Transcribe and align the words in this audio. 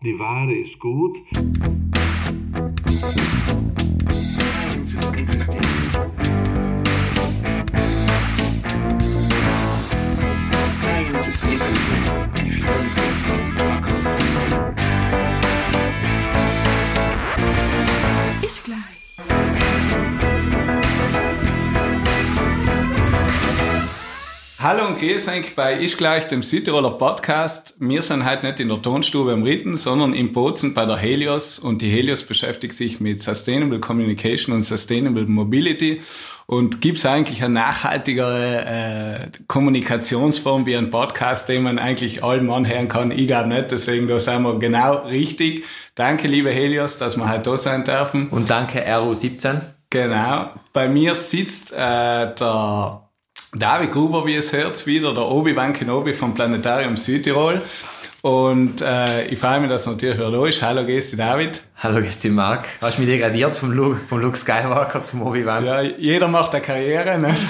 Die 0.00 0.16
Ware 0.16 0.54
ist 0.54 0.78
gut. 0.78 1.18
Gleich. 18.64 19.07
Hallo 24.60 24.88
und 24.88 24.98
grüß 24.98 25.28
euch 25.28 25.54
bei 25.54 25.78
Ich 25.80 25.96
gleich 25.96 26.26
dem 26.26 26.42
Südtiroler 26.42 26.90
Podcast. 26.90 27.76
Wir 27.78 28.02
sind 28.02 28.28
heute 28.28 28.44
nicht 28.44 28.58
in 28.58 28.68
der 28.68 28.82
Tonstube 28.82 29.32
am 29.32 29.44
Ritten, 29.44 29.76
sondern 29.76 30.12
in 30.12 30.32
Bozen 30.32 30.74
bei 30.74 30.84
der 30.84 30.96
Helios 30.96 31.60
und 31.60 31.80
die 31.80 31.88
Helios 31.88 32.24
beschäftigt 32.24 32.74
sich 32.74 32.98
mit 32.98 33.22
Sustainable 33.22 33.78
Communication 33.78 34.52
und 34.52 34.62
Sustainable 34.62 35.26
Mobility 35.26 36.02
und 36.46 36.80
gibt 36.80 36.98
es 36.98 37.06
eigentlich 37.06 37.44
eine 37.44 37.54
nachhaltigere 37.54 38.64
äh, 38.66 39.28
Kommunikationsform 39.46 40.66
wie 40.66 40.76
ein 40.76 40.90
Podcast, 40.90 41.48
den 41.48 41.62
man 41.62 41.78
eigentlich 41.78 42.24
allen 42.24 42.44
Mann 42.44 42.66
hören 42.66 42.88
kann? 42.88 43.12
Ich 43.12 43.28
glaube 43.28 43.50
nicht, 43.50 43.70
deswegen 43.70 44.08
da 44.08 44.18
sind 44.18 44.42
wir 44.42 44.58
genau 44.58 45.06
richtig. 45.06 45.66
Danke, 45.94 46.26
liebe 46.26 46.50
Helios, 46.50 46.98
dass 46.98 47.16
wir 47.16 47.30
heute 47.30 47.42
da 47.42 47.58
sein 47.58 47.84
dürfen. 47.84 48.28
Und 48.30 48.50
danke, 48.50 48.84
RU17. 48.84 49.60
Genau. 49.90 50.50
Bei 50.72 50.88
mir 50.88 51.14
sitzt 51.14 51.72
äh, 51.72 52.34
der 52.34 53.07
David 53.54 53.92
Gruber, 53.92 54.26
wie 54.26 54.34
es 54.34 54.52
hört, 54.52 54.86
wieder 54.86 55.14
der 55.14 55.24
Obi-Wan 55.24 55.72
Kenobi 55.72 56.12
vom 56.12 56.34
Planetarium 56.34 56.98
Südtirol. 56.98 57.62
Und 58.20 58.82
äh, 58.82 59.26
ich 59.28 59.38
freue 59.38 59.60
mich, 59.60 59.70
dass 59.70 59.86
natürlich 59.86 60.16
wieder 60.16 60.30
da 60.30 60.46
ist. 60.46 60.60
Hallo, 60.60 60.84
Gesti 60.84 61.16
David. 61.16 61.62
Hallo, 61.76 62.02
Gesti 62.02 62.28
Mark. 62.28 62.66
Hast 62.82 62.98
du 62.98 63.02
mich 63.02 63.10
degradiert 63.10 63.56
vom 63.56 63.72
Luke, 63.72 64.00
vom 64.06 64.18
Luke 64.18 64.36
Skywalker 64.36 65.00
zum 65.02 65.22
Obi-Wan? 65.22 65.64
Ja, 65.64 65.80
jeder 65.80 66.28
macht 66.28 66.52
eine 66.52 66.62
Karriere, 66.62 67.16
nicht? 67.16 67.46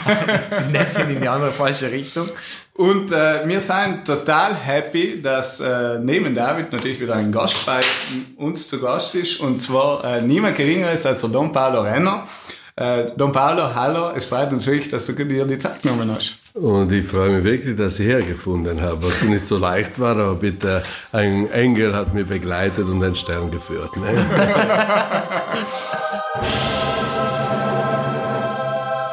Nimmst 0.71 0.99
ihn 1.01 1.11
in 1.11 1.21
die 1.21 1.29
andere 1.29 1.51
falsche 1.51 1.91
Richtung. 1.91 2.29
Und 2.75 3.11
äh, 3.11 3.49
wir 3.49 3.61
sind 3.61 4.05
total 4.05 4.55
happy, 4.55 5.21
dass 5.21 5.59
äh, 5.59 5.99
neben 6.01 6.33
David 6.33 6.71
natürlich 6.71 7.01
wieder 7.01 7.17
ein 7.17 7.33
Gast 7.33 7.67
bei 7.67 7.81
uns 8.37 8.69
zu 8.69 8.79
Gast 8.81 9.17
ist. 9.17 9.41
Und 9.41 9.59
zwar 9.59 10.05
äh, 10.05 10.23
niemand 10.23 10.57
geringer 10.57 10.93
ist 10.93 11.07
als 11.07 11.23
der 11.23 11.31
Don 11.31 11.51
Paolo 11.51 11.81
Renner. 11.81 12.23
Äh, 12.79 13.11
Don 13.17 13.33
Paolo, 13.33 13.75
hallo, 13.75 14.13
es 14.15 14.27
freut 14.27 14.53
uns 14.53 14.65
wirklich, 14.65 14.89
dass 14.89 15.05
du 15.07 15.13
dir 15.13 15.45
die 15.45 15.59
Zeit 15.59 15.83
genommen 15.83 16.09
hast. 16.15 16.37
Und 16.55 16.93
ich 16.93 17.05
freue 17.05 17.31
mich 17.31 17.43
wirklich, 17.43 17.77
dass 17.77 17.99
ich 17.99 18.07
hergefunden 18.07 18.81
habe, 18.81 19.03
was 19.03 19.21
nicht 19.23 19.45
so 19.45 19.59
leicht 19.59 19.99
war, 19.99 20.17
aber 20.17 20.37
bitte, 20.37 20.85
ein 21.11 21.51
Engel 21.51 21.97
hat 21.97 22.15
mich 22.15 22.29
begleitet 22.29 22.85
und 22.85 23.03
einen 23.03 23.17
Stern 23.17 23.51
geführt. 23.51 23.97
Ne? 23.97 24.07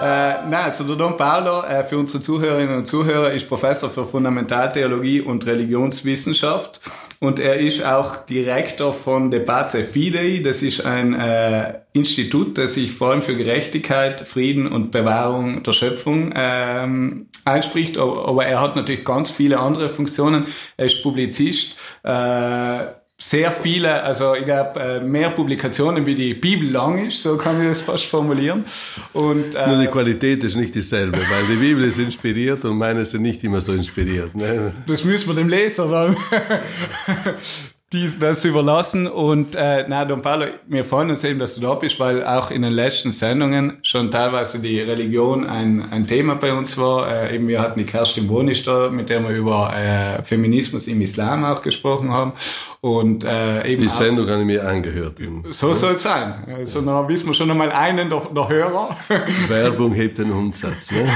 Äh, 0.05 0.47
nein, 0.47 0.65
also 0.65 0.83
der 0.83 0.97
Don 0.97 1.17
Paolo, 1.17 1.63
äh, 1.63 1.83
für 1.83 1.97
unsere 1.97 2.21
Zuhörerinnen 2.21 2.77
und 2.77 2.85
Zuhörer, 2.85 3.31
ist 3.31 3.49
Professor 3.49 3.89
für 3.89 4.05
Fundamentaltheologie 4.05 5.21
und 5.21 5.47
Religionswissenschaft 5.47 6.79
und 7.19 7.39
er 7.39 7.57
ist 7.57 7.83
auch 7.83 8.17
Direktor 8.27 8.93
von 8.93 9.31
De 9.31 9.39
Pace 9.39 9.77
Fidei. 9.91 10.41
Das 10.43 10.61
ist 10.61 10.85
ein 10.85 11.15
äh, 11.15 11.79
Institut, 11.93 12.55
das 12.59 12.75
sich 12.75 12.91
vor 12.91 13.09
allem 13.11 13.23
für 13.23 13.35
Gerechtigkeit, 13.35 14.21
Frieden 14.21 14.67
und 14.67 14.91
Bewahrung 14.91 15.63
der 15.63 15.73
Schöpfung 15.73 16.33
ähm, 16.35 17.25
einspricht. 17.43 17.97
Aber 17.97 18.45
er 18.45 18.61
hat 18.61 18.75
natürlich 18.75 19.05
ganz 19.05 19.31
viele 19.31 19.59
andere 19.59 19.89
Funktionen. 19.89 20.45
Er 20.77 20.85
ist 20.85 21.01
Publizist. 21.01 21.77
Äh, 22.03 22.83
sehr 23.17 23.51
viele, 23.51 24.03
also 24.03 24.35
ich 24.35 24.43
glaube, 24.43 24.79
äh, 24.79 24.99
mehr 24.99 25.29
Publikationen 25.29 26.05
wie 26.05 26.15
die 26.15 26.33
Bibel 26.33 26.69
lang 26.69 27.07
ist, 27.07 27.23
so 27.23 27.37
kann 27.37 27.61
ich 27.61 27.69
das 27.69 27.81
fast 27.81 28.05
formulieren. 28.05 28.65
Und, 29.13 29.55
äh, 29.55 29.67
Nur 29.67 29.79
die 29.79 29.87
Qualität 29.87 30.43
ist 30.43 30.55
nicht 30.55 30.75
dieselbe, 30.75 31.17
weil 31.17 31.45
die 31.49 31.55
Bibel 31.55 31.85
ist 31.85 31.97
inspiriert 31.97 32.65
und 32.65 32.77
meine 32.77 33.05
sind 33.05 33.21
nicht 33.21 33.41
immer 33.45 33.61
so 33.61 33.71
inspiriert. 33.71 34.35
Ne? 34.35 34.73
Das 34.85 35.05
müssen 35.05 35.27
wir 35.29 35.35
dem 35.35 35.47
Leser 35.47 35.87
dann 35.87 36.17
dies, 37.95 38.19
das 38.19 38.45
überlassen. 38.45 39.07
Und 39.07 39.55
äh, 39.55 39.85
na, 39.87 40.05
Don 40.05 40.21
Paolo, 40.21 40.47
wir 40.67 40.85
freuen 40.85 41.09
uns 41.09 41.23
eben, 41.23 41.39
dass 41.39 41.55
du 41.55 41.61
da 41.61 41.75
bist, 41.75 41.99
weil 41.99 42.23
auch 42.23 42.51
in 42.51 42.61
den 42.61 42.73
letzten 42.73 43.11
Sendungen 43.11 43.77
schon 43.83 44.11
teilweise 44.11 44.59
die 44.59 44.79
Religion 44.81 45.47
ein, 45.47 45.91
ein 45.91 46.05
Thema 46.05 46.35
bei 46.35 46.53
uns 46.53 46.77
war. 46.77 47.09
Äh, 47.09 47.35
eben 47.35 47.47
wir 47.47 47.61
hatten 47.61 47.79
die 47.79 47.85
Kerstin 47.85 48.27
Bonisch 48.27 48.63
da, 48.63 48.89
mit 48.89 49.09
der 49.09 49.23
wir 49.23 49.35
über 49.35 49.73
äh, 49.75 50.23
Feminismus 50.23 50.87
im 50.87 51.01
Islam 51.01 51.45
auch 51.45 51.61
gesprochen 51.61 52.11
haben. 52.11 52.33
Und, 52.85 53.23
äh, 53.23 53.67
eben 53.67 53.81
die 53.81 53.89
Sendung 53.89 54.29
habe 54.29 54.41
ich 54.41 54.45
mir 54.45 54.63
angehört. 54.63 55.17
So 55.49 55.73
soll 55.73 55.93
es 55.93 56.03
sein. 56.03 56.43
Also 56.55 56.81
da 56.81 57.07
wissen 57.07 57.25
wir 57.25 57.33
schon 57.33 57.49
einmal 57.49 57.71
einen 57.71 58.11
der, 58.11 58.19
der 58.19 58.47
Hörer. 58.47 58.95
Werbung 59.47 59.91
hebt 59.93 60.19
den 60.19 60.31
Umsatz. 60.31 60.91
Ne? 60.91 61.07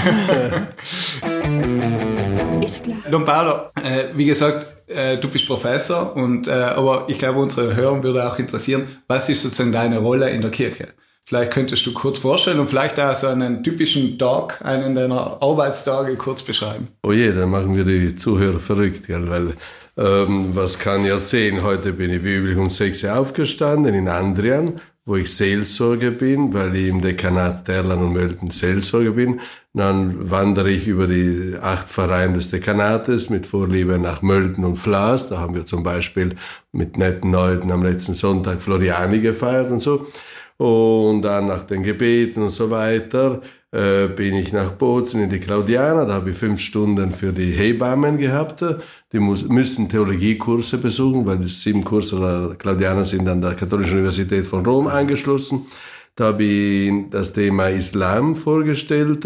Ist 2.65 2.83
klar. 2.83 2.97
Don 3.11 3.23
Paolo, 3.23 3.67
äh, 3.83 4.05
wie 4.15 4.25
gesagt, 4.25 4.65
äh, 4.87 5.17
du 5.17 5.27
bist 5.27 5.45
Professor 5.45 6.15
und 6.15 6.47
äh, 6.47 6.53
aber 6.53 7.05
ich 7.07 7.19
glaube, 7.19 7.37
unsere 7.37 7.75
Hörer 7.75 8.01
würde 8.01 8.27
auch 8.27 8.39
interessieren, 8.39 8.87
was 9.07 9.29
ist 9.29 9.43
sozusagen 9.43 9.71
deine 9.71 9.99
Rolle 9.99 10.31
in 10.31 10.41
der 10.41 10.49
Kirche? 10.49 10.87
Vielleicht 11.29 11.51
könntest 11.51 11.85
du 11.85 11.93
kurz 11.93 12.17
vorstellen 12.17 12.59
und 12.59 12.71
vielleicht 12.71 12.99
auch 12.99 13.13
so 13.13 13.27
einen 13.27 13.63
typischen 13.63 14.17
Tag, 14.17 14.65
einen 14.65 14.95
deiner 14.95 15.37
Arbeitstage 15.43 16.15
kurz 16.15 16.41
beschreiben. 16.41 16.87
Oh 17.03 17.11
je, 17.11 17.31
dann 17.31 17.51
machen 17.51 17.75
wir 17.75 17.83
die 17.83 18.15
Zuhörer 18.15 18.57
verrückt, 18.57 19.05
gell? 19.05 19.29
weil 19.29 19.53
ähm, 19.95 20.55
was 20.55 20.79
kann 20.79 21.05
ich 21.05 21.11
erzählen? 21.11 21.61
Heute 21.61 21.93
bin 21.93 22.09
ich 22.09 22.23
wie 22.23 22.33
üblich 22.33 22.57
um 22.57 22.71
sechs 22.71 23.03
Uhr 23.03 23.15
aufgestanden 23.15 23.93
in 23.93 24.07
Andrian, 24.07 24.81
wo 25.05 25.17
ich 25.17 25.31
Seelsorger 25.35 26.09
bin, 26.09 26.51
weil 26.51 26.75
ich 26.75 26.87
im 26.87 26.99
Dekanat 26.99 27.65
Terlan 27.65 27.99
und 27.99 28.13
Mölten 28.13 28.49
Seelsorger 28.49 29.11
bin. 29.11 29.39
Dann 29.75 30.31
wandere 30.31 30.71
ich 30.71 30.87
über 30.87 31.05
die 31.05 31.57
acht 31.61 31.89
Vereine 31.89 32.33
des 32.33 32.49
Dekanates 32.49 33.29
mit 33.29 33.45
Vorliebe 33.45 33.99
nach 33.99 34.23
Mölten 34.23 34.65
und 34.65 34.77
Flas. 34.77 35.29
Da 35.29 35.37
haben 35.37 35.53
wir 35.53 35.65
zum 35.65 35.83
Beispiel 35.83 36.33
mit 36.71 36.97
netten 36.97 37.31
Leuten 37.31 37.71
am 37.71 37.83
letzten 37.83 38.15
Sonntag 38.15 38.63
Floriani 38.63 39.19
gefeiert 39.19 39.69
und 39.69 39.83
so. 39.83 40.07
Und 40.59 41.21
dann 41.21 41.47
nach 41.47 41.63
den 41.63 41.83
Gebeten 41.83 42.41
und 42.41 42.49
so 42.49 42.69
weiter 42.69 43.41
äh, 43.71 44.07
bin 44.07 44.33
ich 44.35 44.51
nach 44.51 44.71
Bozen 44.71 45.23
in 45.23 45.29
die 45.29 45.39
Claudiana. 45.39 46.03
Da 46.03 46.15
habe 46.15 46.31
ich 46.31 46.37
fünf 46.37 46.59
Stunden 46.59 47.13
für 47.13 47.31
die 47.31 47.53
Hebammen 47.53 48.17
gehabt. 48.17 48.65
Die 49.13 49.19
muss, 49.19 49.47
müssen 49.47 49.87
Theologiekurse 49.87 50.77
besuchen, 50.77 51.25
weil 51.25 51.37
die 51.37 51.47
sieben 51.47 51.85
Kurse 51.85 52.19
der 52.19 52.55
Claudianer 52.57 53.05
sind 53.05 53.25
an 53.29 53.39
der 53.39 53.53
Katholischen 53.53 53.99
Universität 53.99 54.45
von 54.45 54.65
Rom 54.65 54.87
angeschlossen. 54.87 55.65
Da 56.15 56.25
habe 56.25 56.43
ich 56.43 56.91
das 57.09 57.31
Thema 57.31 57.69
Islam 57.69 58.35
vorgestellt, 58.35 59.25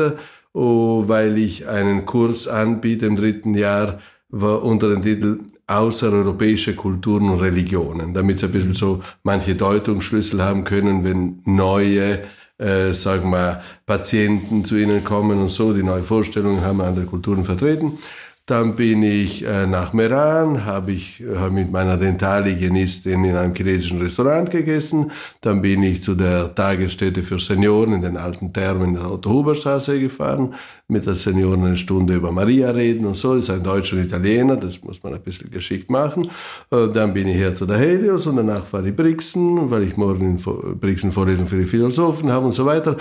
oh, 0.54 1.06
weil 1.08 1.40
ich 1.40 1.68
einen 1.68 2.06
Kurs 2.06 2.48
anbiete 2.48 3.08
im 3.08 3.16
dritten 3.16 3.56
Jahr 3.56 4.00
unter 4.30 4.90
dem 4.90 5.02
Titel 5.02 5.40
Außereuropäische 5.68 6.76
Kulturen 6.76 7.30
und 7.30 7.40
Religionen, 7.40 8.14
damit 8.14 8.40
sie 8.40 8.46
ein 8.46 8.52
bisschen 8.52 8.74
so 8.74 9.02
manche 9.24 9.56
Deutungsschlüssel 9.56 10.44
haben 10.44 10.64
können, 10.64 11.04
wenn 11.04 11.42
neue, 11.46 12.24
äh, 12.58 12.92
sagen 12.94 13.30
wir, 13.30 13.62
Patienten 13.86 14.66
zu 14.66 14.76
ihnen 14.76 15.04
kommen 15.04 15.40
und 15.40 15.50
so, 15.50 15.74
die 15.74 15.84
neue 15.84 16.04
Vorstellungen 16.04 16.62
haben, 16.62 16.82
andere 16.82 17.06
Kulturen 17.06 17.44
vertreten. 17.44 17.98
Dann 18.46 18.76
bin 18.76 19.04
ich 19.04 19.46
äh, 19.46 19.66
nach 19.66 19.94
Meran, 19.94 20.66
habe 20.66 20.92
ich 20.92 21.24
hab 21.34 21.54
mit 21.54 21.72
meiner 21.72 21.96
Dentalhygienistin 21.96 23.24
in 23.24 23.38
einem 23.38 23.56
chinesischen 23.56 24.02
Restaurant 24.02 24.52
gegessen. 24.52 25.12
Dann 25.40 25.62
bin 25.62 25.82
ich 25.82 26.04
zu 26.04 26.14
der 26.14 26.54
Tagesstätte 26.54 27.24
für 27.24 27.40
Senioren 27.40 27.94
in 27.94 28.02
den 28.02 28.18
alten 28.18 28.52
Thermen 28.52 28.90
in 28.90 28.94
der 28.96 29.12
Otto-Huber-Straße 29.12 29.98
gefahren, 29.98 30.56
mit 30.94 31.06
der 31.06 31.16
Senioren 31.16 31.66
eine 31.66 31.76
Stunde 31.76 32.16
über 32.16 32.32
Maria 32.32 32.72
reden 32.72 33.06
und 33.06 33.16
so. 33.16 33.36
Das 33.36 33.46
ist 33.46 33.50
ein 33.50 33.64
Deutscher 33.64 33.98
und 33.98 34.04
Italiener, 34.04 34.56
das 34.56 34.82
muss 34.82 35.04
man 35.04 35.14
ein 35.14 35.22
bisschen 35.22 35.52
geschickt 35.52 35.90
machen. 35.90 36.30
Äh, 36.72 36.88
dann 36.94 37.14
bin 37.14 37.28
ich 37.28 37.36
her 37.36 37.54
zu 37.54 37.66
der 37.66 37.78
Helios 37.78 38.26
und 38.28 38.38
danach 38.38 38.66
fahre 38.66 38.88
ich 38.88 38.96
Brixen, 38.96 39.70
weil 39.70 39.84
ich 39.84 39.98
morgen 39.98 40.38
in 40.38 40.80
Brixen 40.80 41.12
Vorlesung 41.12 41.46
für 41.46 41.58
die 41.58 41.66
Philosophen 41.66 42.32
habe 42.32 42.46
und 42.46 42.54
so 42.54 42.66
weiter. 42.66 42.96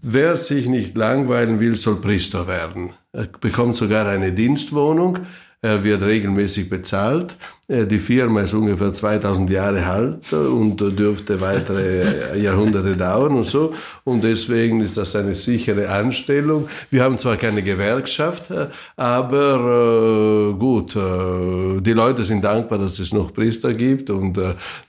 Wer 0.00 0.36
sich 0.36 0.68
nicht 0.68 0.96
langweilen 0.96 1.58
will, 1.58 1.74
soll 1.74 1.96
Priester 1.96 2.46
werden. 2.46 2.90
Er 3.12 3.26
bekommt 3.40 3.76
sogar 3.76 4.06
eine 4.06 4.32
Dienstwohnung. 4.32 5.18
Er 5.60 5.82
wird 5.82 6.02
regelmäßig 6.02 6.70
bezahlt. 6.70 7.36
Äh, 7.68 7.86
die 7.86 7.98
Firma 7.98 8.40
ist 8.40 8.54
ungefähr 8.54 8.92
2000 8.92 9.50
Jahre 9.50 9.84
alt 9.84 10.32
und 10.32 10.78
dürfte 10.98 11.40
weitere 11.40 12.38
Jahrhunderte 12.40 12.96
dauern 12.96 13.34
und 13.36 13.44
so. 13.44 13.74
Und 14.04 14.24
deswegen 14.24 14.80
ist 14.80 14.96
das 14.96 15.14
eine 15.14 15.34
sichere 15.34 15.90
Anstellung. 15.90 16.68
Wir 16.90 17.04
haben 17.04 17.18
zwar 17.18 17.36
keine 17.36 17.62
Gewerkschaft, 17.62 18.50
äh, 18.50 18.68
aber 18.96 20.54
äh, 20.54 20.58
gut, 20.58 20.94
die 20.94 21.92
Leute 21.92 22.24
sind 22.24 22.42
dankbar, 22.42 22.78
dass 22.78 22.98
es 22.98 23.12
noch 23.12 23.32
Priester 23.32 23.74
gibt 23.74 24.10
und 24.10 24.38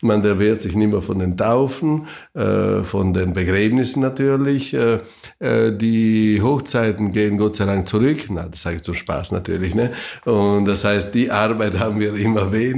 man 0.02 0.22
der 0.22 0.40
wehrt 0.40 0.62
sich 0.62 0.76
nicht 0.76 0.92
mehr 0.92 1.02
von 1.02 1.20
den 1.20 1.36
Taufen, 1.36 2.08
von 2.34 3.14
den 3.14 3.34
Begräbnissen 3.34 4.02
natürlich. 4.02 4.76
Die 5.42 6.42
Hochzeiten 6.42 7.12
gehen 7.12 7.38
Gott 7.38 7.56
sei 7.56 7.66
Dank 7.66 7.88
zurück. 7.88 8.18
Na, 8.30 8.48
das 8.50 8.62
sage 8.62 8.78
ich 8.78 8.84
zum 8.84 8.94
Spaß 8.94 9.31
natürlich. 9.31 9.76
Ne? 9.76 9.92
Und 10.26 10.66
das 10.66 10.84
heißt, 10.84 11.14
die 11.14 11.31
Arbeit 11.31 11.78
haben 11.80 12.00
wir 12.00 12.16
immer 12.16 12.52
weniger, 12.52 12.69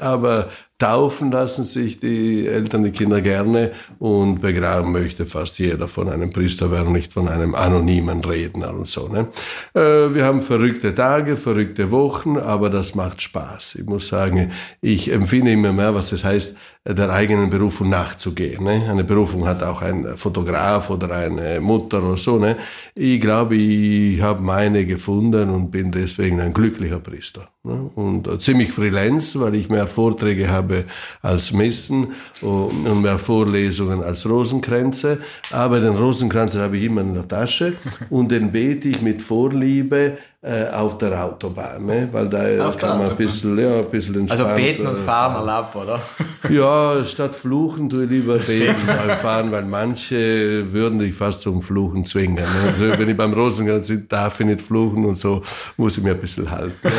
aber 0.00 0.50
Taufen 0.78 1.30
lassen 1.30 1.62
sich 1.62 2.00
die 2.00 2.48
Eltern 2.48 2.82
die 2.82 2.90
Kinder 2.90 3.20
gerne 3.20 3.70
und 4.00 4.40
begraben 4.40 4.90
möchte 4.90 5.24
fast 5.24 5.60
jeder 5.60 5.86
von 5.86 6.08
einem 6.08 6.30
Priester 6.30 6.72
werden, 6.72 6.92
nicht 6.92 7.12
von 7.12 7.28
einem 7.28 7.54
anonymen 7.54 8.24
Redner 8.24 8.74
und 8.74 8.88
so. 8.88 9.06
Ne? 9.06 9.28
Äh, 9.72 10.12
wir 10.14 10.24
haben 10.24 10.42
verrückte 10.42 10.92
Tage, 10.92 11.36
verrückte 11.36 11.92
Wochen, 11.92 12.36
aber 12.36 12.70
das 12.70 12.96
macht 12.96 13.22
Spaß. 13.22 13.76
Ich 13.76 13.86
muss 13.86 14.08
sagen, 14.08 14.50
ich 14.80 15.12
empfinde 15.12 15.52
immer 15.52 15.72
mehr, 15.72 15.94
was 15.94 16.10
es 16.10 16.24
heißt, 16.24 16.58
der 16.86 17.08
eigenen 17.10 17.50
Berufung 17.50 17.88
nachzugehen. 17.88 18.64
Ne? 18.64 18.86
Eine 18.90 19.04
Berufung 19.04 19.46
hat 19.46 19.62
auch 19.62 19.80
ein 19.80 20.16
Fotograf 20.16 20.90
oder 20.90 21.14
eine 21.14 21.60
Mutter 21.60 22.02
oder 22.02 22.16
so. 22.16 22.38
Ne? 22.38 22.56
Ich 22.96 23.20
glaube, 23.20 23.54
ich 23.54 24.20
habe 24.20 24.42
meine 24.42 24.84
gefunden 24.84 25.50
und 25.50 25.70
bin 25.70 25.92
deswegen 25.92 26.40
ein 26.40 26.52
glücklicher 26.52 26.98
Priester. 26.98 27.48
Ne? 27.66 27.90
Und 27.94 28.42
ziemlich 28.42 28.72
freelance, 28.72 29.40
weil 29.40 29.54
ich 29.54 29.70
mehr 29.70 29.86
Vorträge 29.86 30.50
habe 30.50 30.84
als 31.22 31.50
Messen 31.50 32.08
und 32.42 33.00
mehr 33.00 33.16
Vorlesungen 33.16 34.02
als 34.02 34.28
Rosenkränze. 34.28 35.20
Aber 35.50 35.80
den 35.80 35.96
Rosenkranz 35.96 36.56
habe 36.56 36.76
ich 36.76 36.84
immer 36.84 37.00
in 37.00 37.14
der 37.14 37.26
Tasche 37.26 37.72
und 38.10 38.30
den 38.30 38.52
bete 38.52 38.88
ich 38.88 39.00
mit 39.00 39.22
Vorliebe 39.22 40.18
äh, 40.44 40.68
auf 40.68 40.98
der 40.98 41.24
Autobahn, 41.24 41.86
ne? 41.86 42.06
weil 42.12 42.28
da 42.28 42.68
auf 42.68 42.76
kann 42.76 42.98
man 42.98 43.08
ein 43.08 43.16
bisschen, 43.16 43.58
ja, 43.58 43.78
ein 43.78 43.90
bisschen 43.90 44.14
entspannt, 44.20 44.40
Also 44.42 44.54
beten 44.54 44.86
und 44.86 44.98
fahren, 44.98 45.32
fahren. 45.32 45.48
erlaubt, 45.48 45.76
oder? 45.76 46.00
Ja, 46.50 47.02
statt 47.06 47.34
fluchen 47.34 47.88
tue 47.88 48.04
ich 48.04 48.10
lieber 48.10 48.36
beten 48.36 48.76
beim 48.86 49.18
Fahren, 49.18 49.50
weil 49.50 49.64
manche 49.64 50.70
würden 50.70 50.98
dich 50.98 51.14
fast 51.14 51.40
zum 51.40 51.62
Fluchen 51.62 52.04
zwingen. 52.04 52.34
Ne? 52.44 52.44
Also 52.66 52.98
wenn 52.98 53.08
ich 53.08 53.16
beim 53.16 53.32
Rosenkranz 53.32 53.88
bin, 53.88 54.06
darf 54.06 54.38
ich 54.40 54.46
nicht 54.46 54.60
fluchen 54.60 55.06
und 55.06 55.14
so 55.16 55.40
muss 55.78 55.96
ich 55.96 56.04
mir 56.04 56.10
ein 56.10 56.20
bisschen 56.20 56.50
halten. 56.50 56.76
Ne? 56.82 56.90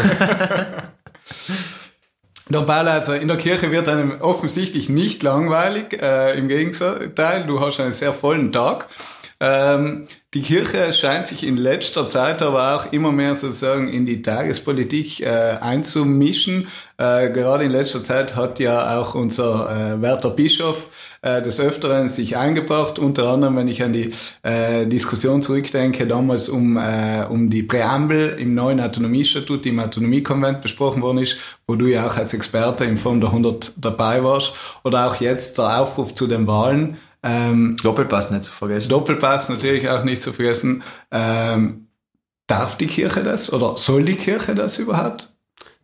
Don 2.50 2.66
Paolo, 2.66 2.92
also 2.92 3.14
in 3.14 3.28
der 3.28 3.38
Kirche 3.38 3.72
wird 3.72 3.88
einem 3.88 4.22
offensichtlich 4.22 4.90
nicht 4.90 5.24
langweilig, 5.24 6.00
äh, 6.02 6.38
im 6.38 6.48
Gegenteil, 6.48 7.46
du 7.48 7.60
hast 7.60 7.80
einen 7.80 7.92
sehr 7.94 8.14
vollen 8.14 8.52
Tag. 8.52 8.88
Ähm, 9.40 10.08
die 10.36 10.42
Kirche 10.42 10.92
scheint 10.92 11.28
sich 11.28 11.48
in 11.48 11.56
letzter 11.56 12.10
Zeit 12.10 12.42
aber 12.42 12.76
auch 12.76 12.92
immer 12.92 13.14
mehr 13.14 13.36
sozusagen 13.36 13.88
in 13.88 14.06
die 14.06 14.22
Tagespolitik 14.22 15.22
äh, 15.22 15.30
einzumischen. 15.62 16.68
Äh, 16.98 17.30
gerade 17.30 17.64
in 17.64 17.72
letzter 17.72 18.04
Zeit 18.04 18.36
hat 18.36 18.60
ja 18.60 19.00
auch 19.00 19.16
unser 19.16 19.94
äh, 19.94 20.02
Werter 20.02 20.32
Bischof 20.32 20.90
äh, 21.22 21.42
des 21.42 21.62
Öfteren 21.62 22.10
sich 22.10 22.36
eingebracht, 22.36 23.00
unter 23.00 23.30
anderem, 23.30 23.56
wenn 23.56 23.70
ich 23.70 23.82
an 23.82 23.94
die 23.94 24.12
äh, 24.44 24.86
Diskussion 24.86 25.42
zurückdenke, 25.42 26.06
damals 26.06 26.50
um, 26.50 26.76
äh, 26.76 27.24
um 27.30 27.50
die 27.50 27.64
Präambel 27.64 28.36
im 28.38 28.56
neuen 28.56 28.82
Autonomiestatut, 28.82 29.64
die 29.64 29.70
im 29.70 29.80
Autonomiekonvent 29.80 30.62
besprochen 30.62 31.02
worden 31.02 31.20
ist, 31.20 31.38
wo 31.66 31.76
du 31.76 31.86
ja 31.86 32.08
auch 32.08 32.18
als 32.18 32.34
Experte 32.34 32.84
in 32.84 32.98
Form 32.98 33.22
der 33.22 33.30
100 33.30 33.72
dabei 33.78 34.22
warst, 34.22 34.54
oder 34.84 35.10
auch 35.10 35.16
jetzt 35.22 35.58
der 35.58 35.80
Aufruf 35.80 36.14
zu 36.14 36.28
den 36.28 36.46
Wahlen, 36.46 36.98
ähm, 37.26 37.76
Doppelpass 37.82 38.30
nicht 38.30 38.44
zu 38.44 38.52
vergessen. 38.52 38.90
Doppelpass 38.90 39.50
natürlich 39.50 39.90
auch 39.90 40.04
nicht 40.04 40.22
zu 40.22 40.32
vergessen. 40.32 40.84
Ähm, 41.12 41.88
darf 42.48 42.78
die 42.78 42.88
Kirche 42.88 43.24
das 43.24 43.52
oder 43.52 43.78
soll 43.78 44.06
die 44.06 44.16
Kirche 44.16 44.54
das 44.54 44.78
überhaupt? 44.78 45.36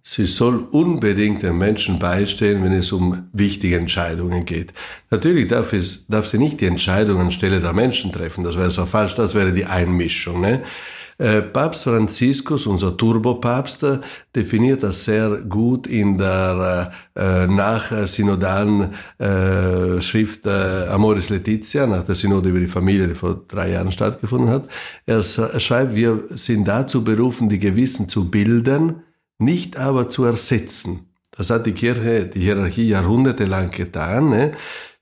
Sie 0.03 0.25
soll 0.25 0.67
unbedingt 0.71 1.43
den 1.43 1.57
Menschen 1.57 1.99
beistehen, 1.99 2.63
wenn 2.63 2.71
es 2.71 2.91
um 2.91 3.29
wichtige 3.33 3.77
Entscheidungen 3.77 4.45
geht. 4.45 4.73
Natürlich 5.11 5.47
darf, 5.47 5.73
es, 5.73 6.07
darf 6.07 6.25
sie 6.25 6.39
nicht 6.39 6.61
die 6.61 6.65
Entscheidungen 6.65 7.21
anstelle 7.21 7.59
der 7.59 7.73
Menschen 7.73 8.11
treffen. 8.11 8.43
Das 8.43 8.57
wäre 8.57 8.71
so 8.71 8.85
falsch. 8.85 9.13
Das 9.15 9.35
wäre 9.35 9.53
die 9.53 9.65
Einmischung. 9.65 10.41
Ne? 10.41 10.63
Äh, 11.21 11.43
Papst 11.43 11.83
Franziskus, 11.83 12.65
unser 12.65 12.97
Turbopapst, 12.97 13.85
definiert 14.35 14.81
das 14.81 15.05
sehr 15.05 15.29
gut 15.47 15.85
in 15.85 16.17
der 16.17 16.91
äh, 17.15 17.45
nachsynodalen 17.45 18.95
äh, 19.19 20.01
Schrift 20.01 20.47
äh, 20.47 20.87
Amoris 20.87 21.29
Letizia, 21.29 21.85
nach 21.85 22.03
der 22.03 22.15
Synode 22.15 22.49
über 22.49 22.59
die 22.59 22.65
Familie, 22.65 23.07
die 23.07 23.13
vor 23.13 23.39
drei 23.47 23.69
Jahren 23.69 23.91
stattgefunden 23.91 24.49
hat. 24.49 24.67
Er 25.05 25.21
schreibt, 25.21 25.93
wir 25.93 26.23
sind 26.31 26.67
dazu 26.67 27.03
berufen, 27.03 27.49
die 27.49 27.59
Gewissen 27.59 28.09
zu 28.09 28.31
bilden, 28.31 29.03
nicht 29.37 29.77
aber 29.77 30.09
zu 30.09 30.23
ersetzen. 30.23 31.11
Das 31.37 31.51
hat 31.51 31.67
die 31.67 31.73
Kirche, 31.73 32.25
die 32.25 32.41
Hierarchie 32.41 32.87
jahrhundertelang 32.87 33.69
getan. 33.69 34.29
Ne? 34.31 34.53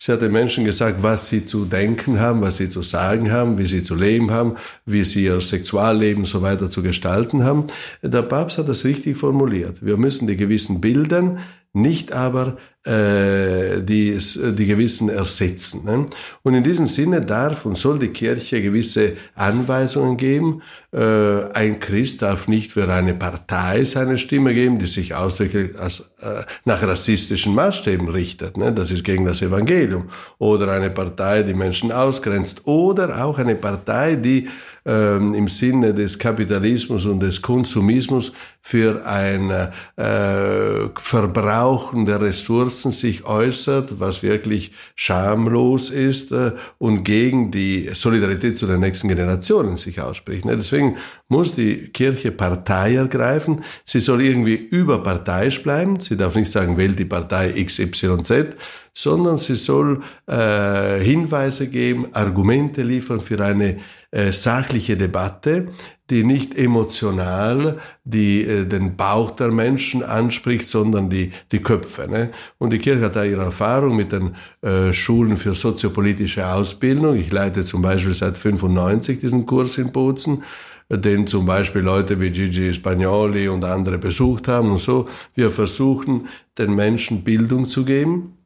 Sie 0.01 0.13
hat 0.13 0.21
den 0.21 0.31
Menschen 0.31 0.63
gesagt, 0.63 1.03
was 1.03 1.27
sie 1.27 1.45
zu 1.45 1.65
denken 1.65 2.21
haben, 2.21 2.39
was 2.39 2.55
sie 2.55 2.69
zu 2.69 2.83
sagen 2.83 3.33
haben, 3.33 3.57
wie 3.57 3.67
sie 3.67 3.83
zu 3.83 3.95
leben 3.95 4.31
haben, 4.31 4.55
wie 4.85 5.03
sie 5.03 5.25
ihr 5.25 5.41
Sexualleben 5.41 6.23
so 6.23 6.41
weiter 6.41 6.69
zu 6.69 6.81
gestalten 6.81 7.43
haben. 7.43 7.65
Der 8.01 8.21
Papst 8.21 8.57
hat 8.57 8.69
das 8.69 8.85
richtig 8.85 9.17
formuliert. 9.17 9.85
Wir 9.85 9.97
müssen 9.97 10.25
die 10.25 10.37
Gewissen 10.37 10.79
bilden, 10.79 11.39
nicht 11.73 12.11
aber 12.11 12.57
äh, 12.85 13.81
die, 13.81 14.17
die 14.17 14.65
Gewissen 14.65 15.09
ersetzen. 15.09 15.85
Ne? 15.85 16.05
Und 16.43 16.53
in 16.53 16.63
diesem 16.63 16.87
Sinne 16.87 17.21
darf 17.21 17.65
und 17.65 17.77
soll 17.77 17.99
die 17.99 18.07
Kirche 18.07 18.61
gewisse 18.61 19.17
Anweisungen 19.35 20.17
geben. 20.17 20.61
Äh, 20.91 21.43
ein 21.53 21.79
Christ 21.79 22.21
darf 22.21 22.47
nicht 22.47 22.71
für 22.71 22.91
eine 22.91 23.13
Partei 23.13 23.83
seine 23.85 24.17
Stimme 24.17 24.53
geben, 24.53 24.79
die 24.79 24.87
sich 24.87 25.13
ausdrücklich 25.13 25.77
als, 25.77 26.15
äh, 26.21 26.43
nach 26.65 26.81
rassistischen 26.81 27.53
Maßstäben 27.53 28.07
richtet. 28.07 28.57
Ne? 28.57 28.73
Das 28.73 28.91
ist 28.91 29.03
gegen 29.03 29.25
das 29.25 29.41
Evangelium. 29.41 30.09
Oder 30.37 30.71
eine 30.71 30.89
Partei, 30.89 31.43
die 31.43 31.53
Menschen 31.53 31.91
ausgrenzt. 31.91 32.65
Oder 32.65 33.23
auch 33.23 33.37
eine 33.37 33.55
Partei, 33.55 34.15
die 34.15 34.47
ähm, 34.85 35.33
im 35.33 35.47
Sinne 35.47 35.93
des 35.93 36.17
Kapitalismus 36.19 37.05
und 37.05 37.19
des 37.19 37.41
Konsumismus 37.41 38.31
für 38.61 39.05
ein 39.05 39.49
äh, 39.49 40.89
Verbrauchen 40.97 42.05
der 42.05 42.21
Ressourcen 42.21 42.91
sich 42.91 43.25
äußert, 43.25 43.99
was 43.99 44.21
wirklich 44.21 44.71
schamlos 44.95 45.89
ist 45.89 46.31
äh, 46.31 46.51
und 46.77 47.03
gegen 47.03 47.51
die 47.51 47.89
Solidarität 47.93 48.57
zu 48.57 48.67
den 48.67 48.79
nächsten 48.81 49.07
Generationen 49.07 49.77
sich 49.77 50.01
ausspricht. 50.01 50.45
Ne? 50.45 50.57
Deswegen 50.57 50.97
muss 51.29 51.55
die 51.55 51.89
Kirche 51.89 52.31
Partei 52.31 52.95
ergreifen. 52.95 53.63
Sie 53.85 53.99
soll 53.99 54.21
irgendwie 54.21 54.55
überparteiisch 54.55 55.63
bleiben. 55.63 55.99
Sie 55.99 56.17
darf 56.17 56.35
nicht 56.35 56.51
sagen, 56.51 56.77
wählt 56.77 56.99
die 56.99 57.05
Partei 57.05 57.51
XYZ, 57.63 58.55
sondern 58.93 59.37
sie 59.37 59.55
soll 59.55 60.01
äh, 60.27 60.99
Hinweise 60.99 61.67
geben, 61.67 62.07
Argumente 62.13 62.83
liefern 62.83 63.21
für 63.21 63.43
eine 63.43 63.77
äh, 64.11 64.31
sachliche 64.31 64.97
Debatte, 64.97 65.67
die 66.09 66.23
nicht 66.23 66.57
emotional 66.57 67.77
die, 68.03 68.43
äh, 68.43 68.65
den 68.65 68.95
Bauch 68.95 69.31
der 69.31 69.49
Menschen 69.49 70.03
anspricht, 70.03 70.67
sondern 70.67 71.09
die, 71.09 71.31
die 71.51 71.59
Köpfe. 71.59 72.07
Ne? 72.07 72.31
Und 72.57 72.73
die 72.73 72.79
Kirche 72.79 73.05
hat 73.05 73.15
da 73.15 73.23
ihre 73.23 73.43
Erfahrung 73.43 73.95
mit 73.95 74.11
den 74.11 74.35
äh, 74.61 74.91
Schulen 74.93 75.37
für 75.37 75.53
soziopolitische 75.53 76.47
Ausbildung. 76.47 77.15
Ich 77.15 77.31
leite 77.31 77.65
zum 77.65 77.81
Beispiel 77.81 78.13
seit 78.13 78.37
95 78.37 79.19
diesen 79.19 79.45
Kurs 79.45 79.77
in 79.77 79.91
Bozen 79.91 80.43
den 80.91 81.27
zum 81.27 81.45
Beispiel 81.45 81.81
Leute 81.81 82.19
wie 82.19 82.31
Gigi 82.31 82.73
Spagnoli 82.73 83.47
und 83.47 83.63
andere 83.63 83.99
besucht 83.99 84.47
haben 84.47 84.71
und 84.71 84.79
so. 84.79 85.07
Wir 85.35 85.51
versuchen, 85.51 86.27
den 86.57 86.73
Menschen 86.73 87.23
Bildung 87.23 87.67
zu 87.67 87.85
geben. 87.85 88.39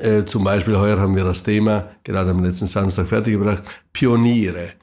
Äh, 0.00 0.24
zum 0.24 0.44
Beispiel 0.44 0.78
heuer 0.78 0.98
haben 0.98 1.16
wir 1.16 1.24
das 1.24 1.42
Thema, 1.42 1.90
gerade 2.04 2.30
am 2.30 2.44
letzten 2.44 2.66
Samstag 2.66 3.08
fertiggebracht, 3.08 3.64
Pioniere. 3.92 4.74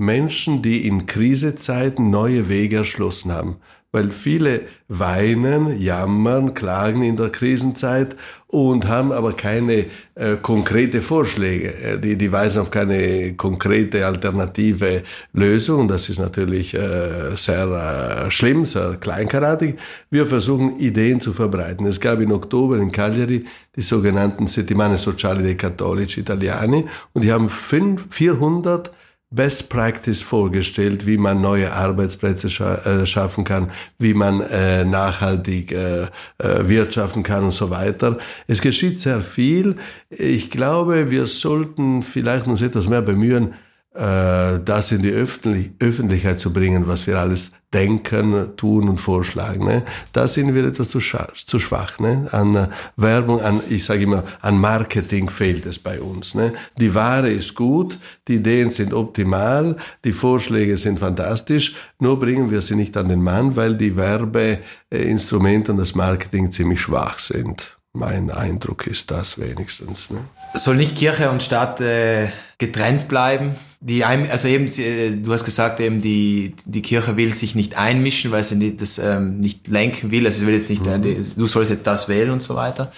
Menschen, 0.00 0.62
die 0.62 0.86
in 0.86 1.06
Krisezeiten 1.06 2.10
neue 2.10 2.48
Wege 2.48 2.78
erschlossen 2.78 3.32
haben. 3.32 3.56
Weil 3.92 4.10
viele 4.10 4.62
weinen, 4.86 5.80
jammern, 5.80 6.54
klagen 6.54 7.02
in 7.02 7.16
der 7.16 7.28
Krisenzeit 7.28 8.16
und 8.46 8.86
haben 8.86 9.10
aber 9.10 9.32
keine 9.32 9.86
äh, 10.14 10.36
konkrete 10.40 11.02
Vorschläge. 11.02 11.74
Äh, 11.74 11.98
die, 11.98 12.16
die 12.16 12.30
weisen 12.30 12.62
auf 12.62 12.70
keine 12.70 13.34
konkrete 13.34 14.06
alternative 14.06 15.02
Lösung. 15.32 15.88
Das 15.88 16.08
ist 16.08 16.20
natürlich 16.20 16.72
äh, 16.72 17.34
sehr 17.34 18.26
äh, 18.26 18.30
schlimm, 18.30 18.64
sehr 18.64 18.96
kleinkaratig. 18.96 19.74
Wir 20.08 20.24
versuchen 20.24 20.78
Ideen 20.78 21.20
zu 21.20 21.32
verbreiten. 21.32 21.84
Es 21.84 22.00
gab 22.00 22.20
im 22.20 22.30
Oktober 22.30 22.78
in 22.78 22.92
Cagliari 22.92 23.44
die 23.76 23.82
sogenannten 23.82 24.46
Settimane 24.46 24.98
Sociali 24.98 25.42
dei 25.42 25.54
Cattolici 25.54 26.20
Italiani 26.20 26.86
und 27.12 27.24
die 27.24 27.32
haben 27.32 27.48
5, 27.48 28.06
400 28.08 28.92
Best 29.32 29.70
Practice 29.70 30.22
vorgestellt, 30.22 31.06
wie 31.06 31.16
man 31.16 31.40
neue 31.40 31.72
Arbeitsplätze 31.72 32.50
scha 32.50 32.74
äh, 32.74 33.06
schaffen 33.06 33.44
kann, 33.44 33.70
wie 33.98 34.12
man 34.12 34.40
äh, 34.40 34.84
nachhaltig 34.84 35.70
äh, 35.70 36.02
äh, 36.02 36.08
wirtschaften 36.38 37.22
kann 37.22 37.44
und 37.44 37.52
so 37.52 37.70
weiter. 37.70 38.18
Es 38.48 38.60
geschieht 38.60 38.98
sehr 38.98 39.20
viel. 39.20 39.76
Ich 40.08 40.50
glaube, 40.50 41.12
wir 41.12 41.26
sollten 41.26 42.02
vielleicht 42.02 42.48
uns 42.48 42.60
etwas 42.60 42.88
mehr 42.88 43.02
bemühen, 43.02 43.54
äh, 43.94 44.58
das 44.64 44.90
in 44.90 45.02
die 45.02 45.12
Öffentlich 45.12 45.70
Öffentlichkeit 45.78 46.40
zu 46.40 46.52
bringen, 46.52 46.88
was 46.88 47.06
wir 47.06 47.18
alles 47.18 47.52
denken, 47.72 48.56
tun 48.56 48.88
und 48.88 48.98
vorschlagen. 48.98 49.64
Ne? 49.64 49.82
Da 50.12 50.26
sind 50.26 50.54
wir 50.54 50.64
etwas 50.64 50.90
zu, 50.90 50.98
zu 50.98 51.58
schwach. 51.58 51.98
Ne? 52.00 52.28
An 52.32 52.56
äh, 52.56 52.68
Werbung, 52.96 53.40
an, 53.40 53.60
ich 53.68 53.84
sage 53.84 54.02
immer, 54.02 54.24
an 54.40 54.58
Marketing 54.58 55.30
fehlt 55.30 55.66
es 55.66 55.78
bei 55.78 56.00
uns. 56.00 56.34
Ne? 56.34 56.52
Die 56.78 56.94
Ware 56.94 57.30
ist 57.30 57.54
gut, 57.54 57.98
die 58.26 58.36
Ideen 58.36 58.70
sind 58.70 58.92
optimal, 58.92 59.76
die 60.04 60.12
Vorschläge 60.12 60.76
sind 60.76 60.98
fantastisch, 60.98 61.74
nur 62.00 62.18
bringen 62.18 62.50
wir 62.50 62.60
sie 62.60 62.74
nicht 62.74 62.96
an 62.96 63.08
den 63.08 63.22
Mann, 63.22 63.54
weil 63.54 63.76
die 63.76 63.94
Werbeinstrumente 63.94 65.72
und 65.72 65.78
das 65.78 65.94
Marketing 65.94 66.50
ziemlich 66.50 66.80
schwach 66.80 67.18
sind. 67.18 67.79
Mein 67.92 68.30
Eindruck 68.30 68.86
ist 68.86 69.10
das 69.10 69.38
wenigstens. 69.38 70.10
Ne? 70.10 70.18
Soll 70.54 70.76
nicht 70.76 70.94
Kirche 70.94 71.30
und 71.30 71.42
Staat 71.42 71.80
äh, 71.80 72.28
getrennt 72.58 73.08
bleiben? 73.08 73.56
Die, 73.80 74.04
also 74.04 74.46
eben, 74.46 74.66
äh, 74.78 75.16
du 75.16 75.32
hast 75.32 75.44
gesagt, 75.44 75.80
eben 75.80 76.00
die, 76.00 76.54
die 76.66 76.82
Kirche 76.82 77.16
will 77.16 77.34
sich 77.34 77.54
nicht 77.56 77.76
einmischen, 77.76 78.30
weil 78.30 78.44
sie 78.44 78.54
nicht, 78.54 78.80
das 78.80 78.98
ähm, 78.98 79.40
nicht 79.40 79.66
lenken 79.66 80.12
will. 80.12 80.24
Also 80.24 80.40
sie 80.40 80.46
will 80.46 80.54
jetzt 80.54 80.70
nicht, 80.70 80.86
äh, 80.86 80.98
mhm. 80.98 81.32
du 81.36 81.46
sollst 81.46 81.70
jetzt 81.70 81.86
das 81.86 82.08
wählen 82.08 82.30
und 82.30 82.42
so 82.42 82.54
weiter. 82.54 82.92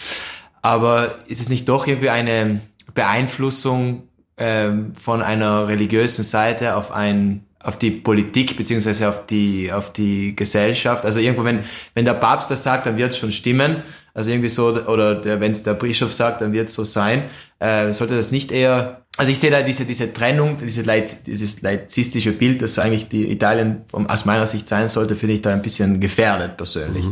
Aber 0.60 1.14
ist 1.26 1.40
es 1.40 1.48
nicht 1.48 1.68
doch 1.68 1.86
irgendwie 1.86 2.10
eine 2.10 2.60
Beeinflussung 2.94 4.02
ähm, 4.36 4.94
von 4.94 5.22
einer 5.22 5.68
religiösen 5.68 6.24
Seite 6.24 6.76
auf 6.76 6.92
ein 6.92 7.44
auf 7.64 7.78
die 7.78 7.92
Politik 7.92 8.56
beziehungsweise 8.56 9.08
auf 9.08 9.24
die 9.26 9.70
auf 9.72 9.92
die 9.92 10.34
Gesellschaft. 10.34 11.04
Also 11.04 11.20
irgendwo, 11.20 11.44
wenn 11.44 11.60
wenn 11.94 12.04
der 12.04 12.14
Papst 12.14 12.50
das 12.50 12.64
sagt, 12.64 12.86
dann 12.86 12.98
wird 12.98 13.12
es 13.12 13.18
schon 13.18 13.32
stimmen. 13.32 13.82
Also 14.14 14.30
irgendwie 14.30 14.48
so 14.48 14.68
oder 14.86 15.24
wenn 15.24 15.52
es 15.52 15.62
der 15.62 15.74
Bischof 15.74 16.12
sagt, 16.12 16.40
dann 16.40 16.52
wird 16.52 16.68
es 16.68 16.74
so 16.74 16.84
sein. 16.84 17.24
Äh, 17.58 17.92
sollte 17.92 18.16
das 18.16 18.30
nicht 18.30 18.52
eher 18.52 19.02
also 19.18 19.30
ich 19.30 19.38
sehe 19.38 19.50
da 19.50 19.62
diese 19.62 19.84
diese 19.84 20.12
Trennung, 20.12 20.56
diese 20.56 20.82
Leit, 20.82 21.26
dieses 21.26 21.60
laizistische 21.60 22.32
Bild, 22.32 22.62
das 22.62 22.78
eigentlich 22.78 23.08
die 23.08 23.30
Italien 23.30 23.82
aus 23.92 24.24
meiner 24.24 24.46
Sicht 24.46 24.66
sein 24.66 24.88
sollte, 24.88 25.16
finde 25.16 25.34
ich 25.34 25.42
da 25.42 25.50
ein 25.50 25.60
bisschen 25.60 26.00
gefährdet 26.00 26.56
persönlich. 26.56 27.04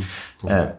Mhm. 0.42 0.48
Äh, 0.48 0.72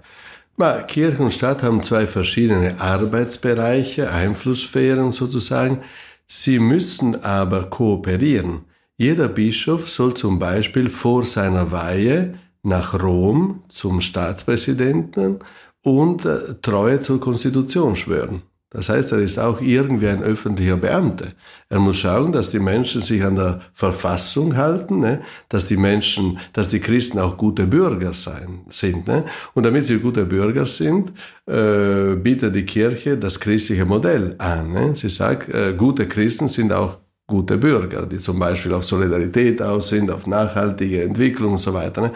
Kirche 0.88 1.24
und 1.24 1.34
Staat 1.34 1.64
haben 1.64 1.82
zwei 1.82 2.06
verschiedene 2.06 2.80
Arbeitsbereiche, 2.80 4.12
Einflusssphären 4.12 5.12
sozusagen. 5.12 5.82
Sie 6.28 6.60
müssen 6.60 7.24
aber 7.24 7.70
kooperieren. 7.70 8.66
Jeder 8.98 9.28
Bischof 9.28 9.90
soll 9.90 10.14
zum 10.14 10.38
Beispiel 10.38 10.90
vor 10.90 11.26
seiner 11.26 11.72
Weihe 11.72 12.36
nach 12.64 13.02
Rom 13.02 13.64
zum 13.70 14.02
Staatspräsidenten 14.02 15.40
und 15.84 16.26
äh, 16.26 16.56
Treue 16.62 17.00
zur 17.00 17.20
Konstitution 17.20 17.96
schwören. 17.96 18.44
Das 18.74 18.88
heißt, 18.88 19.12
er 19.12 19.20
ist 19.20 19.38
auch 19.38 19.60
irgendwie 19.60 20.08
ein 20.08 20.24
öffentlicher 20.24 20.78
Beamter. 20.78 21.34
Er 21.68 21.80
muss 21.80 21.98
schauen, 21.98 22.32
dass 22.32 22.52
die 22.52 22.60
Menschen 22.60 23.02
sich 23.02 23.22
an 23.22 23.36
der 23.36 23.60
Verfassung 23.74 24.56
halten, 24.56 25.02
ne? 25.02 25.22
dass 25.50 25.66
die 25.66 25.76
Menschen, 25.76 26.40
dass 26.54 26.70
die 26.70 26.80
Christen 26.80 27.20
auch 27.20 27.36
gute 27.36 27.68
Bürger 27.68 28.14
sein, 28.14 28.62
sind. 28.70 29.08
Ne? 29.08 29.26
Und 29.54 29.66
damit 29.66 29.88
sie 29.88 30.00
gute 30.00 30.26
Bürger 30.26 30.66
sind, 30.66 31.12
äh, 31.48 32.16
bietet 32.16 32.56
die 32.56 32.66
Kirche 32.66 33.18
das 33.18 33.42
christliche 33.42 33.84
Modell 33.84 34.36
an. 34.38 34.72
Ne? 34.72 34.96
Sie 34.96 35.10
sagt, 35.10 35.50
äh, 35.50 35.74
gute 35.74 36.08
Christen 36.08 36.48
sind 36.48 36.72
auch 36.72 36.98
gute 37.32 37.58
Bürger, 37.58 38.06
die 38.06 38.18
zum 38.18 38.38
Beispiel 38.40 38.74
auf 38.74 38.84
Solidarität 38.84 39.62
aus 39.62 39.88
sind, 39.88 40.12
auf 40.12 40.28
nachhaltige 40.28 41.02
Entwicklung 41.04 41.54
und 41.54 41.60
so 41.60 41.74
weiter. 41.74 42.02
Ne? 42.02 42.12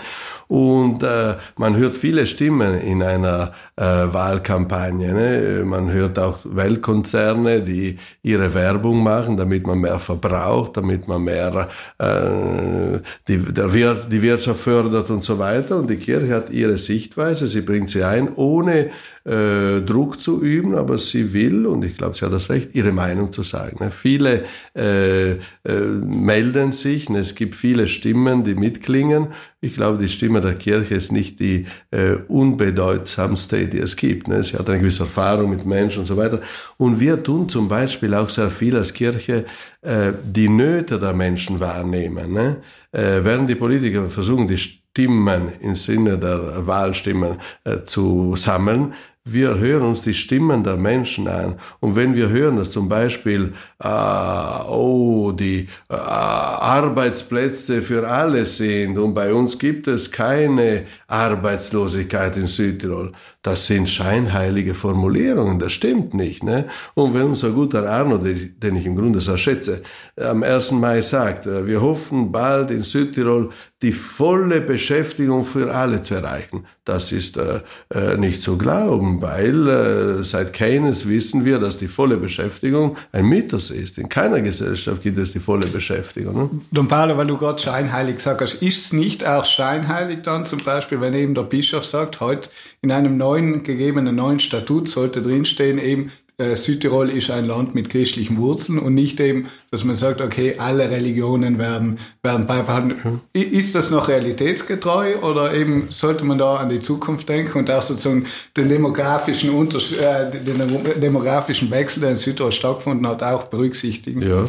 Und 0.47 1.01
äh, 1.03 1.35
man 1.57 1.77
hört 1.77 1.95
viele 1.95 2.27
Stimmen 2.27 2.81
in 2.81 3.01
einer 3.01 3.53
äh, 3.77 3.83
Wahlkampagne. 3.83 5.13
Ne? 5.13 5.63
Man 5.65 5.89
hört 5.91 6.19
auch 6.19 6.39
Weltkonzerne, 6.43 7.61
die 7.61 7.97
ihre 8.23 8.53
Werbung 8.53 9.01
machen, 9.01 9.37
damit 9.37 9.65
man 9.65 9.79
mehr 9.79 9.99
verbraucht, 9.99 10.75
damit 10.75 11.07
man 11.07 11.23
mehr 11.23 11.69
äh, 11.97 12.99
die, 13.29 13.39
Wir 13.73 13.95
die 13.95 14.21
Wirtschaft 14.21 14.59
fördert 14.59 15.09
und 15.09 15.23
so 15.23 15.39
weiter. 15.39 15.77
Und 15.77 15.89
die 15.89 15.97
Kirche 15.97 16.33
hat 16.33 16.49
ihre 16.49 16.77
Sichtweise, 16.77 17.47
sie 17.47 17.61
bringt 17.61 17.89
sie 17.89 18.03
ein, 18.03 18.27
ohne 18.35 18.91
äh, 19.25 19.81
Druck 19.81 20.21
zu 20.21 20.41
üben, 20.41 20.75
aber 20.75 20.97
sie 20.99 21.33
will, 21.33 21.65
und 21.65 21.83
ich 21.83 21.97
glaube, 21.97 22.15
sie 22.15 22.23
hat 22.23 22.31
das 22.31 22.49
Recht, 22.49 22.75
ihre 22.75 22.91
Meinung 22.91 23.31
zu 23.31 23.41
sagen. 23.41 23.83
Ne? 23.83 23.89
Viele 23.89 24.45
äh, 24.75 25.31
äh, 25.31 25.37
melden 25.63 26.71
sich, 26.71 27.09
ne? 27.09 27.19
es 27.19 27.33
gibt 27.33 27.55
viele 27.55 27.87
Stimmen, 27.87 28.43
die 28.43 28.53
mitklingen. 28.53 29.27
Ich 29.61 29.73
glaube, 29.73 29.97
die 30.01 30.09
Stimme 30.09 30.41
der 30.41 30.53
Kirche 30.53 30.93
ist 30.93 31.11
nicht 31.11 31.39
die 31.39 31.65
äh, 31.89 32.17
unbedeutsamste, 32.27 33.67
die 33.67 33.79
es 33.79 33.95
gibt. 33.95 34.27
Ne? 34.27 34.43
Sie 34.43 34.57
hat 34.57 34.69
eine 34.69 34.77
gewisse 34.77 35.03
Erfahrung 35.03 35.49
mit 35.49 35.65
Menschen 35.65 35.99
und 36.01 36.05
so 36.05 36.17
weiter. 36.17 36.41
Und 36.77 36.99
wir 36.99 37.23
tun 37.23 37.49
zum 37.49 37.67
Beispiel 37.67 38.13
auch 38.13 38.29
sehr 38.29 38.51
viel 38.51 38.75
als 38.75 38.93
Kirche 38.93 39.45
äh, 39.81 40.13
die 40.23 40.49
Nöte 40.49 40.99
der 40.99 41.13
Menschen 41.13 41.59
wahrnehmen. 41.59 42.31
Ne? 42.31 42.57
Äh, 42.91 43.23
während 43.23 43.49
die 43.49 43.55
Politiker 43.55 44.07
versuchen, 44.09 44.47
die 44.47 44.57
Stimmen 44.57 45.49
im 45.61 45.75
Sinne 45.75 46.17
der 46.17 46.65
Wahlstimmen 46.67 47.37
äh, 47.63 47.81
zu 47.81 48.35
sammeln, 48.35 48.93
wir 49.27 49.57
hören 49.57 49.81
uns 49.81 50.03
die 50.03 50.13
Stimmen 50.13 50.63
der 50.63 50.77
Menschen 50.77 51.27
an. 51.27 51.55
Und 51.79 51.95
wenn 51.95 52.13
wir 52.13 52.29
hören, 52.29 52.57
dass 52.57 52.69
zum 52.69 52.87
Beispiel, 52.87 53.53
äh, 53.83 53.87
oh, 53.87 55.31
die 55.31 55.67
äh, 55.89 55.95
Arbeitsplätze 55.95 57.81
für 57.81 58.07
alle 58.07 58.45
sind 58.45 58.99
und 58.99 59.15
bei 59.15 59.33
uns 59.33 59.57
gibt 59.57 59.87
es 59.87 60.11
keine 60.11 60.85
Arbeitslosigkeit 61.07 62.37
in 62.37 62.45
Südtirol, 62.45 63.13
das 63.45 63.67
sind 63.67 63.87
scheinheilige 63.87 64.73
Formulierungen, 64.73 65.59
das 65.59 65.71
stimmt 65.71 66.15
nicht. 66.15 66.43
Ne? 66.43 66.65
Und 66.95 67.13
wenn 67.13 67.27
unser 67.27 67.51
guter 67.51 67.87
Arno, 67.87 68.17
den 68.17 68.75
ich 68.75 68.87
im 68.87 68.95
Grunde 68.95 69.21
sehr 69.21 69.37
schätze, 69.37 69.83
am 70.19 70.41
1. 70.41 70.71
Mai 70.71 71.01
sagt, 71.01 71.45
äh, 71.45 71.67
wir 71.67 71.79
hoffen 71.79 72.31
bald 72.31 72.71
in 72.71 72.81
Südtirol 72.81 73.51
die 73.83 73.91
volle 73.91 74.61
Beschäftigung 74.61 75.43
für 75.43 75.75
alle 75.75 76.01
zu 76.01 76.15
erreichen, 76.15 76.65
das 76.85 77.11
ist 77.11 77.37
äh, 77.37 77.61
äh, 77.93 78.17
nicht 78.17 78.41
zu 78.41 78.57
glauben, 78.57 79.21
weil 79.21 79.67
äh, 79.67 80.23
seit 80.23 80.53
Keynes 80.53 81.07
wissen 81.07 81.45
wir, 81.45 81.59
dass 81.59 81.77
die 81.77 81.87
volle 81.87 82.17
Beschäftigung 82.17 82.97
ein 83.11 83.25
Mythos 83.25 83.69
ist. 83.69 83.99
In 83.99 84.07
keiner 84.07 84.41
Gesellschaft 84.41 85.03
gibt 85.03 85.19
es 85.19 85.33
die 85.33 85.39
volle 85.39 85.67
Beschäftigung. 85.67 86.35
Ne? 86.35 86.49
Don 86.71 86.87
Paolo, 86.87 87.17
weil 87.17 87.27
du 87.27 87.37
Gott 87.37 87.61
scheinheilig 87.61 88.19
sagst, 88.21 88.61
ist 88.61 88.85
es 88.85 88.93
nicht 88.93 89.27
auch 89.27 89.45
scheinheilig 89.45 90.23
dann 90.23 90.45
zum 90.45 90.63
Beispiel, 90.63 91.01
wenn 91.01 91.13
eben 91.13 91.35
der 91.35 91.43
Bischof 91.43 91.85
sagt, 91.85 92.21
heute 92.21 92.49
in 92.81 92.91
einem 92.91 93.17
neuen 93.17 93.34
gegebenen 93.63 94.15
neuen 94.15 94.39
Statut 94.39 94.89
sollte 94.89 95.21
drinstehen 95.21 95.77
eben, 95.77 96.11
äh, 96.37 96.57
Südtirol 96.57 97.09
ist 97.09 97.31
ein 97.31 97.45
Land 97.45 97.75
mit 97.75 97.89
christlichen 97.89 98.37
Wurzeln 98.37 98.77
und 98.77 98.93
nicht 98.93 99.21
eben, 99.21 99.47
dass 99.71 99.85
man 99.85 99.95
sagt, 99.95 100.19
okay, 100.19 100.55
alle 100.57 100.89
Religionen 100.89 101.57
werden, 101.57 101.97
werden 102.23 102.45
beibehalten. 102.45 103.21
Mhm. 103.33 103.41
Ist 103.41 103.73
das 103.73 103.89
noch 103.89 104.09
realitätsgetreu 104.09 105.15
oder 105.19 105.53
eben 105.53 105.85
sollte 105.89 106.25
man 106.25 106.37
da 106.37 106.57
an 106.57 106.67
die 106.67 106.81
Zukunft 106.81 107.29
denken 107.29 107.59
und 107.59 107.71
auch 107.71 107.81
sozusagen 107.81 108.25
den 108.57 108.67
demografischen, 108.67 109.51
Unters 109.51 109.93
äh, 109.93 110.29
den 110.29 110.99
demografischen 110.99 111.71
Wechsel, 111.71 112.01
der 112.01 112.11
in 112.11 112.17
Südtirol 112.17 112.51
stattgefunden 112.51 113.07
hat, 113.07 113.23
auch 113.23 113.45
berücksichtigen? 113.45 114.21
Ja. 114.21 114.45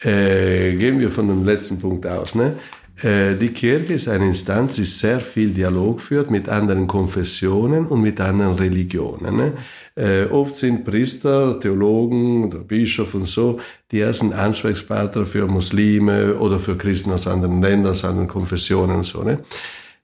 Äh, 0.00 0.76
gehen 0.76 1.00
wir 1.00 1.10
von 1.10 1.26
dem 1.26 1.44
letzten 1.44 1.80
Punkt 1.80 2.06
aus. 2.06 2.34
Ne? 2.34 2.58
Äh, 3.02 3.36
die 3.36 3.50
Kirche 3.50 3.94
ist 3.94 4.08
eine 4.08 4.26
Instanz, 4.26 4.76
die 4.76 4.84
sehr 4.84 5.20
viel 5.20 5.50
Dialog 5.50 6.00
führt 6.00 6.30
mit 6.30 6.48
anderen 6.48 6.86
Konfessionen 6.86 7.86
und 7.86 8.02
mit 8.02 8.20
anderen 8.20 8.54
Religionen. 8.54 9.36
Ne? 9.36 9.52
Äh, 9.94 10.24
oft 10.30 10.54
sind 10.54 10.84
Priester, 10.84 11.60
Theologen, 11.60 12.50
der 12.50 12.58
Bischof 12.58 13.14
und 13.14 13.28
so 13.28 13.60
die 13.90 14.00
ersten 14.00 14.32
Ansprechpartner 14.32 15.24
für 15.24 15.46
Muslime 15.46 16.34
oder 16.36 16.58
für 16.58 16.76
Christen 16.76 17.12
aus 17.12 17.26
anderen 17.26 17.62
Ländern, 17.62 17.92
aus 17.92 18.04
anderen 18.04 18.28
Konfessionen 18.28 18.96
und 18.96 19.06
so. 19.06 19.22
Ne? 19.22 19.38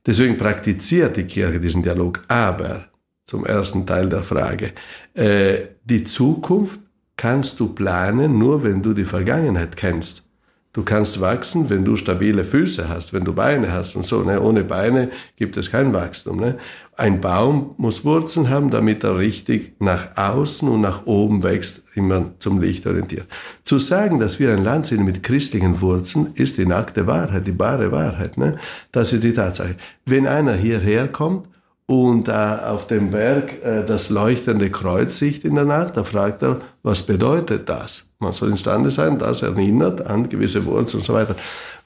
Deswegen 0.06 0.36
praktiziert 0.36 1.16
die 1.16 1.24
Kirche 1.24 1.58
diesen 1.58 1.82
Dialog. 1.82 2.22
Aber 2.28 2.86
zum 3.24 3.44
ersten 3.44 3.86
Teil 3.86 4.08
der 4.08 4.22
Frage, 4.22 4.72
äh, 5.14 5.66
die 5.84 6.04
Zukunft 6.04 6.80
kannst 7.16 7.58
du 7.58 7.68
planen, 7.68 8.38
nur 8.38 8.62
wenn 8.62 8.82
du 8.82 8.92
die 8.92 9.04
Vergangenheit 9.04 9.76
kennst. 9.76 10.23
Du 10.74 10.82
kannst 10.82 11.20
wachsen, 11.20 11.70
wenn 11.70 11.84
du 11.84 11.94
stabile 11.94 12.42
Füße 12.42 12.88
hast, 12.88 13.12
wenn 13.12 13.24
du 13.24 13.32
Beine 13.32 13.72
hast 13.72 13.94
und 13.94 14.04
so. 14.04 14.24
Ne? 14.24 14.40
Ohne 14.40 14.64
Beine 14.64 15.10
gibt 15.36 15.56
es 15.56 15.70
kein 15.70 15.92
Wachstum. 15.92 16.40
Ne? 16.40 16.58
Ein 16.96 17.20
Baum 17.20 17.76
muss 17.76 18.04
Wurzeln 18.04 18.50
haben, 18.50 18.70
damit 18.70 19.04
er 19.04 19.16
richtig 19.16 19.76
nach 19.78 20.08
außen 20.16 20.68
und 20.68 20.80
nach 20.80 21.06
oben 21.06 21.44
wächst, 21.44 21.84
immer 21.94 22.32
zum 22.40 22.60
Licht 22.60 22.88
orientiert. 22.88 23.26
Zu 23.62 23.78
sagen, 23.78 24.18
dass 24.18 24.40
wir 24.40 24.52
ein 24.52 24.64
Land 24.64 24.86
sind 24.86 25.04
mit 25.04 25.22
christlichen 25.22 25.80
Wurzeln, 25.80 26.32
ist 26.34 26.58
die 26.58 26.66
nackte 26.66 27.06
Wahrheit, 27.06 27.46
die 27.46 27.52
bare 27.52 27.92
Wahrheit. 27.92 28.36
Ne? 28.36 28.58
Das 28.90 29.12
ist 29.12 29.22
die 29.22 29.32
Tatsache. 29.32 29.76
Wenn 30.06 30.26
einer 30.26 30.54
hierher 30.54 31.06
kommt 31.06 31.46
und 31.86 32.26
äh, 32.26 32.32
auf 32.32 32.88
dem 32.88 33.12
Berg 33.12 33.62
äh, 33.62 33.84
das 33.86 34.10
leuchtende 34.10 34.70
Kreuz 34.70 35.18
sieht 35.18 35.44
in 35.44 35.54
der 35.54 35.66
Nacht, 35.66 35.96
da 35.96 36.02
fragt 36.02 36.42
er, 36.42 36.62
was 36.82 37.04
bedeutet 37.04 37.68
das? 37.68 38.10
Man 38.24 38.32
soll 38.32 38.50
imstande 38.50 38.90
sein, 38.90 39.18
das 39.18 39.42
erinnert 39.42 40.06
an 40.06 40.28
gewisse 40.28 40.64
Wurzeln 40.64 41.00
und 41.00 41.06
so 41.06 41.14
weiter. 41.14 41.36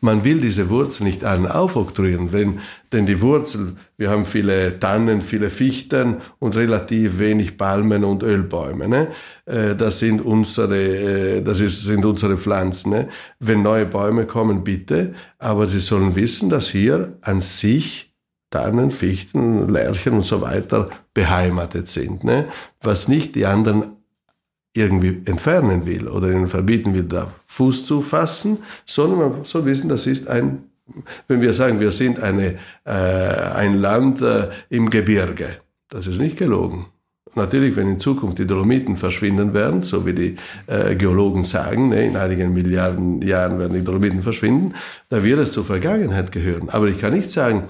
Man 0.01 0.23
will 0.25 0.41
diese 0.41 0.71
Wurzeln 0.71 1.07
nicht 1.07 1.25
allen 1.25 1.47
aufoktroyieren, 1.47 2.33
wenn, 2.33 2.61
denn 2.93 3.05
die 3.05 3.21
Wurzel, 3.21 3.75
wir 3.97 4.11
haben 4.11 4.25
viele 4.25 4.79
Tannen, 4.79 5.21
viele 5.21 5.51
Fichten 5.51 6.19
und 6.39 6.55
relativ 6.55 7.19
wenig 7.19 7.59
Palmen 7.59 8.05
und 8.05 8.23
Ölbäume. 8.23 8.89
Ne? 8.89 9.09
Äh, 9.45 9.75
das 9.75 9.99
sind 9.99 10.23
unsere, 10.23 10.77
äh, 10.77 11.43
das 11.43 11.61
ist, 11.61 11.83
sind 11.85 12.05
unsere 12.07 12.39
Pflanzen. 12.39 12.91
Ne? 12.91 13.09
Wenn 13.41 13.63
neue 13.63 13.87
Bäume 13.87 14.27
kommen, 14.27 14.63
bitte, 14.63 15.15
aber 15.39 15.67
sie 15.67 15.81
sollen 15.81 16.15
wissen, 16.15 16.49
dass 16.49 16.69
hier 16.69 17.19
an 17.21 17.41
sich 17.41 18.09
Tannen, 18.51 18.91
Fichten, 18.91 19.69
Lärchen 19.69 20.15
und 20.15 20.25
so 20.25 20.41
weiter 20.41 20.89
beheimatet 21.13 21.89
sind. 21.89 22.25
Ne? 22.25 22.47
Was 22.81 23.09
nicht 23.09 23.35
die 23.35 23.45
anderen 23.45 23.98
irgendwie 24.75 25.23
entfernen 25.25 25.87
will 25.87 26.09
oder 26.09 26.31
ihnen 26.31 26.47
verbieten 26.47 26.95
will, 26.95 27.05
da 27.05 27.33
Fuß 27.47 27.87
zu 27.87 28.03
fassen, 28.03 28.59
sondern 28.87 29.19
man 29.19 29.45
soll 29.45 29.65
wissen, 29.65 29.89
das 29.89 30.07
ist 30.07 30.29
ein, 30.29 30.65
wenn 31.27 31.41
wir 31.41 31.55
sagen, 31.55 31.81
wir 31.81 31.91
sind 31.91 32.21
eine, 32.21 32.59
äh, 32.85 32.91
ein 32.91 33.79
Land 33.79 34.23
äh, 34.23 34.49
im 34.71 34.91
Gebirge, 34.91 35.59
das 35.89 36.07
ist 36.07 36.19
nicht 36.19 36.37
gelogen. 36.37 36.87
natürlich, 37.35 37.77
wenn 37.77 37.89
in 37.89 38.01
Zukunft 38.01 38.39
die 38.39 38.47
Dolomiten 38.47 38.97
verschwinden 38.97 39.55
werden, 39.55 39.83
so 39.83 40.05
wie 40.05 40.13
die 40.13 40.37
äh, 40.67 40.95
Geologen 40.97 41.45
sagen, 41.45 41.89
ne, 41.89 42.07
in 42.07 42.17
einigen 42.17 42.53
Milliarden 42.53 43.23
Jahren 43.23 43.59
werden 43.59 43.75
die 43.75 43.85
Dolomiten 43.85 44.23
verschwinden, 44.23 44.75
da 45.09 45.23
wird 45.25 45.39
es 45.39 45.53
zur 45.53 45.65
Vergangenheit 45.65 46.33
gehören. 46.33 46.69
Aber 46.69 46.89
ich 46.89 46.99
kann 46.99 47.15
nicht 47.15 47.31
sagen, 47.31 47.65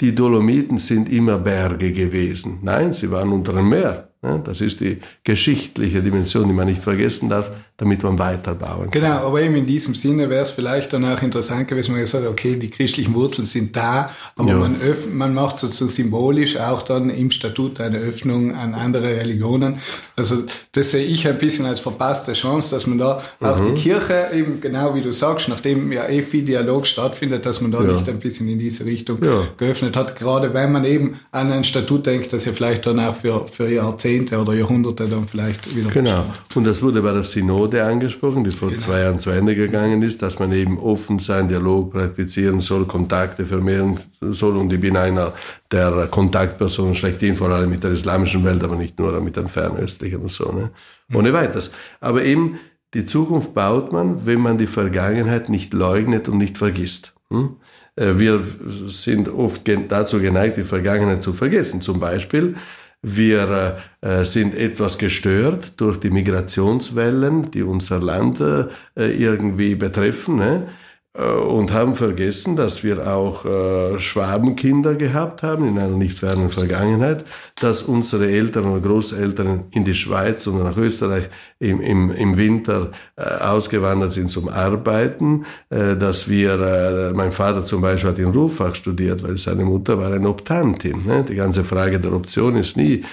die 0.00 0.14
Dolomiten 0.14 0.78
sind 0.78 1.10
immer 1.10 1.38
Berge 1.38 1.92
gewesen. 1.92 2.58
Nein, 2.62 2.92
sie 2.92 3.10
waren 3.10 3.30
unter 3.30 3.52
dem 3.52 3.68
Meer. 3.68 4.11
Das 4.22 4.60
ist 4.60 4.78
die 4.78 4.98
geschichtliche 5.24 6.00
Dimension, 6.00 6.46
die 6.46 6.54
man 6.54 6.66
nicht 6.66 6.84
vergessen 6.84 7.28
darf, 7.28 7.50
damit 7.76 8.04
man 8.04 8.20
weiterbauen 8.20 8.88
kann. 8.88 9.02
Genau, 9.02 9.26
aber 9.26 9.42
eben 9.42 9.56
in 9.56 9.66
diesem 9.66 9.96
Sinne 9.96 10.30
wäre 10.30 10.42
es 10.42 10.52
vielleicht 10.52 10.92
dann 10.92 11.04
auch 11.04 11.20
interessant 11.20 11.66
gewesen, 11.66 11.88
wenn 11.88 11.96
man 11.96 12.04
gesagt 12.04 12.24
hat, 12.24 12.30
okay, 12.30 12.54
die 12.54 12.70
christlichen 12.70 13.14
Wurzeln 13.14 13.46
sind 13.46 13.74
da, 13.74 14.12
aber 14.38 14.50
ja. 14.50 14.56
man, 14.58 14.76
man 15.12 15.34
macht 15.34 15.58
sozusagen 15.58 15.90
symbolisch 15.90 16.56
auch 16.56 16.82
dann 16.82 17.10
im 17.10 17.32
Statut 17.32 17.80
eine 17.80 17.98
Öffnung 17.98 18.54
an 18.54 18.74
andere 18.74 19.08
Religionen. 19.16 19.78
Also 20.14 20.44
das 20.70 20.92
sehe 20.92 21.04
ich 21.04 21.26
ein 21.26 21.38
bisschen 21.38 21.66
als 21.66 21.80
verpasste 21.80 22.34
Chance, 22.34 22.72
dass 22.76 22.86
man 22.86 22.98
da 22.98 23.24
mhm. 23.40 23.46
auch 23.48 23.58
die 23.64 23.74
Kirche 23.74 24.28
eben, 24.32 24.60
genau 24.60 24.94
wie 24.94 25.00
du 25.00 25.12
sagst, 25.12 25.48
nachdem 25.48 25.90
ja 25.90 26.08
eh 26.08 26.22
viel 26.22 26.44
Dialog 26.44 26.86
stattfindet, 26.86 27.44
dass 27.44 27.60
man 27.60 27.72
da 27.72 27.82
ja. 27.82 27.94
nicht 27.94 28.08
ein 28.08 28.20
bisschen 28.20 28.46
in 28.46 28.60
diese 28.60 28.84
Richtung 28.84 29.18
ja. 29.20 29.48
geöffnet 29.56 29.96
hat, 29.96 30.14
gerade 30.14 30.54
wenn 30.54 30.70
man 30.70 30.84
eben 30.84 31.18
an 31.32 31.50
ein 31.50 31.64
Statut 31.64 32.06
denkt, 32.06 32.32
das 32.32 32.44
ja 32.44 32.52
vielleicht 32.52 32.86
dann 32.86 33.00
auch 33.00 33.16
für, 33.16 33.48
für 33.48 33.68
Jahrzehnte 33.68 34.11
Jahrzehnte 34.12 34.38
oder 34.40 34.54
Jahrhunderte 34.54 35.08
dann 35.08 35.26
vielleicht 35.26 35.74
wieder 35.74 35.90
Genau. 35.90 36.24
Und 36.54 36.64
das 36.64 36.82
wurde 36.82 37.02
bei 37.02 37.12
der 37.12 37.22
Synode 37.22 37.84
angesprochen, 37.84 38.44
die 38.44 38.50
vor 38.50 38.68
genau. 38.68 38.80
zwei 38.80 39.00
Jahren 39.00 39.18
zu 39.18 39.30
Ende 39.30 39.54
gegangen 39.54 40.02
ist, 40.02 40.22
dass 40.22 40.38
man 40.38 40.52
eben 40.52 40.78
offen 40.78 41.18
sein, 41.18 41.48
Dialog 41.48 41.92
praktizieren 41.92 42.60
soll, 42.60 42.84
Kontakte 42.86 43.46
vermehren 43.46 44.00
soll. 44.20 44.56
Und 44.56 44.72
ich 44.72 44.80
bin 44.80 44.96
einer 44.96 45.32
der 45.70 46.08
Kontaktpersonen 46.10 46.94
schlechthin, 46.94 47.36
vor 47.36 47.50
allem 47.50 47.70
mit 47.70 47.84
der 47.84 47.92
islamischen 47.92 48.44
Welt, 48.44 48.62
aber 48.62 48.76
nicht 48.76 48.98
nur 48.98 49.18
mit 49.20 49.36
den 49.36 49.48
fernöstlichen 49.48 50.20
und 50.20 50.30
so. 50.30 50.52
Ne? 50.52 50.70
Mhm. 51.08 51.16
Ohne 51.16 51.32
weiteres. 51.32 51.70
Aber 52.00 52.22
eben, 52.22 52.58
die 52.94 53.06
Zukunft 53.06 53.54
baut 53.54 53.92
man, 53.92 54.26
wenn 54.26 54.40
man 54.40 54.58
die 54.58 54.66
Vergangenheit 54.66 55.48
nicht 55.48 55.72
leugnet 55.72 56.28
und 56.28 56.38
nicht 56.38 56.58
vergisst. 56.58 57.14
Hm? 57.30 57.56
Äh, 57.96 58.18
wir 58.18 58.38
sind 58.40 59.28
oft 59.28 59.62
dazu 59.88 60.20
geneigt, 60.20 60.58
die 60.58 60.64
Vergangenheit 60.64 61.22
zu 61.22 61.32
vergessen. 61.32 61.80
Zum 61.80 62.00
Beispiel 62.00 62.56
wir 63.02 63.78
äh, 64.00 64.24
sind 64.24 64.54
etwas 64.54 64.96
gestört 64.96 65.80
durch 65.80 65.98
die 65.98 66.10
Migrationswellen, 66.10 67.50
die 67.50 67.62
unser 67.62 67.98
Land 67.98 68.40
äh, 68.40 68.66
irgendwie 68.94 69.74
betreffen. 69.74 70.36
Ne? 70.36 70.68
Äh, 71.14 71.24
und 71.24 71.72
haben 71.72 71.94
vergessen, 71.94 72.56
dass 72.56 72.84
wir 72.84 73.06
auch 73.12 73.44
äh, 73.44 73.98
Schwabenkinder 73.98 74.94
gehabt 74.94 75.42
haben 75.42 75.68
in 75.68 75.78
einer 75.78 75.96
nicht 75.96 76.18
fernen 76.18 76.48
Vergangenheit, 76.48 77.24
dass 77.60 77.82
unsere 77.82 78.30
Eltern 78.30 78.64
oder 78.64 78.80
Großeltern 78.80 79.64
in 79.72 79.84
die 79.84 79.94
Schweiz 79.94 80.46
und 80.46 80.62
nach 80.62 80.76
Österreich 80.76 81.28
im, 81.58 81.80
im, 81.80 82.10
im 82.10 82.36
Winter 82.38 82.92
äh, 83.16 83.22
ausgewandert 83.22 84.14
sind 84.14 84.30
zum 84.30 84.48
Arbeiten, 84.48 85.44
dass 85.68 86.28
wir, 86.28 87.12
mein 87.14 87.32
Vater 87.32 87.64
zum 87.64 87.80
Beispiel 87.80 88.10
hat 88.10 88.18
in 88.18 88.30
Ruffach 88.30 88.74
studiert, 88.74 89.22
weil 89.22 89.36
seine 89.36 89.64
Mutter 89.64 89.98
war 89.98 90.12
eine 90.12 90.28
Optantin. 90.28 91.06
Ne? 91.06 91.24
Die 91.28 91.34
ganze 91.34 91.64
Frage 91.64 91.98
der 91.98 92.12
Option 92.12 92.56
ist 92.56 92.76
nie 92.76 93.04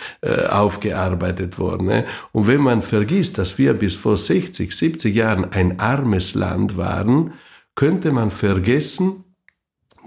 aufgearbeitet 0.49 1.57
worden. 1.59 1.87
Ne? 1.87 2.05
Und 2.31 2.47
wenn 2.47 2.61
man 2.61 2.81
vergisst, 2.81 3.37
dass 3.37 3.57
wir 3.57 3.73
bis 3.73 3.95
vor 3.95 4.17
60, 4.17 4.75
70 4.75 5.15
Jahren 5.15 5.51
ein 5.51 5.79
armes 5.79 6.35
Land 6.35 6.77
waren, 6.77 7.33
könnte 7.79 8.11
man 8.11 8.29
vergessen, 8.29 9.23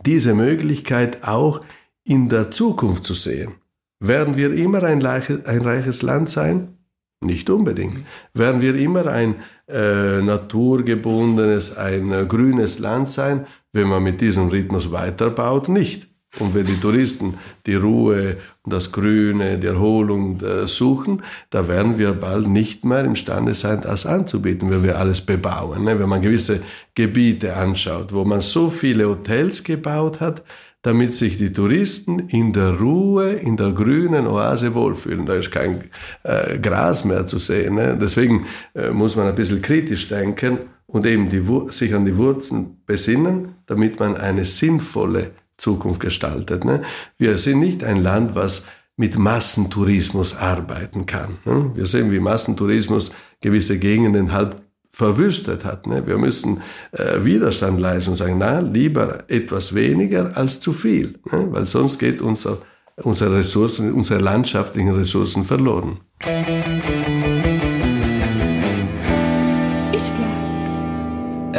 diese 0.05 0.35
Möglichkeit 0.35 1.27
auch 1.27 1.63
in 2.05 2.29
der 2.29 2.51
Zukunft 2.51 3.03
zu 3.03 3.15
sehen. 3.15 3.55
Werden 3.99 4.37
wir 4.37 4.53
immer 4.53 4.83
ein, 4.83 5.01
reiches 5.01 6.03
Land 6.03 6.29
sein? 6.29 6.77
Nicht 7.23 7.49
unbedingt. 7.49 8.01
Werden 8.35 8.61
wir 8.61 8.75
immer 8.75 9.07
ein 9.07 9.37
äh, 9.69 10.21
naturgebundenes, 10.21 11.75
ein 11.79 12.13
äh, 12.13 12.27
grünes 12.27 12.79
Land 12.79 13.09
sein, 13.09 13.47
wenn 13.73 13.89
man 13.89 14.03
mit 14.03 14.21
diesem 14.21 14.49
Rhythmus 14.49 14.93
weiterbaut? 14.93 15.71
Nicht. 15.71 16.12
Und 16.39 16.55
wenn 16.55 16.65
die 16.65 16.81
Touristen 16.81 17.35
die 17.67 17.75
Ruhe 17.75 18.37
das 18.65 18.91
Grüne, 18.91 19.59
die 19.59 19.67
Erholung 19.67 20.41
äh, 20.41 20.67
suchen, 20.67 21.23
da 21.51 21.69
werden 21.69 21.99
wir 21.99 22.13
bald 22.13 22.49
nicht 22.49 22.85
mehr 22.85 23.05
imstande 23.05 23.55
sein, 23.55 23.83
das 23.83 24.07
anzubieten, 24.07 24.71
wenn 24.71 24.83
wir 24.83 24.99
alles 24.99 25.21
bebauen. 25.21 25.85
Ne? 25.85 25.99
Wenn 25.99 26.09
man 26.09 26.23
gewisse 26.23 26.63
Gebiete 26.95 27.55
anschaut, 27.55 28.15
wo 28.15 28.25
man 28.25 28.41
so 28.41 28.71
viele 28.71 29.09
Hotels 29.09 29.63
gebaut 29.63 30.21
hat, 30.21 30.43
damit 30.81 31.15
sich 31.15 31.37
die 31.37 31.53
Touristen 31.53 32.19
in 32.19 32.53
der 32.53 32.79
Ruhe, 32.79 33.33
in 33.33 33.57
der 33.57 33.71
grünen 33.71 34.27
Oase 34.27 34.75
wohlfühlen. 34.75 35.27
Da 35.27 35.35
ist 35.35 35.53
kein 35.53 35.85
äh, 36.25 36.59
Gras 36.59 37.05
mehr 37.05 37.27
zu 37.27 37.39
sehen. 37.39 37.77
Ne? 37.77 37.97
Deswegen 38.01 38.47
äh, 38.75 38.91
muss 38.91 39.15
man 39.17 39.29
ein 39.29 39.35
bisschen 39.35 39.63
kritisch 39.63 40.09
denken 40.09 40.59
und 40.87 41.07
eben 41.07 41.29
die, 41.29 41.43
sich 41.69 41.95
an 41.95 42.05
die 42.05 42.17
Wurzeln 42.17 42.79
besinnen, 42.85 43.55
damit 43.67 44.01
man 44.01 44.17
eine 44.17 44.45
sinnvolle 44.45 45.31
Zukunft 45.63 46.01
gestaltet. 46.01 46.65
Ne? 46.65 46.83
Wir 47.19 47.39
sind 47.39 47.61
nicht 47.61 47.85
ein 47.85 48.03
Land, 48.03 48.35
was 48.35 48.67
mit 48.97 49.17
Massentourismus 49.17 50.37
arbeiten 50.37 51.07
kann. 51.07 51.39
Ne? 51.45 51.71
Wir 51.75 51.87
sehen, 51.87 52.11
wie 52.11 52.21
Massentourismus 52.21 53.13
gewisse 53.41 53.79
Gegenden 53.79 54.33
halb 54.33 54.63
verwüstet 54.91 55.65
hat. 55.65 55.87
Ne? 55.87 56.07
Wir 56.07 56.19
müssen 56.19 56.61
äh, 56.93 57.25
Widerstand 57.25 57.81
leisten 57.81 58.11
und 58.11 58.17
sagen, 58.17 58.39
na, 58.39 58.59
lieber 58.59 59.25
etwas 59.29 59.75
weniger 59.75 60.37
als 60.37 60.61
zu 60.61 60.73
viel, 60.73 61.19
ne? 61.31 61.47
weil 61.51 61.65
sonst 61.65 61.99
geht 61.99 62.21
unser, 62.21 62.59
unsere 62.97 63.37
Ressourcen, 63.37 63.93
unsere 63.93 64.21
landschaftlichen 64.21 64.91
Ressourcen 64.91 65.45
verloren. 65.45 66.01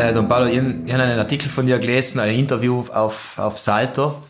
Äh, 0.03 0.13
Don 0.13 0.27
Paolo, 0.27 0.47
ich, 0.47 0.57
ich 0.57 0.93
habe 0.93 1.03
einen 1.03 1.17
Artikel 1.17 1.47
von 1.47 1.65
dir 1.65 1.79
gelesen, 1.79 2.19
ein 2.19 2.35
Interview 2.35 2.83
auf, 2.91 3.39
auf 3.39 3.57
Salto, 3.57 4.21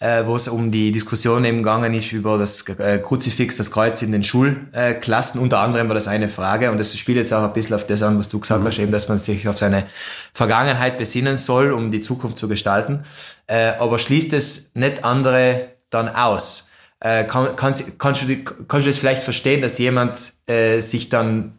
äh, 0.00 0.26
wo 0.26 0.34
es 0.34 0.48
um 0.48 0.72
die 0.72 0.90
Diskussion 0.90 1.44
eben 1.44 1.58
gegangen 1.58 1.94
ist 1.94 2.10
über 2.10 2.36
das 2.36 2.62
äh, 2.68 2.98
Kruzifix, 2.98 3.56
das 3.56 3.70
Kreuz 3.70 4.02
in 4.02 4.10
den 4.10 4.24
Schulklassen. 4.24 5.40
Unter 5.40 5.60
anderem 5.60 5.86
war 5.86 5.94
das 5.94 6.08
eine 6.08 6.28
Frage 6.28 6.72
und 6.72 6.80
das 6.80 6.98
spielt 6.98 7.16
jetzt 7.16 7.32
auch 7.32 7.44
ein 7.44 7.52
bisschen 7.52 7.76
auf 7.76 7.86
das 7.86 8.02
an, 8.02 8.18
was 8.18 8.28
du 8.28 8.40
gesagt 8.40 8.62
mhm. 8.62 8.66
hast, 8.66 8.78
eben, 8.80 8.90
dass 8.90 9.08
man 9.08 9.18
sich 9.18 9.46
auf 9.46 9.56
seine 9.56 9.86
Vergangenheit 10.34 10.98
besinnen 10.98 11.36
soll, 11.36 11.70
um 11.70 11.92
die 11.92 12.00
Zukunft 12.00 12.36
zu 12.36 12.48
gestalten. 12.48 13.04
Äh, 13.46 13.74
aber 13.78 14.00
schließt 14.00 14.32
es 14.32 14.72
nicht 14.74 15.04
andere 15.04 15.68
dann 15.90 16.08
aus? 16.08 16.70
Äh, 16.98 17.22
kann, 17.24 17.54
kannst, 17.54 18.00
kannst, 18.00 18.22
du, 18.22 18.36
kannst 18.42 18.84
du 18.84 18.90
das 18.90 18.98
vielleicht 18.98 19.22
verstehen, 19.22 19.62
dass 19.62 19.78
jemand 19.78 20.32
äh, 20.48 20.80
sich 20.80 21.08
dann 21.08 21.52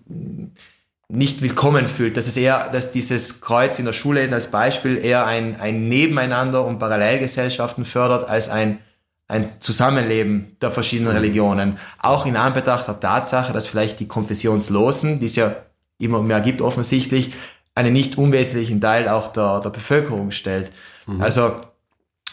nicht 1.12 1.42
willkommen 1.42 1.88
fühlt, 1.88 2.16
dass 2.16 2.28
es 2.28 2.38
eher, 2.38 2.70
dass 2.70 2.92
dieses 2.92 3.42
Kreuz 3.42 3.80
in 3.80 3.86
der 3.86 3.94
Schule 3.94 4.24
ist 4.24 4.32
als 4.32 4.48
Beispiel 4.48 4.98
eher 4.98 5.26
ein, 5.26 5.60
ein 5.60 5.90
Nebeneinander 5.90 6.66
und 6.66 6.80
Parallelgesellschaften 6.80 7.84
fördert 7.84 8.30
als 8.30 8.48
ein, 8.48 8.80
ein 9.28 9.50
Zusammenleben 9.60 10.56
der 10.62 10.72
verschiedenen 10.72 11.12
mhm. 11.12 11.18
Religionen. 11.18 11.80
Auch 12.02 12.26
in 12.26 12.38
Anbetracht 12.38 12.88
der 12.88 13.00
Tatsache, 13.00 13.52
dass 13.52 13.68
vielleicht 13.68 14.00
die 14.00 14.08
Konfessionslosen, 14.08 15.20
die 15.20 15.26
es 15.26 15.36
ja 15.36 15.56
immer 15.98 16.22
mehr 16.22 16.40
gibt 16.40 16.62
offensichtlich, 16.62 17.34
einen 17.76 17.92
nicht 17.92 18.18
unwesentlichen 18.18 18.80
Teil 18.80 19.10
auch 19.10 19.34
der, 19.34 19.60
der 19.60 19.70
Bevölkerung 19.70 20.32
stellt. 20.32 20.72
Mhm. 21.08 21.22
Also 21.22 21.56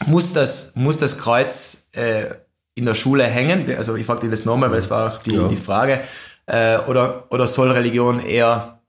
muss 0.06 0.32
das, 0.32 0.72
muss 0.76 0.98
das 0.98 1.18
Kreuz 1.18 1.88
äh, 1.92 2.26
in 2.76 2.86
der 2.86 2.94
Schule 2.94 3.24
hängen? 3.24 3.66
Also 3.76 3.96
ich 3.96 4.06
frage 4.06 4.20
dir 4.20 4.30
das 4.30 4.44
nochmal, 4.44 4.70
weil 4.70 4.78
es 4.78 4.88
war 4.88 5.12
auch 5.12 5.18
die, 5.18 5.34
ja. 5.34 5.48
die 5.48 5.56
Frage. 5.56 6.00
Äh, 6.48 6.78
oder, 6.86 7.26
oder 7.30 7.46
soll 7.46 7.70
Religion 7.70 8.20
eher 8.20 8.80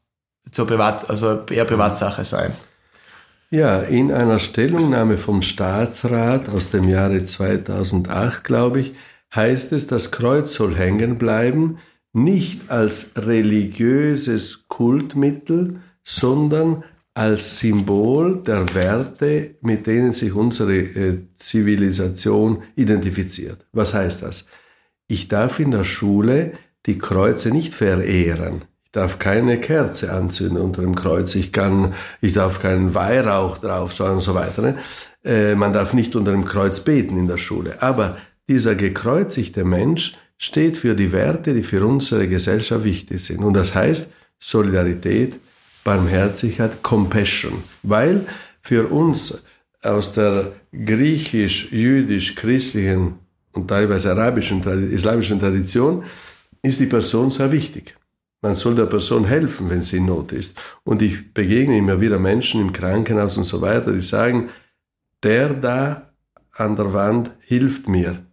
zur 0.52 0.66
Privat, 0.66 1.10
also 1.10 1.46
eher 1.50 1.66
Privatsache 1.66 2.24
sein? 2.24 2.54
Ja, 3.52 3.80
in 3.80 4.12
einer 4.12 4.40
Stellungnahme 4.40 5.18
vom 5.18 5.42
Staatsrat 5.42 6.50
aus 6.50 6.72
dem 6.72 6.88
Jahre 6.88 7.24
2008, 7.24 8.44
glaube 8.44 8.80
ich, 8.80 8.94
heißt 9.36 9.74
es, 9.74 9.88
das 9.88 10.12
Kreuz 10.12 10.54
soll 10.54 10.76
hängen 10.76 11.18
bleiben, 11.18 11.80
nicht 12.14 12.70
als 12.72 13.12
religiöses 13.18 14.68
Kultmittel, 14.68 15.82
sondern 16.04 16.84
als 17.14 17.60
Symbol 17.60 18.42
der 18.44 18.74
Werte, 18.74 19.56
mit 19.62 19.86
denen 19.86 20.14
sich 20.14 20.34
unsere 20.34 20.78
äh, 20.78 21.18
Zivilisation 21.36 22.64
identifiziert. 22.76 23.66
Was 23.74 23.94
heißt 23.94 24.22
das? 24.22 24.46
Ich 25.08 25.28
darf 25.28 25.60
in 25.60 25.72
der 25.72 25.84
Schule 25.84 26.54
die 26.86 26.98
Kreuze 26.98 27.50
nicht 27.52 27.74
verehren. 27.74 28.66
Ich 28.86 28.92
darf 28.92 29.20
keine 29.20 29.60
Kerze 29.60 30.12
anzünden 30.12 30.58
unter 30.58 30.82
dem 30.82 30.96
Kreuz. 30.96 31.36
Ich 31.36 31.52
kann, 31.52 31.94
ich 32.22 32.34
darf 32.34 32.62
keinen 32.62 32.96
Weihrauch 32.96 33.60
drauf 33.60 34.00
und 34.00 34.22
so 34.22 34.34
weiter. 34.34 34.62
Ne? 34.64 34.78
Äh, 35.24 35.56
man 35.56 35.74
darf 35.74 35.94
nicht 35.94 36.16
unter 36.16 36.32
dem 36.32 36.46
Kreuz 36.46 36.80
beten 36.80 37.18
in 37.18 37.28
der 37.28 37.38
Schule. 37.38 37.82
Aber 37.84 38.18
dieser 38.48 38.74
gekreuzigte 38.74 39.64
Mensch 39.64 40.14
steht 40.40 40.76
für 40.76 40.96
die 40.96 41.12
Werte, 41.12 41.54
die 41.54 41.62
für 41.62 41.86
unsere 41.86 42.28
Gesellschaft 42.28 42.84
wichtig 42.84 43.24
sind. 43.24 43.44
Und 43.44 43.54
das 43.54 43.76
heißt 43.76 44.12
Solidarität, 44.40 45.40
Barmherzigkeit, 45.84 46.82
Compassion. 46.82 47.64
Weil 47.84 48.26
für 48.62 48.88
uns 48.88 49.44
aus 49.84 50.14
der 50.14 50.54
griechisch, 50.74 51.72
jüdisch, 51.72 52.36
christlichen 52.36 53.20
und 53.54 53.68
teilweise 53.68 54.12
arabischen, 54.12 54.62
islamischen 54.92 55.40
Tradition 55.40 56.04
ist 56.62 56.80
die 56.80 56.86
Person 56.86 57.32
sehr 57.32 57.52
wichtig. 57.52 57.96
Man 58.42 58.56
soll 58.56 58.76
der 58.76 58.86
Person 58.86 59.26
helfen, 59.26 59.70
wenn 59.70 59.84
sie 59.84 59.98
in 59.98 60.06
Not 60.06 60.32
ist. 60.32 60.58
Und 60.84 61.02
ich 61.02 61.34
begegne 61.34 61.78
immer 61.78 62.00
wieder 62.00 62.20
Menschen 62.20 62.62
im 62.62 62.74
Krankenhaus 62.74 63.38
und 63.38 63.44
so 63.44 63.62
weiter, 63.62 63.92
die 63.92 64.02
sagen, 64.02 64.50
der 65.24 65.54
da 65.54 66.10
an 66.54 66.76
der 66.76 66.94
Wand 66.94 67.32
hilft 67.42 67.88
mir. 67.88 68.24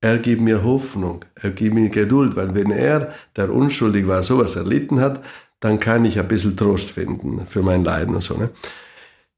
Er 0.00 0.18
gibt 0.18 0.42
mir 0.42 0.62
Hoffnung, 0.62 1.24
er 1.34 1.50
gibt 1.50 1.74
mir 1.74 1.88
Geduld, 1.88 2.36
weil 2.36 2.54
wenn 2.54 2.70
er, 2.70 3.14
der 3.36 3.50
unschuldig 3.50 4.06
war, 4.06 4.22
sowas 4.22 4.54
erlitten 4.54 5.00
hat, 5.00 5.24
dann 5.60 5.80
kann 5.80 6.04
ich 6.04 6.18
ein 6.18 6.28
bisschen 6.28 6.58
Trost 6.58 6.90
finden 6.90 7.46
für 7.46 7.62
mein 7.62 7.84
Leiden 7.84 8.14
und 8.14 8.22
so. 8.22 8.36
Ne? 8.36 8.50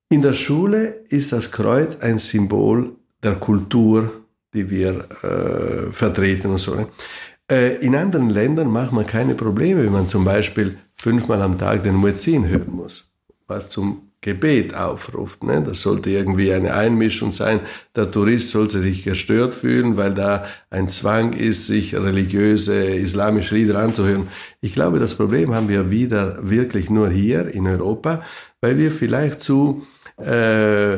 In 0.09 0.23
der 0.23 0.33
Schule 0.33 1.05
ist 1.09 1.31
das 1.31 1.53
Kreuz 1.53 2.01
ein 2.01 2.19
Symbol 2.19 2.97
der 3.23 3.37
Kultur, 3.37 4.11
die 4.55 4.69
wir 4.69 5.07
äh, 5.23 5.93
vertreten 5.93 6.51
und 6.51 6.59
so. 6.59 6.75
Ne? 6.75 6.89
Äh, 7.51 7.77
in 7.77 7.95
anderen 7.95 8.31
Ländern 8.31 8.71
macht 8.71 8.93
man 8.93 9.07
keine 9.07 9.35
Probleme, 9.35 9.85
wenn 9.85 9.93
man 9.93 10.09
zum 10.09 10.25
Beispiel 10.25 10.79
fünfmal 10.95 11.43
am 11.43 11.59
Tag 11.59 11.85
den 11.85 11.95
Muezzin 11.95 12.49
hören 12.49 12.73
muss, 12.73 13.11
was 13.47 13.69
zum 13.69 14.07
Gebet 14.21 14.75
aufruft. 14.75 15.45
Ne? 15.45 15.63
Das 15.63 15.83
sollte 15.83 16.11
irgendwie 16.11 16.53
eine 16.53 16.75
Einmischung 16.75 17.31
sein. 17.31 17.61
Der 17.95 18.11
Tourist 18.11 18.51
soll 18.51 18.69
sich 18.69 19.05
gestört 19.05 19.55
fühlen, 19.55 19.97
weil 19.97 20.15
da 20.15 20.47
ein 20.69 20.89
Zwang 20.89 21.33
ist, 21.33 21.67
sich 21.67 21.95
religiöse 21.95 22.87
islamische 22.87 23.55
Lieder 23.55 23.79
anzuhören. 23.79 24.27
Ich 24.61 24.75
glaube, 24.75 24.99
das 24.99 25.15
Problem 25.15 25.55
haben 25.55 25.69
wir 25.69 25.93
wieder 25.93 26.39
wirklich 26.41 26.91
nur 26.91 27.09
hier 27.09 27.55
in 27.55 27.69
Europa, 27.69 28.23
weil 28.61 28.79
wir 28.79 28.91
vielleicht 28.91 29.41
zu 29.41 29.87
äh, 30.17 30.97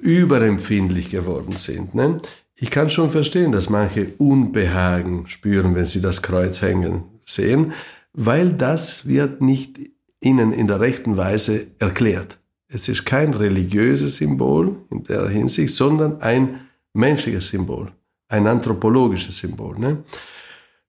überempfindlich 0.00 1.10
geworden 1.10 1.56
sind. 1.56 1.96
Ne? 1.96 2.18
Ich 2.60 2.70
kann 2.70 2.90
schon 2.90 3.08
verstehen, 3.08 3.52
dass 3.52 3.70
manche 3.70 4.14
Unbehagen 4.18 5.28
spüren, 5.28 5.76
wenn 5.76 5.84
sie 5.84 6.00
das 6.00 6.22
Kreuz 6.22 6.60
hängen 6.60 7.04
sehen, 7.24 7.72
weil 8.12 8.50
das 8.50 9.06
wird 9.06 9.40
nicht 9.40 9.78
ihnen 10.20 10.52
in 10.52 10.66
der 10.66 10.80
rechten 10.80 11.16
Weise 11.16 11.68
erklärt. 11.78 12.38
Es 12.66 12.88
ist 12.88 13.06
kein 13.06 13.32
religiöses 13.32 14.16
Symbol 14.16 14.76
in 14.90 15.04
der 15.04 15.28
Hinsicht, 15.28 15.74
sondern 15.74 16.20
ein 16.20 16.60
menschliches 16.94 17.48
Symbol, 17.48 17.92
ein 18.28 18.46
anthropologisches 18.48 19.38
Symbol. 19.38 19.78
Ne? 19.78 20.02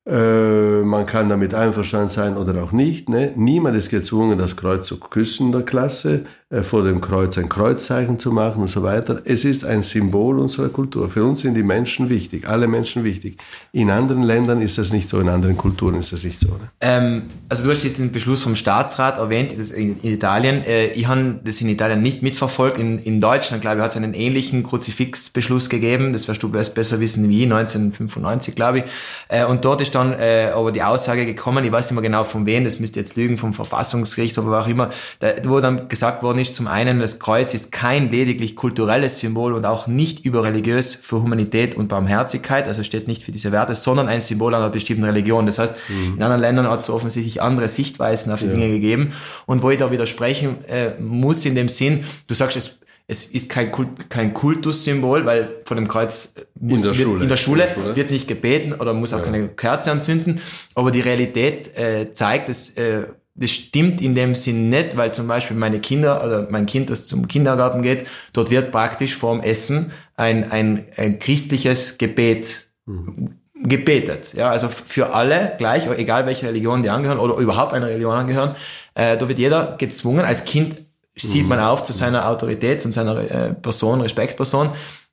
Äh, 0.07 0.81
man 0.83 1.05
kann 1.05 1.29
damit 1.29 1.53
einverstanden 1.53 2.09
sein 2.09 2.35
oder 2.35 2.63
auch 2.63 2.71
nicht. 2.71 3.09
Ne? 3.09 3.31
Niemand 3.35 3.77
ist 3.77 3.91
gezwungen, 3.91 4.39
das 4.39 4.55
Kreuz 4.55 4.87
zu 4.87 4.99
küssen 4.99 5.47
in 5.47 5.51
der 5.51 5.63
Klasse, 5.63 6.25
vor 6.63 6.83
dem 6.83 6.99
Kreuz 6.99 7.37
ein 7.37 7.47
Kreuzzeichen 7.47 8.17
zu 8.19 8.31
machen 8.31 8.63
und 8.63 8.69
so 8.69 8.81
weiter. 8.81 9.21
Es 9.23 9.45
ist 9.45 9.63
ein 9.63 9.83
Symbol 9.83 10.39
unserer 10.39 10.69
Kultur. 10.69 11.07
Für 11.07 11.23
uns 11.23 11.41
sind 11.41 11.53
die 11.53 11.61
Menschen 11.61 12.09
wichtig, 12.09 12.47
alle 12.47 12.67
Menschen 12.67 13.03
wichtig. 13.03 13.37
In 13.71 13.91
anderen 13.91 14.23
Ländern 14.23 14.59
ist 14.59 14.79
das 14.79 14.91
nicht 14.91 15.09
so, 15.09 15.19
in 15.19 15.29
anderen 15.29 15.57
Kulturen 15.57 15.99
ist 15.99 16.11
das 16.11 16.23
nicht 16.23 16.39
so. 16.39 16.47
Ne? 16.47 16.71
Ähm, 16.81 17.23
also 17.49 17.63
du 17.63 17.69
hast 17.69 17.83
jetzt 17.83 17.99
den 17.99 18.11
Beschluss 18.11 18.41
vom 18.41 18.55
Staatsrat 18.55 19.19
erwähnt 19.19 19.53
in, 19.69 20.03
Italien. 20.03 20.63
Äh, 20.65 20.87
ich 20.87 21.07
habe 21.07 21.39
das 21.43 21.61
in 21.61 21.69
Italien 21.69 22.01
nicht 22.01 22.23
mitverfolgt. 22.23 22.79
In, 22.79 22.97
in 22.97 23.21
Deutschland, 23.21 23.61
glaube 23.61 23.77
ich, 23.77 23.83
hat 23.83 23.91
es 23.91 23.97
einen 23.97 24.15
ähnlichen 24.15 24.63
Kruzifixbeschluss 24.63 25.69
gegeben. 25.69 26.13
Das 26.13 26.27
wirst 26.27 26.41
du 26.41 26.49
besser 26.49 26.99
wissen 26.99 27.29
wie 27.29 27.43
1995, 27.43 28.55
glaube 28.55 28.79
ich. 28.79 28.83
Äh, 29.27 29.45
und 29.45 29.65
dort 29.65 29.81
ist 29.81 29.93
dann 29.93 30.13
äh, 30.13 30.49
aber 30.55 30.71
die 30.71 30.81
Aussage 30.81 31.27
gekommen, 31.27 31.63
ich 31.63 31.71
weiß 31.71 31.91
nicht 31.91 32.01
mehr 32.01 32.09
genau 32.09 32.23
von 32.23 32.47
wem, 32.47 32.63
das 32.63 32.79
müsste 32.79 32.99
jetzt 32.99 33.15
lügen, 33.17 33.37
vom 33.37 33.53
Verfassungsgericht 33.53 34.35
oder 34.39 34.61
auch 34.61 34.67
immer, 34.67 34.89
da, 35.19 35.27
wo 35.43 35.59
dann 35.59 35.87
gesagt 35.89 36.23
worden 36.23 36.38
ist, 36.39 36.55
zum 36.55 36.67
einen, 36.67 36.99
das 36.99 37.19
Kreuz 37.19 37.53
ist 37.53 37.71
kein 37.71 38.09
lediglich 38.09 38.55
kulturelles 38.55 39.19
Symbol 39.19 39.53
und 39.53 39.65
auch 39.65 39.87
nicht 39.87 40.25
überreligiös 40.25 40.95
für 40.95 41.21
Humanität 41.21 41.75
und 41.75 41.87
Barmherzigkeit, 41.87 42.67
also 42.67 42.83
steht 42.83 43.07
nicht 43.07 43.23
für 43.23 43.31
diese 43.31 43.51
Werte, 43.51 43.75
sondern 43.75 44.07
ein 44.07 44.21
Symbol 44.21 44.55
einer 44.55 44.69
bestimmten 44.69 45.03
Religion. 45.03 45.45
Das 45.45 45.59
heißt, 45.59 45.73
mhm. 45.89 46.15
in 46.15 46.23
anderen 46.23 46.41
Ländern 46.41 46.69
hat 46.69 46.81
es 46.81 46.89
offensichtlich 46.89 47.41
andere 47.41 47.67
Sichtweisen 47.67 48.31
auf 48.31 48.39
die 48.39 48.47
ja. 48.47 48.51
Dinge 48.51 48.69
gegeben. 48.69 49.13
Und 49.45 49.61
wo 49.61 49.69
ich 49.69 49.77
da 49.77 49.91
widersprechen 49.91 50.65
äh, 50.65 50.99
muss 50.99 51.45
in 51.45 51.55
dem 51.55 51.69
Sinn, 51.69 52.05
du 52.27 52.33
sagst, 52.33 52.57
es 52.57 52.79
es 53.11 53.25
ist 53.25 53.49
kein, 53.49 53.71
Kult, 53.71 54.07
kein 54.11 54.35
Kultussymbol, 54.35 55.25
weil 55.25 55.61
von 55.65 55.77
dem 55.77 55.87
Kreuz 55.87 56.35
muss, 56.59 56.85
in, 56.85 56.93
der 56.93 56.97
wird, 56.99 57.21
in, 57.23 57.27
der 57.27 57.37
Schule, 57.37 57.63
in 57.63 57.67
der 57.67 57.73
Schule 57.73 57.95
wird 57.95 58.11
nicht 58.11 58.27
gebeten 58.27 58.73
oder 58.73 58.93
muss 58.93 59.13
auch 59.13 59.17
ja. 59.17 59.25
keine 59.25 59.47
Kerze 59.47 59.91
anzünden. 59.91 60.39
Aber 60.75 60.91
die 60.91 60.99
Realität 60.99 61.75
äh, 61.75 62.13
zeigt, 62.13 62.49
dass 62.49 62.69
äh, 62.77 63.07
das 63.39 63.51
stimmt 63.51 64.01
in 64.01 64.15
dem 64.15 64.35
Sinn 64.35 64.69
nicht, 64.69 64.97
weil 64.97 65.13
zum 65.13 65.27
Beispiel 65.27 65.55
meine 65.55 65.79
Kinder 65.79 66.23
oder 66.23 66.47
mein 66.49 66.65
Kind, 66.65 66.89
das 66.89 67.07
zum 67.07 67.27
Kindergarten 67.27 67.81
geht, 67.81 68.07
dort 68.33 68.51
wird 68.51 68.71
praktisch 68.71 69.15
vorm 69.15 69.41
Essen 69.41 69.91
ein, 70.15 70.51
ein, 70.51 70.85
ein 70.97 71.19
christliches 71.19 71.97
Gebet 71.97 72.67
mhm. 72.85 73.35
gebetet. 73.55 74.33
Ja, 74.33 74.49
also 74.49 74.67
für 74.67 75.13
alle 75.13 75.53
gleich, 75.57 75.87
egal 75.97 76.25
welche 76.25 76.47
Religion 76.47 76.83
die 76.83 76.89
angehören 76.89 77.19
oder 77.19 77.35
überhaupt 77.37 77.73
einer 77.73 77.87
Religion 77.87 78.13
angehören, 78.13 78.55
äh, 78.93 79.17
da 79.17 79.27
wird 79.29 79.39
jeder 79.39 79.75
gezwungen, 79.77 80.25
als 80.25 80.43
Kind 80.43 80.75
sieht 81.15 81.47
man 81.47 81.59
auf 81.59 81.83
zu 81.83 81.93
seiner 81.93 82.27
Autorität, 82.29 82.81
zu 82.81 82.91
seiner 82.91 83.17
äh, 83.19 83.53
Person, 83.53 84.01
Respektperson. 84.01 84.71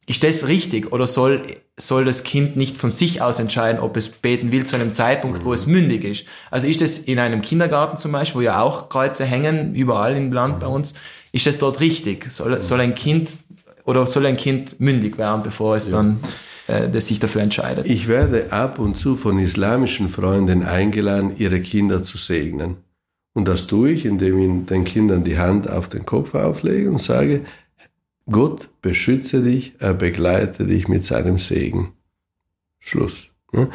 Ist 0.08 0.22
das 0.22 0.46
richtig 0.46 0.92
oder 0.92 1.06
soll, 1.06 1.42
soll 1.76 2.04
das 2.04 2.22
Kind 2.22 2.54
nicht 2.54 2.78
von 2.78 2.90
sich 2.90 3.20
aus 3.22 3.40
entscheiden, 3.40 3.80
ob 3.80 3.96
es 3.96 4.08
beten 4.08 4.52
will 4.52 4.64
zu 4.64 4.76
einem 4.76 4.92
Zeitpunkt, 4.92 5.44
wo 5.44 5.52
es 5.52 5.66
mündig 5.66 6.04
ist? 6.04 6.24
Also 6.50 6.68
ist 6.68 6.80
das 6.80 6.98
in 6.98 7.18
einem 7.18 7.42
Kindergarten 7.42 7.96
zum 7.96 8.12
Beispiel, 8.12 8.40
wo 8.40 8.44
ja 8.44 8.60
auch 8.60 8.88
Kreuze 8.88 9.24
hängen, 9.24 9.74
überall 9.74 10.16
im 10.16 10.32
Land 10.32 10.60
bei 10.60 10.68
uns, 10.68 10.94
ist 11.32 11.46
das 11.46 11.58
dort 11.58 11.80
richtig? 11.80 12.30
Soll, 12.30 12.62
soll 12.62 12.80
ein 12.80 12.94
Kind 12.94 13.36
oder 13.84 14.06
soll 14.06 14.26
ein 14.26 14.36
Kind 14.36 14.78
mündig 14.78 15.18
werden, 15.18 15.42
bevor 15.42 15.74
es 15.74 15.88
ja. 15.88 15.96
dann 15.96 16.20
äh, 16.68 16.88
das 16.88 17.08
sich 17.08 17.18
dafür 17.18 17.42
entscheidet? 17.42 17.86
Ich 17.86 18.06
werde 18.06 18.52
ab 18.52 18.78
und 18.78 18.96
zu 18.96 19.16
von 19.16 19.40
islamischen 19.40 20.08
Freunden 20.08 20.62
eingeladen, 20.62 21.32
ihre 21.36 21.60
Kinder 21.60 22.04
zu 22.04 22.16
segnen. 22.16 22.76
Und 23.34 23.48
das 23.48 23.66
tue 23.66 23.90
ich, 23.90 24.06
indem 24.06 24.38
ich 24.38 24.66
den 24.66 24.84
Kindern 24.84 25.24
die 25.24 25.36
Hand 25.36 25.68
auf 25.68 25.88
den 25.88 26.06
Kopf 26.06 26.34
auflege 26.34 26.90
und 26.90 27.02
sage, 27.02 27.42
Gott 28.30 28.68
beschütze 28.82 29.42
dich, 29.42 29.74
er 29.78 29.94
begleite 29.94 30.66
dich 30.66 30.88
mit 30.88 31.04
seinem 31.04 31.38
Segen. 31.38 31.92
Schluss. 32.78 33.28
Ne? 33.52 33.70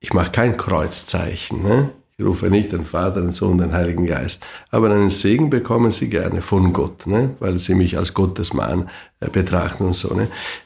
Ich 0.00 0.12
mache 0.12 0.30
kein 0.30 0.56
Kreuzzeichen. 0.56 1.62
Ne? 1.62 1.90
Ich 2.18 2.24
rufe 2.24 2.50
nicht 2.50 2.72
den 2.72 2.84
Vater, 2.84 3.22
den 3.22 3.32
Sohn, 3.32 3.58
den 3.58 3.72
Heiligen 3.72 4.06
Geist. 4.06 4.42
Aber 4.70 4.90
einen 4.90 5.10
Segen 5.10 5.50
bekommen 5.50 5.90
sie 5.90 6.08
gerne 6.08 6.42
von 6.42 6.72
Gott, 6.72 7.06
ne? 7.06 7.34
weil 7.40 7.58
sie 7.58 7.74
mich 7.74 7.96
als 7.96 8.14
Gottesmann 8.14 8.90
äh, 9.20 9.30
betrachten 9.30 9.84
und 9.84 9.96
so. 9.96 10.18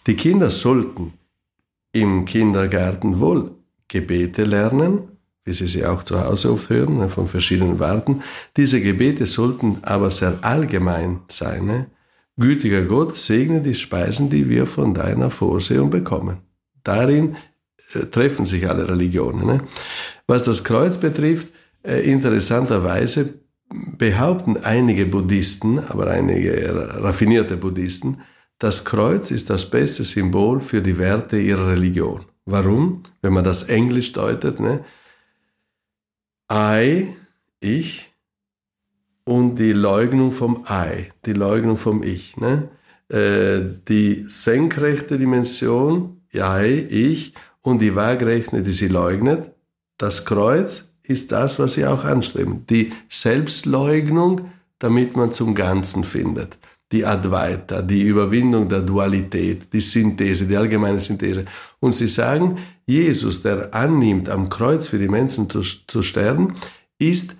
Die 0.06 0.16
Kinder 0.16 0.50
sollten 0.50 1.12
im 1.92 2.24
Kindergarten 2.24 3.20
wohl 3.20 3.52
Gebete 3.88 4.44
lernen, 4.44 5.08
wie 5.44 5.52
Sie 5.52 5.66
sie 5.66 5.84
auch 5.84 6.04
zu 6.04 6.22
Hause 6.22 6.52
oft 6.52 6.68
hören, 6.68 7.08
von 7.08 7.26
verschiedenen 7.26 7.80
Warten. 7.80 8.22
Diese 8.56 8.80
Gebete 8.80 9.26
sollten 9.26 9.78
aber 9.82 10.10
sehr 10.10 10.38
allgemein 10.42 11.20
sein. 11.28 11.86
Gütiger 12.36 12.82
Gott, 12.82 13.16
segne 13.16 13.60
die 13.60 13.74
Speisen, 13.74 14.30
die 14.30 14.48
wir 14.48 14.66
von 14.66 14.94
deiner 14.94 15.30
Vorsehung 15.30 15.90
bekommen. 15.90 16.38
Darin 16.82 17.36
äh, 17.94 18.06
treffen 18.06 18.46
sich 18.46 18.68
alle 18.68 18.88
Religionen. 18.88 19.46
Ne? 19.46 19.60
Was 20.26 20.44
das 20.44 20.64
Kreuz 20.64 20.98
betrifft, 20.98 21.52
äh, 21.82 22.00
interessanterweise 22.10 23.40
behaupten 23.96 24.56
einige 24.56 25.06
Buddhisten, 25.06 25.78
aber 25.78 26.08
einige 26.08 27.02
raffinierte 27.02 27.56
Buddhisten, 27.56 28.22
das 28.58 28.84
Kreuz 28.84 29.30
ist 29.30 29.48
das 29.48 29.70
beste 29.70 30.04
Symbol 30.04 30.60
für 30.60 30.82
die 30.82 30.98
Werte 30.98 31.38
ihrer 31.38 31.68
Religion. 31.68 32.26
Warum? 32.44 33.02
Wenn 33.22 33.32
man 33.32 33.44
das 33.44 33.64
Englisch 33.64 34.12
deutet, 34.12 34.60
ne? 34.60 34.84
I, 36.52 37.14
ich, 37.60 38.09
und 39.30 39.60
die 39.60 39.72
Leugnung 39.72 40.32
vom 40.32 40.64
I, 40.68 41.12
die 41.24 41.34
Leugnung 41.34 41.76
vom 41.76 42.02
Ich. 42.02 42.36
Ne? 42.36 42.68
Äh, 43.08 43.60
die 43.86 44.24
senkrechte 44.26 45.18
Dimension, 45.18 46.22
I, 46.34 46.66
ich, 46.90 47.34
und 47.62 47.80
die 47.80 47.94
waagrechte, 47.94 48.60
die 48.62 48.72
sie 48.72 48.88
leugnet, 48.88 49.52
das 49.98 50.24
Kreuz 50.24 50.86
ist 51.04 51.30
das, 51.30 51.60
was 51.60 51.74
sie 51.74 51.86
auch 51.86 52.04
anstreben. 52.04 52.66
Die 52.68 52.92
Selbstleugnung, 53.08 54.50
damit 54.80 55.14
man 55.14 55.30
zum 55.30 55.54
Ganzen 55.54 56.02
findet. 56.02 56.58
Die 56.90 57.06
Advaita, 57.06 57.82
die 57.82 58.02
Überwindung 58.02 58.68
der 58.68 58.80
Dualität, 58.80 59.72
die 59.72 59.80
Synthese, 59.80 60.46
die 60.46 60.56
allgemeine 60.56 60.98
Synthese. 60.98 61.44
Und 61.78 61.94
sie 61.94 62.08
sagen, 62.08 62.58
Jesus, 62.84 63.42
der 63.42 63.72
annimmt, 63.72 64.28
am 64.28 64.48
Kreuz 64.48 64.88
für 64.88 64.98
die 64.98 65.06
Menschen 65.08 65.48
zu, 65.48 65.60
zu 65.60 66.02
sterben, 66.02 66.54
ist 66.98 67.36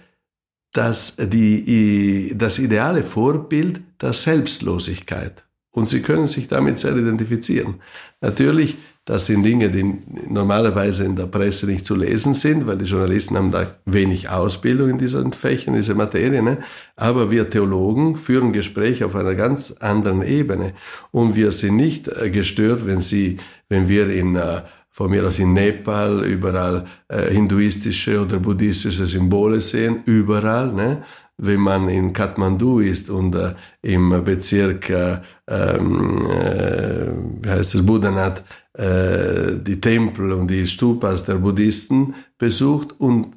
das, 0.73 1.17
die, 1.19 2.33
das 2.37 2.59
ideale 2.59 3.03
Vorbild 3.03 3.81
der 4.01 4.13
Selbstlosigkeit. 4.13 5.45
Und 5.73 5.87
Sie 5.87 6.03
können 6.03 6.27
sich 6.27 6.49
damit 6.49 6.79
sehr 6.79 6.97
identifizieren. 6.97 7.77
Natürlich, 8.21 8.77
das 9.05 9.27
sind 9.27 9.45
Dinge, 9.45 9.71
die 9.71 9.99
normalerweise 10.29 11.05
in 11.05 11.17
der 11.17 11.27
Presse 11.27 11.67
nicht 11.67 11.87
zu 11.87 11.95
lesen 11.95 12.35
sind, 12.35 12.67
weil 12.67 12.77
die 12.77 12.85
Journalisten 12.85 13.37
haben 13.37 13.51
da 13.51 13.67
wenig 13.85 14.29
Ausbildung 14.29 14.91
in 14.91 14.99
diesen 14.99 15.33
Fächern, 15.33 15.75
in 15.75 15.81
dieser 15.81 15.95
Materie. 15.95 16.43
Ne? 16.43 16.59
Aber 16.97 17.31
wir 17.31 17.49
Theologen 17.51 18.17
führen 18.17 18.53
Gespräche 18.53 19.07
auf 19.07 19.15
einer 19.15 19.35
ganz 19.35 19.73
anderen 19.81 20.23
Ebene. 20.23 20.75
Und 21.13 21.35
wir 21.35 21.53
sind 21.53 21.77
nicht 21.77 22.09
äh, 22.09 22.31
gestört, 22.31 22.87
wenn, 22.87 23.01
sie, 23.01 23.39
wenn 23.69 23.89
wir 23.89 24.11
in 24.11 24.37
äh, 24.37 24.63
von 24.91 25.11
mir 25.11 25.27
aus 25.27 25.39
in 25.39 25.53
Nepal 25.53 26.25
überall 26.25 26.85
äh, 27.09 27.31
hinduistische 27.31 28.21
oder 28.21 28.39
buddhistische 28.39 29.07
Symbole 29.07 29.61
sehen, 29.61 30.03
überall. 30.05 30.73
Ne? 30.73 31.03
Wenn 31.39 31.61
man 31.61 31.89
in 31.89 32.13
Kathmandu 32.13 32.81
ist 32.81 33.09
und 33.09 33.35
äh, 33.35 33.55
im 33.83 34.25
Bezirk, 34.25 34.91
äh, 34.91 35.19
ähm, 35.49 36.27
äh, 36.27 37.07
wie 37.43 37.49
heißt 37.49 37.75
es, 37.77 37.87
Buddhanath, 37.87 38.43
äh, 38.75 39.57
die 39.57 39.81
Tempel 39.81 40.33
und 40.33 40.51
die 40.51 40.67
Stupas 40.67 41.25
der 41.25 41.37
Buddhisten 41.37 42.15
besucht 42.37 42.99
und 42.99 43.29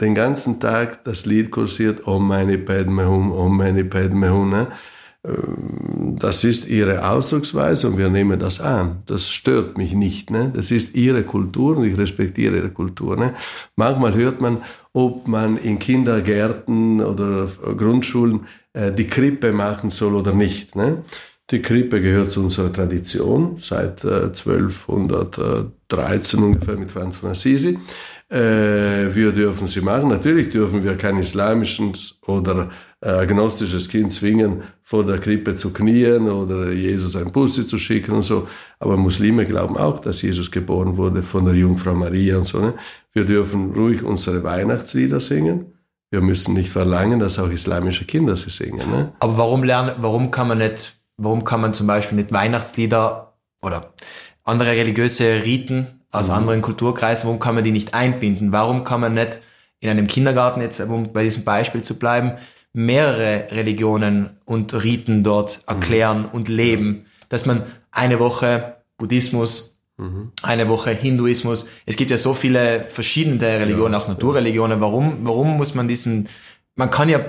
den 0.00 0.14
ganzen 0.14 0.60
Tag 0.60 1.04
das 1.04 1.24
Lied 1.24 1.50
kursiert, 1.50 2.06
Om 2.06 2.26
Mani 2.26 2.58
Padme 2.58 3.08
Hum, 3.08 3.32
Om 3.32 3.56
Mani 3.56 3.84
Padme 3.84 4.30
Hum. 4.30 4.50
Ne? 4.50 4.68
Das 6.18 6.44
ist 6.44 6.68
ihre 6.68 7.08
Ausdrucksweise 7.08 7.88
und 7.88 7.96
wir 7.98 8.08
nehmen 8.08 8.38
das 8.38 8.60
an. 8.60 9.02
Das 9.06 9.28
stört 9.28 9.76
mich 9.76 9.92
nicht. 9.92 10.30
Ne? 10.30 10.52
Das 10.54 10.70
ist 10.70 10.94
ihre 10.94 11.24
Kultur 11.24 11.78
und 11.78 11.84
ich 11.84 11.98
respektiere 11.98 12.54
ihre 12.56 12.70
Kultur. 12.70 13.16
Ne? 13.16 13.34
Manchmal 13.74 14.14
hört 14.14 14.40
man, 14.40 14.58
ob 14.92 15.26
man 15.26 15.56
in 15.56 15.80
Kindergärten 15.80 17.00
oder 17.00 17.48
Grundschulen 17.76 18.42
äh, 18.72 18.92
die 18.92 19.08
Krippe 19.08 19.52
machen 19.52 19.90
soll 19.90 20.14
oder 20.14 20.32
nicht. 20.32 20.76
Ne? 20.76 20.98
Die 21.50 21.60
Krippe 21.60 22.00
gehört 22.00 22.30
zu 22.30 22.38
unserer 22.40 22.72
Tradition 22.72 23.56
seit 23.60 24.04
äh, 24.04 24.30
1213 24.32 26.42
ungefähr 26.42 26.76
mit 26.76 26.92
Franz 26.92 27.16
von 27.16 27.30
Assisi. 27.30 27.80
Äh, 28.28 29.14
wir 29.14 29.30
dürfen 29.32 29.68
sie 29.68 29.80
machen. 29.80 30.08
Natürlich 30.08 30.50
dürfen 30.50 30.84
wir 30.84 30.96
kein 30.96 31.18
islamisches 31.18 32.18
oder 32.26 32.70
agnostisches 33.00 33.88
Kind 33.88 34.12
zwingen, 34.12 34.62
vor 34.82 35.04
der 35.04 35.18
Krippe 35.18 35.54
zu 35.54 35.72
knien 35.72 36.28
oder 36.28 36.70
Jesus 36.72 37.14
ein 37.16 37.30
Pussy 37.30 37.66
zu 37.66 37.78
schicken 37.78 38.12
und 38.12 38.22
so. 38.22 38.48
Aber 38.78 38.96
Muslime 38.96 39.44
glauben 39.44 39.76
auch, 39.76 39.98
dass 39.98 40.22
Jesus 40.22 40.50
geboren 40.50 40.96
wurde 40.96 41.22
von 41.22 41.44
der 41.44 41.54
Jungfrau 41.54 41.94
Maria 41.94 42.38
und 42.38 42.48
so. 42.48 42.60
Ne? 42.60 42.74
Wir 43.12 43.24
dürfen 43.24 43.74
ruhig 43.74 44.02
unsere 44.02 44.42
Weihnachtslieder 44.44 45.20
singen. 45.20 45.72
Wir 46.10 46.20
müssen 46.20 46.54
nicht 46.54 46.70
verlangen, 46.70 47.20
dass 47.20 47.38
auch 47.38 47.50
islamische 47.50 48.04
Kinder 48.04 48.36
sie 48.36 48.50
singen. 48.50 48.90
Ne? 48.90 49.12
Aber 49.18 49.36
warum 49.36 49.64
lernen, 49.64 49.96
warum 49.98 50.30
kann 50.30 50.48
man 50.48 50.58
nicht, 50.58 50.94
warum 51.16 51.44
kann 51.44 51.60
man 51.60 51.74
zum 51.74 51.86
Beispiel 51.86 52.16
nicht 52.16 52.32
Weihnachtslieder 52.32 53.34
oder 53.60 53.92
andere 54.44 54.70
religiöse 54.70 55.44
Riten 55.44 56.00
aus 56.12 56.28
mhm. 56.28 56.34
anderen 56.34 56.62
Kulturkreisen, 56.62 57.26
warum 57.26 57.40
kann 57.40 57.56
man 57.56 57.64
die 57.64 57.72
nicht 57.72 57.92
einbinden? 57.92 58.52
Warum 58.52 58.84
kann 58.84 59.00
man 59.00 59.14
nicht 59.14 59.40
in 59.80 59.90
einem 59.90 60.06
Kindergarten, 60.06 60.62
jetzt 60.62 60.80
um 60.80 61.12
bei 61.12 61.24
diesem 61.24 61.44
Beispiel 61.44 61.82
zu 61.82 61.98
bleiben, 61.98 62.32
mehrere 62.76 63.48
Religionen 63.50 64.36
und 64.44 64.74
Riten 64.84 65.24
dort 65.24 65.58
mhm. 65.58 65.74
erklären 65.74 66.18
mhm. 66.22 66.28
und 66.32 66.48
leben? 66.48 67.06
Dass 67.28 67.46
man 67.46 67.62
eine 67.90 68.20
Woche 68.20 68.76
Buddhismus, 68.98 69.78
mhm. 69.96 70.32
eine 70.42 70.68
Woche 70.68 70.90
Hinduismus, 70.90 71.68
es 71.86 71.96
gibt 71.96 72.10
ja 72.10 72.18
so 72.18 72.34
viele 72.34 72.84
verschiedene 72.88 73.40
Religionen, 73.40 73.94
ja, 73.94 73.98
auch 73.98 74.08
Naturreligionen, 74.08 74.80
warum, 74.80 75.18
warum 75.22 75.56
muss 75.56 75.74
man 75.74 75.88
diesen, 75.88 76.28
man 76.74 76.90
kann 76.90 77.08
ja 77.08 77.24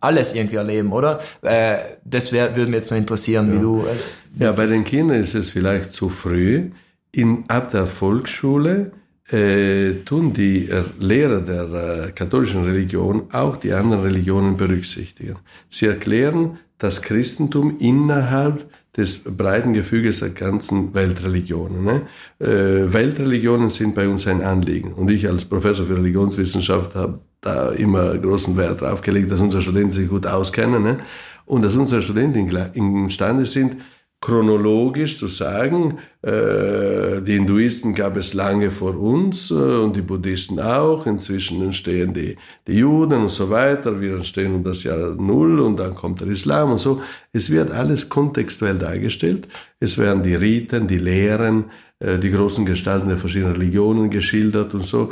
alles 0.00 0.34
irgendwie 0.34 0.56
erleben, 0.56 0.92
oder? 0.92 1.20
Äh, 1.42 1.78
das 2.04 2.32
wär, 2.32 2.56
würde 2.56 2.70
mich 2.70 2.76
jetzt 2.76 2.90
noch 2.92 2.98
interessieren, 2.98 3.48
ja. 3.48 3.54
wie 3.54 3.60
du. 3.60 3.84
Äh, 3.84 4.44
ja, 4.44 4.52
bei 4.52 4.66
den 4.66 4.84
Kindern 4.84 5.20
ist 5.20 5.34
es 5.34 5.50
vielleicht 5.50 5.90
zu 5.90 6.08
früh 6.08 6.70
in, 7.10 7.44
ab 7.48 7.70
der 7.72 7.86
Volksschule 7.86 8.92
äh, 9.30 10.02
tun 10.04 10.32
die 10.32 10.68
Lehrer 10.98 11.40
der 11.40 12.06
äh, 12.08 12.12
katholischen 12.12 12.64
Religion 12.64 13.28
auch 13.32 13.56
die 13.56 13.72
anderen 13.72 14.02
Religionen 14.02 14.56
berücksichtigen. 14.56 15.36
Sie 15.68 15.86
erklären 15.86 16.58
das 16.78 17.02
Christentum 17.02 17.76
innerhalb 17.78 18.68
des 18.96 19.20
breiten 19.20 19.72
Gefüges 19.72 20.20
der 20.20 20.30
ganzen 20.30 20.92
Weltreligionen. 20.92 21.84
Ne? 21.84 22.02
Äh, 22.38 22.92
Weltreligionen 22.92 23.70
sind 23.70 23.94
bei 23.94 24.06
uns 24.06 24.26
ein 24.26 24.42
Anliegen. 24.42 24.92
Und 24.92 25.10
ich 25.10 25.26
als 25.26 25.46
Professor 25.46 25.86
für 25.86 25.96
Religionswissenschaft 25.96 26.94
habe 26.94 27.20
da 27.40 27.70
immer 27.70 28.16
großen 28.18 28.56
Wert 28.56 28.82
drauf 28.82 29.00
gelegt, 29.00 29.30
dass 29.30 29.40
unsere 29.40 29.62
Studenten 29.62 29.92
sich 29.92 30.08
gut 30.08 30.26
auskennen 30.26 30.82
ne? 30.82 30.98
und 31.46 31.64
dass 31.64 31.74
unsere 31.74 32.02
Studenten 32.02 32.50
imstande 32.74 33.46
sind, 33.46 33.76
chronologisch 34.22 35.18
zu 35.18 35.26
sagen, 35.26 35.98
äh, 36.22 37.20
die 37.22 37.32
Hinduisten 37.32 37.92
gab 37.92 38.16
es 38.16 38.34
lange 38.34 38.70
vor 38.70 38.96
uns 38.96 39.50
äh, 39.50 39.54
und 39.54 39.96
die 39.96 40.00
Buddhisten 40.00 40.60
auch, 40.60 41.06
inzwischen 41.06 41.60
entstehen 41.60 42.14
die, 42.14 42.36
die 42.68 42.78
Juden 42.78 43.22
und 43.22 43.30
so 43.30 43.50
weiter, 43.50 44.00
wir 44.00 44.14
entstehen 44.14 44.54
um 44.54 44.62
das 44.62 44.84
Jahr 44.84 45.16
Null 45.16 45.58
und 45.58 45.76
dann 45.80 45.94
kommt 45.94 46.20
der 46.20 46.28
Islam 46.28 46.70
und 46.70 46.78
so. 46.78 47.02
Es 47.32 47.50
wird 47.50 47.72
alles 47.72 48.08
kontextuell 48.08 48.78
dargestellt, 48.78 49.48
es 49.80 49.98
werden 49.98 50.22
die 50.22 50.36
Riten, 50.36 50.86
die 50.86 50.98
Lehren, 50.98 51.64
äh, 51.98 52.20
die 52.20 52.30
großen 52.30 52.64
Gestalten 52.64 53.08
der 53.08 53.18
verschiedenen 53.18 53.54
Religionen 53.54 54.08
geschildert 54.08 54.72
und 54.72 54.86
so, 54.86 55.08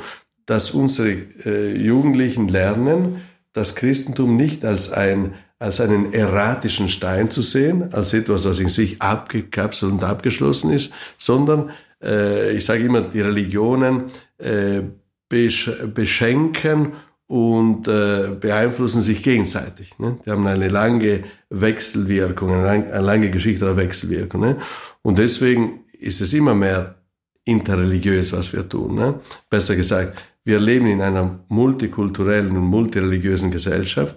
dass 0.46 0.70
unsere 0.70 1.16
äh, 1.44 1.76
Jugendlichen 1.76 2.46
lernen, 2.46 3.22
das 3.52 3.74
Christentum 3.74 4.36
nicht 4.36 4.64
als 4.64 4.92
ein 4.92 5.34
als 5.60 5.80
einen 5.80 6.12
erratischen 6.12 6.88
Stein 6.88 7.30
zu 7.30 7.42
sehen, 7.42 7.92
als 7.92 8.14
etwas, 8.14 8.46
was 8.46 8.58
in 8.58 8.70
sich 8.70 9.00
abgekapselt 9.00 9.92
und 9.92 10.02
abgeschlossen 10.02 10.72
ist, 10.72 10.90
sondern 11.18 11.70
äh, 12.02 12.52
ich 12.56 12.64
sage 12.64 12.84
immer, 12.84 13.02
die 13.02 13.20
Religionen 13.20 14.04
äh, 14.38 14.82
besch 15.28 15.70
beschenken 15.94 16.94
und 17.26 17.86
äh, 17.86 18.30
beeinflussen 18.40 19.02
sich 19.02 19.22
gegenseitig. 19.22 19.98
Ne? 19.98 20.18
Die 20.24 20.30
haben 20.30 20.46
eine 20.46 20.68
lange 20.68 21.24
Wechselwirkung, 21.50 22.52
eine, 22.52 22.64
lang, 22.64 22.90
eine 22.90 23.06
lange 23.06 23.30
Geschichte 23.30 23.66
der 23.66 23.76
Wechselwirkung. 23.76 24.40
Ne? 24.40 24.56
Und 25.02 25.18
deswegen 25.18 25.84
ist 25.92 26.22
es 26.22 26.32
immer 26.32 26.54
mehr 26.54 26.96
interreligiös, 27.44 28.32
was 28.32 28.52
wir 28.54 28.66
tun. 28.66 28.94
Ne? 28.94 29.20
Besser 29.50 29.76
gesagt, 29.76 30.18
wir 30.42 30.58
leben 30.58 30.86
in 30.86 31.02
einer 31.02 31.38
multikulturellen 31.48 32.56
und 32.56 32.64
multireligiösen 32.64 33.50
Gesellschaft. 33.50 34.16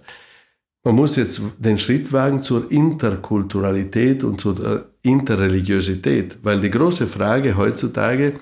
Man 0.86 0.96
muss 0.96 1.16
jetzt 1.16 1.42
den 1.60 1.78
Schritt 1.78 2.12
wagen 2.12 2.42
zur 2.42 2.70
Interkulturalität 2.70 4.24
und 4.24 4.42
zur 4.42 4.90
Interreligiosität, 5.02 6.40
weil 6.44 6.60
die 6.60 6.70
große 6.70 7.08
Frage 7.08 7.56
heutzutage 7.56 8.40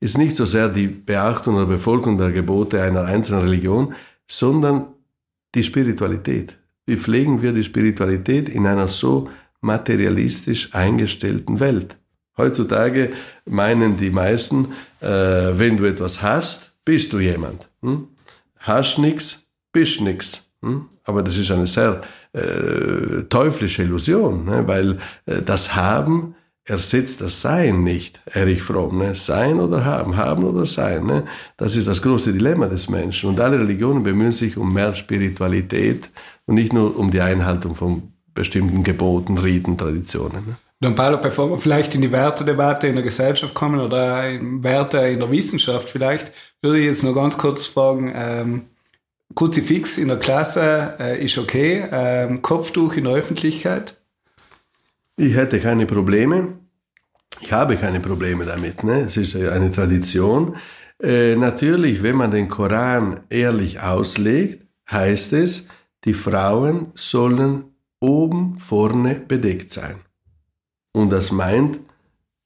ist 0.00 0.16
nicht 0.16 0.34
so 0.34 0.46
sehr 0.46 0.70
die 0.70 0.86
Beachtung 0.86 1.56
oder 1.56 1.66
Befolgung 1.66 2.16
der 2.16 2.32
Gebote 2.32 2.82
einer 2.82 3.04
einzelnen 3.04 3.42
Religion, 3.42 3.94
sondern 4.26 4.86
die 5.54 5.62
Spiritualität. 5.62 6.56
Wie 6.86 6.96
pflegen 6.96 7.42
wir 7.42 7.52
die 7.52 7.62
Spiritualität 7.62 8.48
in 8.48 8.66
einer 8.66 8.88
so 8.88 9.28
materialistisch 9.60 10.74
eingestellten 10.74 11.60
Welt? 11.60 11.96
Heutzutage 12.38 13.12
meinen 13.44 13.98
die 13.98 14.10
meisten, 14.10 14.72
äh, 15.00 15.06
wenn 15.06 15.76
du 15.76 15.84
etwas 15.84 16.22
hast, 16.22 16.72
bist 16.84 17.12
du 17.12 17.18
jemand. 17.18 17.68
Hm? 17.82 18.08
Hast 18.56 18.98
nix, 18.98 19.46
bist 19.72 20.00
nix. 20.00 20.51
Hm? 20.62 20.86
Aber 21.04 21.22
das 21.22 21.36
ist 21.36 21.50
eine 21.50 21.66
sehr 21.66 22.02
äh, 22.32 23.22
teuflische 23.28 23.82
Illusion, 23.82 24.44
ne? 24.44 24.66
weil 24.66 24.98
äh, 25.26 25.42
das 25.42 25.74
Haben 25.74 26.34
ersetzt 26.64 27.20
das 27.20 27.42
Sein 27.42 27.82
nicht, 27.82 28.20
Erich 28.26 28.62
Fromm. 28.62 28.98
Ne? 28.98 29.14
Sein 29.14 29.58
oder 29.58 29.84
haben, 29.84 30.16
haben 30.16 30.44
oder 30.44 30.64
sein. 30.64 31.04
Ne? 31.04 31.24
Das 31.56 31.74
ist 31.74 31.88
das 31.88 32.00
große 32.02 32.32
Dilemma 32.32 32.68
des 32.68 32.88
Menschen. 32.88 33.30
Und 33.30 33.40
alle 33.40 33.58
Religionen 33.58 34.02
bemühen 34.02 34.32
sich 34.32 34.56
um 34.56 34.72
mehr 34.72 34.94
Spiritualität 34.94 36.10
und 36.46 36.54
nicht 36.54 36.72
nur 36.72 36.96
um 36.96 37.10
die 37.10 37.20
Einhaltung 37.20 37.74
von 37.74 38.12
bestimmten 38.34 38.84
Geboten, 38.84 39.38
Riten, 39.38 39.76
Traditionen. 39.76 40.46
Ne? 40.46 40.56
Don 40.80 40.94
Paolo, 40.94 41.18
bevor 41.18 41.48
wir 41.50 41.58
vielleicht 41.58 41.94
in 41.94 42.00
die 42.02 42.10
Wertedebatte 42.10 42.88
in 42.88 42.94
der 42.94 43.04
Gesellschaft 43.04 43.54
kommen 43.54 43.80
oder 43.80 44.28
in 44.28 44.64
Werte 44.64 44.98
in 44.98 45.20
der 45.20 45.30
Wissenschaft 45.30 45.88
vielleicht, 45.90 46.32
würde 46.60 46.80
ich 46.80 46.86
jetzt 46.86 47.04
nur 47.04 47.14
ganz 47.14 47.38
kurz 47.38 47.66
fragen, 47.66 48.12
ähm, 48.14 48.62
Kruzifix 49.34 49.98
in 49.98 50.08
der 50.08 50.18
Klasse 50.18 50.94
äh, 50.98 51.24
ist 51.24 51.38
okay. 51.38 51.84
Ähm, 51.90 52.42
Kopftuch 52.42 52.94
in 52.94 53.04
der 53.04 53.14
Öffentlichkeit? 53.14 53.96
Ich 55.16 55.34
hätte 55.34 55.60
keine 55.60 55.86
Probleme. 55.86 56.58
Ich 57.40 57.52
habe 57.52 57.76
keine 57.76 58.00
Probleme 58.00 58.44
damit. 58.44 58.84
Ne? 58.84 59.00
Es 59.00 59.16
ist 59.16 59.36
eine 59.36 59.70
Tradition. 59.70 60.56
Äh, 61.02 61.36
natürlich, 61.36 62.02
wenn 62.02 62.16
man 62.16 62.30
den 62.30 62.48
Koran 62.48 63.20
ehrlich 63.28 63.80
auslegt, 63.80 64.66
heißt 64.90 65.32
es, 65.32 65.68
die 66.04 66.14
Frauen 66.14 66.92
sollen 66.94 67.64
oben 68.00 68.58
vorne 68.58 69.14
bedeckt 69.16 69.70
sein. 69.70 69.96
Und 70.92 71.10
das 71.10 71.32
meint 71.32 71.78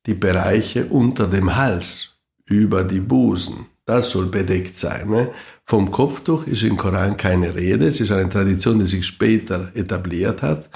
die 0.07 0.15
Bereiche 0.15 0.87
unter 0.87 1.27
dem 1.27 1.57
Hals, 1.57 2.19
über 2.49 2.85
die 2.85 3.01
Busen. 3.01 3.67
Das 3.85 4.11
soll 4.11 4.27
bedeckt 4.27 4.79
sein. 4.79 5.09
Ne? 5.11 5.31
Vom 5.69 5.91
Kopftuch 5.91 6.47
ist 6.47 6.63
im 6.63 6.77
Koran 6.77 7.17
keine 7.17 7.57
Rede. 7.57 7.89
Es 7.89 8.01
ist 8.01 8.13
eine 8.13 8.31
Tradition, 8.31 8.79
die 8.79 8.87
sich 8.87 9.05
später 9.05 9.73
etabliert 9.75 10.41
hat. 10.41 10.71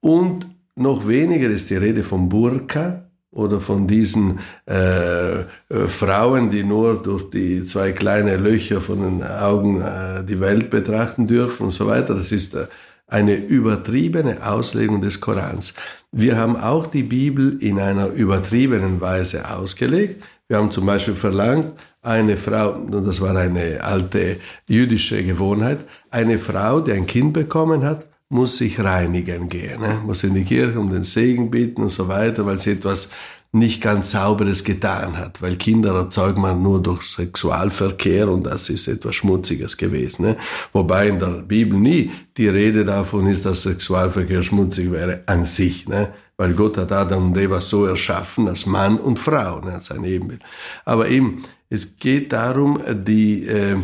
Und 0.00 0.48
noch 0.74 1.06
weniger 1.06 1.48
ist 1.48 1.70
die 1.70 1.76
Rede 1.76 2.02
vom 2.02 2.28
Burka 2.28 3.04
oder 3.30 3.60
von 3.60 3.86
diesen 3.86 4.40
äh, 4.68 5.42
äh, 5.42 5.44
Frauen, 5.86 6.50
die 6.50 6.64
nur 6.64 7.00
durch 7.00 7.30
die 7.30 7.64
zwei 7.64 7.92
kleinen 7.92 8.42
Löcher 8.42 8.80
von 8.80 9.00
den 9.00 9.22
Augen 9.22 9.80
äh, 9.80 10.24
die 10.24 10.40
Welt 10.40 10.70
betrachten 10.70 11.28
dürfen 11.28 11.66
und 11.66 11.70
so 11.70 11.86
weiter. 11.86 12.14
Das 12.14 12.32
ist 12.32 12.54
äh, 12.54 12.66
eine 13.06 13.36
übertriebene 13.36 14.44
Auslegung 14.44 15.02
des 15.02 15.20
Korans. 15.20 15.74
Wir 16.10 16.36
haben 16.36 16.56
auch 16.56 16.86
die 16.86 17.04
Bibel 17.04 17.58
in 17.60 17.78
einer 17.78 18.08
übertriebenen 18.08 19.00
Weise 19.00 19.48
ausgelegt. 19.48 20.22
Wir 20.52 20.58
haben 20.58 20.70
zum 20.70 20.84
Beispiel 20.84 21.14
verlangt, 21.14 21.72
eine 22.02 22.36
Frau, 22.36 22.72
und 22.74 23.06
das 23.06 23.22
war 23.22 23.34
eine 23.34 23.82
alte 23.82 24.36
jüdische 24.68 25.24
Gewohnheit, 25.24 25.78
eine 26.10 26.38
Frau, 26.38 26.80
die 26.80 26.92
ein 26.92 27.06
Kind 27.06 27.32
bekommen 27.32 27.82
hat, 27.84 28.04
muss 28.28 28.58
sich 28.58 28.78
reinigen 28.78 29.48
gehen, 29.48 29.80
ne? 29.80 30.02
muss 30.04 30.24
in 30.24 30.34
die 30.34 30.44
Kirche 30.44 30.78
um 30.78 30.90
den 30.90 31.04
Segen 31.04 31.50
bitten 31.50 31.84
und 31.84 31.88
so 31.88 32.06
weiter, 32.06 32.44
weil 32.44 32.58
sie 32.58 32.72
etwas 32.72 33.12
nicht 33.52 33.80
ganz 33.80 34.10
sauberes 34.10 34.62
getan 34.62 35.16
hat, 35.16 35.40
weil 35.40 35.56
Kinder 35.56 35.94
erzeugt 35.94 36.36
man 36.36 36.62
nur 36.62 36.82
durch 36.82 37.04
Sexualverkehr 37.04 38.28
und 38.28 38.44
das 38.44 38.68
ist 38.68 38.88
etwas 38.88 39.14
Schmutziges 39.14 39.78
gewesen. 39.78 40.26
Ne? 40.26 40.36
Wobei 40.74 41.08
in 41.08 41.18
der 41.18 41.28
Bibel 41.28 41.78
nie 41.78 42.10
die 42.36 42.48
Rede 42.48 42.84
davon 42.84 43.26
ist, 43.26 43.46
dass 43.46 43.62
Sexualverkehr 43.62 44.42
schmutzig 44.42 44.92
wäre 44.92 45.22
an 45.24 45.46
sich, 45.46 45.88
ne? 45.88 46.12
Weil 46.36 46.54
Gott 46.54 46.76
hat 46.78 46.92
Adam 46.92 47.28
und 47.28 47.38
Eva 47.38 47.60
so 47.60 47.84
erschaffen 47.84 48.48
als 48.48 48.66
Mann 48.66 48.98
und 48.98 49.18
Frau, 49.18 49.60
ne? 49.60 49.74
als 49.74 49.90
ein 49.90 50.04
Ebenbild. 50.04 50.42
Aber 50.84 51.08
eben, 51.08 51.42
es 51.68 51.96
geht 51.96 52.32
darum, 52.32 52.80
die, 53.06 53.46
äh, 53.46 53.76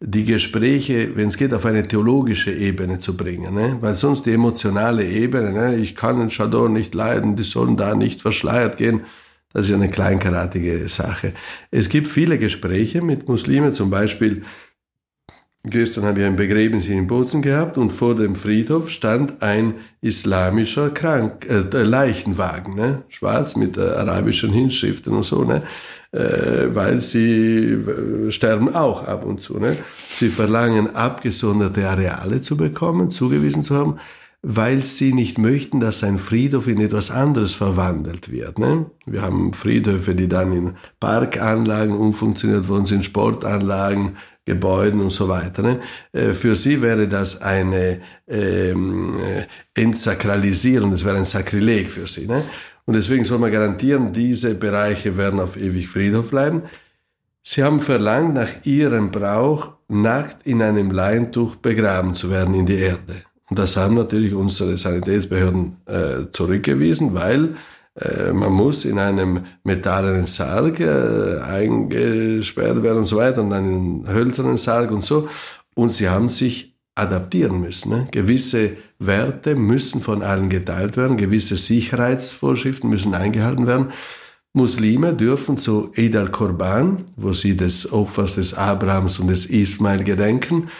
die 0.00 0.24
Gespräche, 0.24 1.14
wenn 1.14 1.28
es 1.28 1.36
geht, 1.36 1.54
auf 1.54 1.64
eine 1.66 1.86
theologische 1.86 2.52
Ebene 2.52 2.98
zu 2.98 3.16
bringen. 3.16 3.54
Ne? 3.54 3.76
Weil 3.80 3.94
sonst 3.94 4.26
die 4.26 4.32
emotionale 4.32 5.04
Ebene, 5.04 5.52
ne? 5.52 5.76
ich 5.76 5.94
kann 5.94 6.18
den 6.18 6.30
Chador 6.30 6.68
nicht 6.68 6.94
leiden, 6.94 7.36
die 7.36 7.44
sollen 7.44 7.76
da 7.76 7.94
nicht 7.94 8.20
verschleiert 8.20 8.76
gehen, 8.76 9.02
das 9.52 9.68
ist 9.68 9.74
eine 9.74 9.88
kleinkaratige 9.88 10.86
Sache. 10.88 11.32
Es 11.70 11.88
gibt 11.88 12.08
viele 12.08 12.38
Gespräche 12.38 13.00
mit 13.00 13.26
Muslimen, 13.26 13.72
zum 13.72 13.88
Beispiel 13.88 14.42
Gestern 15.68 16.04
habe 16.04 16.20
ich 16.20 16.26
ein 16.26 16.36
Begräbnis 16.36 16.86
in 16.86 17.08
Bozen 17.08 17.42
gehabt 17.42 17.76
und 17.76 17.90
vor 17.90 18.14
dem 18.14 18.36
Friedhof 18.36 18.88
stand 18.88 19.42
ein 19.42 19.74
islamischer 20.00 20.90
Krank 20.90 21.44
äh, 21.48 21.82
Leichenwagen, 21.82 22.76
ne? 22.76 23.02
schwarz 23.08 23.56
mit 23.56 23.76
äh, 23.76 23.80
arabischen 23.80 24.52
Hinschriften 24.52 25.12
und 25.12 25.24
so, 25.24 25.42
ne? 25.42 25.62
Äh, 26.12 26.72
weil 26.72 27.00
sie 27.00 27.72
äh, 27.72 28.30
sterben 28.30 28.76
auch 28.76 29.04
ab 29.08 29.24
und 29.24 29.40
zu. 29.40 29.58
Ne? 29.58 29.76
Sie 30.14 30.28
verlangen 30.28 30.94
abgesonderte 30.94 31.88
Areale 31.88 32.40
zu 32.40 32.56
bekommen, 32.56 33.10
zugewiesen 33.10 33.64
zu 33.64 33.74
haben, 33.74 33.96
weil 34.42 34.82
sie 34.82 35.12
nicht 35.12 35.36
möchten, 35.36 35.80
dass 35.80 36.04
ein 36.04 36.18
Friedhof 36.18 36.68
in 36.68 36.80
etwas 36.80 37.10
anderes 37.10 37.56
verwandelt 37.56 38.30
wird. 38.30 38.60
Ne? 38.60 38.86
Wir 39.04 39.22
haben 39.22 39.52
Friedhöfe, 39.52 40.14
die 40.14 40.28
dann 40.28 40.52
in 40.52 40.76
Parkanlagen 41.00 41.96
umfunktioniert 41.96 42.68
worden 42.68 42.86
sind, 42.86 43.04
Sportanlagen, 43.04 44.16
Gebäuden 44.46 45.00
und 45.00 45.10
so 45.10 45.28
weiter. 45.28 45.62
Ne? 45.62 45.80
Äh, 46.12 46.32
für 46.32 46.54
sie 46.56 46.80
wäre 46.80 47.08
das 47.08 47.42
eine 47.42 48.00
ähm, 48.28 49.18
äh, 49.18 49.46
Entsakralisierung, 49.80 50.92
das 50.92 51.04
wäre 51.04 51.16
ein 51.16 51.24
Sakrileg 51.24 51.90
für 51.90 52.06
sie. 52.06 52.26
Ne? 52.26 52.42
Und 52.86 52.94
deswegen 52.94 53.24
soll 53.24 53.40
man 53.40 53.50
garantieren, 53.50 54.12
diese 54.12 54.54
Bereiche 54.54 55.16
werden 55.16 55.40
auf 55.40 55.56
ewig 55.56 55.88
Friedhof 55.88 56.30
bleiben. 56.30 56.62
Sie 57.42 57.62
haben 57.62 57.80
verlangt, 57.80 58.34
nach 58.34 58.64
ihrem 58.64 59.10
Brauch 59.10 59.74
nackt 59.88 60.46
in 60.46 60.62
einem 60.62 60.90
Leintuch 60.90 61.56
begraben 61.56 62.14
zu 62.14 62.30
werden 62.30 62.54
in 62.54 62.66
die 62.66 62.78
Erde. 62.78 63.24
Und 63.50 63.58
das 63.58 63.76
haben 63.76 63.94
natürlich 63.94 64.34
unsere 64.34 64.76
Sanitätsbehörden 64.76 65.76
äh, 65.86 66.30
zurückgewiesen, 66.32 67.14
weil 67.14 67.56
man 68.32 68.52
muss 68.52 68.84
in 68.84 68.98
einem 68.98 69.44
metallenen 69.64 70.26
Sarg 70.26 70.80
äh, 70.80 71.38
eingesperrt 71.40 72.82
werden 72.82 72.98
und 72.98 73.06
so 73.06 73.16
weiter 73.16 73.42
und 73.42 73.52
einen 73.52 74.06
hölzernen 74.06 74.58
Sarg 74.58 74.90
und 74.90 75.04
so. 75.04 75.28
Und 75.74 75.92
sie 75.92 76.08
haben 76.08 76.28
sich 76.28 76.76
adaptieren 76.94 77.60
müssen. 77.60 77.90
Ne? 77.90 78.08
Gewisse 78.10 78.76
Werte 78.98 79.54
müssen 79.54 80.00
von 80.00 80.22
allen 80.22 80.48
geteilt 80.48 80.96
werden, 80.96 81.16
gewisse 81.16 81.56
Sicherheitsvorschriften 81.56 82.88
müssen 82.88 83.14
eingehalten 83.14 83.66
werden. 83.66 83.92
Muslime 84.52 85.12
dürfen 85.12 85.58
zu 85.58 85.92
Eid 85.96 86.16
al-Korban, 86.16 87.04
wo 87.16 87.34
sie 87.34 87.56
des 87.56 87.92
Opfers 87.92 88.36
des 88.36 88.54
Abrahams 88.54 89.18
und 89.18 89.28
des 89.28 89.46
Ismail 89.46 90.02
gedenken, 90.02 90.70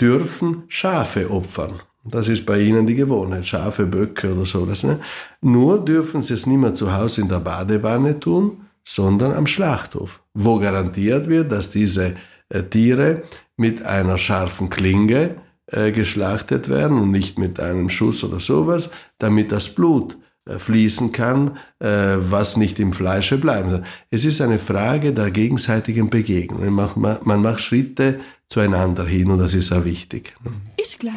dürfen 0.00 0.62
Schafe 0.68 1.30
opfern. 1.30 1.80
Das 2.04 2.28
ist 2.28 2.44
bei 2.44 2.60
ihnen 2.60 2.86
die 2.86 2.94
Gewohnheit, 2.94 3.46
Schafe, 3.46 3.86
Böcke 3.86 4.34
oder 4.34 4.44
sowas. 4.44 4.82
Ne? 4.82 5.00
Nur 5.40 5.82
dürfen 5.82 6.22
sie 6.22 6.34
es 6.34 6.46
nicht 6.46 6.58
mehr 6.58 6.74
zu 6.74 6.92
Hause 6.92 7.22
in 7.22 7.28
der 7.28 7.40
Badewanne 7.40 8.20
tun, 8.20 8.66
sondern 8.84 9.32
am 9.32 9.46
Schlachthof, 9.46 10.20
wo 10.34 10.58
garantiert 10.58 11.28
wird, 11.28 11.50
dass 11.50 11.70
diese 11.70 12.16
äh, 12.50 12.62
Tiere 12.62 13.22
mit 13.56 13.82
einer 13.82 14.18
scharfen 14.18 14.68
Klinge 14.68 15.36
äh, 15.66 15.92
geschlachtet 15.92 16.68
werden 16.68 16.98
und 17.00 17.10
nicht 17.10 17.38
mit 17.38 17.58
einem 17.58 17.88
Schuss 17.88 18.22
oder 18.22 18.40
sowas, 18.40 18.90
damit 19.18 19.50
das 19.50 19.70
Blut 19.70 20.18
fließen 20.46 21.12
kann, 21.12 21.56
äh, 21.78 22.16
was 22.18 22.56
nicht 22.56 22.78
im 22.78 22.92
Fleische 22.92 23.38
bleiben 23.38 23.70
soll. 23.70 23.82
Es 24.10 24.24
ist 24.24 24.40
eine 24.40 24.58
Frage 24.58 25.12
der 25.12 25.30
gegenseitigen 25.30 26.10
Begegnung. 26.10 26.64
Man 26.70 26.94
macht, 26.94 27.26
man 27.26 27.42
macht 27.42 27.60
Schritte 27.60 28.20
zueinander 28.48 29.06
hin 29.06 29.30
und 29.30 29.38
das 29.38 29.54
ist 29.54 29.68
sehr 29.68 29.84
wichtig. 29.84 30.34
Ist 30.76 31.00
klar. 31.00 31.14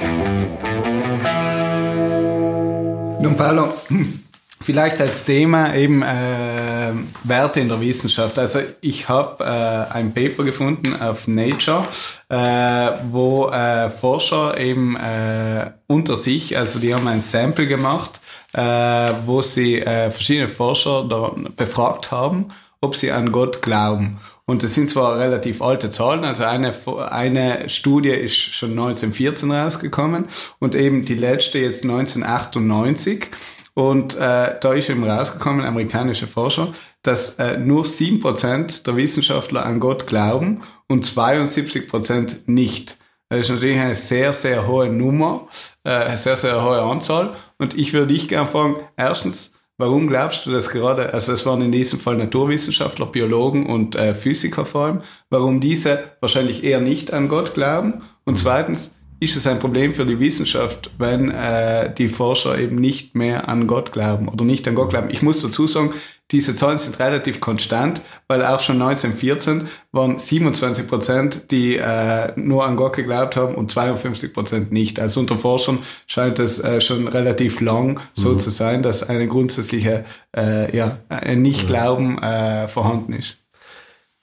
Nun, 3.22 3.36
Paolo, 3.36 3.74
vielleicht 4.62 5.02
als 5.02 5.26
Thema 5.26 5.76
eben 5.76 6.04
äh, 6.04 6.94
Werte 7.26 7.60
in 7.60 7.68
der 7.68 7.82
Wissenschaft. 7.82 8.40
Also 8.40 8.60
ich 8.80 9.10
habe 9.10 9.44
äh, 9.44 9.94
ein 9.94 10.14
Paper 10.14 10.46
gefunden 10.46 10.96
auf 11.02 11.28
Nature, 11.28 11.86
äh, 12.30 12.92
wo 13.12 13.50
äh, 13.50 13.90
Forscher 13.90 14.58
eben 14.58 14.96
äh, 14.96 15.72
unter 15.88 16.16
sich, 16.16 16.58
also 16.58 16.80
die 16.80 16.96
haben 16.96 17.10
ein 17.10 17.20
Sample 17.20 17.68
gemacht, 17.68 18.22
äh, 18.24 18.27
wo 18.54 19.42
sie 19.42 19.82
äh, 19.82 20.10
verschiedene 20.12 20.50
Forscher 20.50 21.36
befragt 21.56 22.12
haben, 22.12 22.48
ob 22.82 22.96
sie 22.96 23.12
an 23.12 23.32
Gott 23.32 23.62
glauben. 23.62 24.20
Und 24.46 24.64
das 24.64 24.76
sind 24.76 24.90
zwar 24.90 25.20
relativ 25.20 25.62
alte 25.62 25.90
Zahlen, 25.90 26.24
also 26.24 26.46
eine, 26.46 26.74
eine 27.12 27.70
Studie 27.70 28.12
ist 28.12 28.38
schon 28.38 28.72
1914 28.72 29.52
rausgekommen 29.52 30.30
und 30.60 30.74
eben 30.74 31.04
die 31.04 31.16
letzte 31.16 31.60
jetzt 31.60 31.84
1998. 31.84 33.28
Und 33.74 34.16
äh, 34.16 34.56
da 34.60 34.74
ist 34.74 34.90
eben 34.90 35.04
rausgekommen, 35.04 35.66
amerikanische 35.66 36.28
Forscher, 36.28 36.74
dass 37.04 37.38
äh, 37.40 37.58
nur 37.58 37.84
7% 37.84 38.84
der 38.84 38.96
Wissenschaftler 38.96 39.66
an 39.66 39.80
Gott 39.82 40.08
glauben 40.08 40.64
und 40.88 41.06
72% 41.06 42.38
nicht. 42.46 42.98
Das 43.30 43.42
ist 43.42 43.50
natürlich 43.50 43.78
eine 43.78 43.96
sehr, 43.96 44.32
sehr 44.32 44.68
hohe 44.68 44.88
Nummer, 44.88 45.48
äh, 45.88 46.18
sehr, 46.18 46.36
sehr 46.36 46.64
hohe 46.64 46.82
Anzahl. 46.82 47.30
Und 47.58 47.78
ich 47.78 47.94
würde 47.94 48.14
dich 48.14 48.28
gerne 48.28 48.48
fragen, 48.48 48.76
erstens, 48.98 49.56
warum 49.78 50.08
glaubst 50.08 50.46
du 50.46 50.52
das 50.52 50.70
gerade, 50.70 51.14
also 51.14 51.32
es 51.32 51.46
waren 51.46 51.62
in 51.62 51.72
diesem 51.72 52.00
Fall 52.00 52.18
Naturwissenschaftler, 52.18 53.06
Biologen 53.06 53.66
und 53.66 53.96
äh, 53.96 54.14
Physiker 54.14 54.66
vor 54.66 54.86
allem, 54.86 55.02
warum 55.30 55.62
diese 55.62 56.04
wahrscheinlich 56.20 56.64
eher 56.64 56.82
nicht 56.82 57.14
an 57.14 57.30
Gott 57.30 57.54
glauben? 57.54 58.02
Und 58.26 58.38
zweitens, 58.38 58.98
ist 59.20 59.36
es 59.36 59.48
ein 59.48 59.60
Problem 59.60 59.94
für 59.94 60.06
die 60.06 60.20
Wissenschaft, 60.20 60.92
wenn 61.00 61.32
äh, 61.32 61.92
die 61.94 62.08
Forscher 62.08 62.58
eben 62.60 62.76
nicht 62.76 63.16
mehr 63.16 63.50
an 63.50 63.66
Gott 63.66 63.92
glauben 63.92 64.28
oder 64.28 64.46
nicht 64.46 64.68
an 64.68 64.76
Gott 64.76 64.92
glauben. 64.92 65.10
Ich 65.10 65.24
muss 65.24 65.42
dazu 65.42 65.66
sagen, 65.66 65.94
diese 66.32 66.56
Zahlen 66.56 66.78
sind 66.78 67.00
relativ 67.00 67.40
konstant, 67.40 68.02
weil 68.28 68.44
auch 68.44 68.60
schon 68.60 68.82
1914 68.82 69.70
waren 69.94 70.20
27 70.20 70.86
Prozent, 70.86 71.52
die 71.52 71.78
äh, 71.78 72.34
nur 72.36 72.66
an 72.66 72.76
Gott 72.76 72.98
geglaubt 72.98 73.38
haben 73.38 73.56
und 73.56 73.72
52 73.72 74.34
Prozent 74.34 74.72
nicht. 74.74 75.00
Also 75.00 75.22
unter 75.22 75.38
Forschern 75.38 75.80
scheint 76.06 76.40
es 76.40 76.60
äh, 76.60 76.82
schon 76.82 77.08
relativ 77.08 77.62
lang 77.62 78.02
so 78.14 78.34
mhm. 78.34 78.40
zu 78.40 78.50
sein, 78.50 78.84
dass 78.84 79.08
eine 79.08 79.28
grundsätzliche 79.28 80.04
äh, 80.36 80.76
ja, 80.76 80.98
ein 81.08 81.42
Nichtglauben 81.42 82.22
äh, 82.22 82.68
vorhanden 82.68 83.14
ist. 83.14 83.38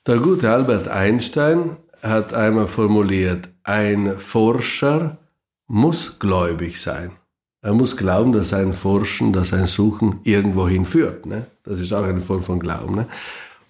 Der 0.05 0.17
gute 0.17 0.51
Albert 0.51 0.87
Einstein 0.87 1.77
hat 2.03 2.35
einmal 2.35 2.67
formuliert, 2.67 3.49
ein 3.63 4.19
Forscher 4.19 5.17
muss 5.65 6.19
gläubig 6.19 6.79
sein. 6.79 7.13
Er 7.65 7.73
muss 7.73 7.97
glauben, 7.97 8.31
dass 8.31 8.49
sein 8.49 8.73
Forschen, 8.73 9.33
dass 9.33 9.47
sein 9.47 9.65
Suchen 9.65 10.19
irgendwo 10.23 10.67
hinführt. 10.67 11.25
Ne? 11.25 11.47
Das 11.63 11.79
ist 11.79 11.91
auch 11.93 12.03
eine 12.03 12.21
Form 12.21 12.43
von 12.43 12.59
Glauben. 12.59 12.93
Ne? 12.93 13.07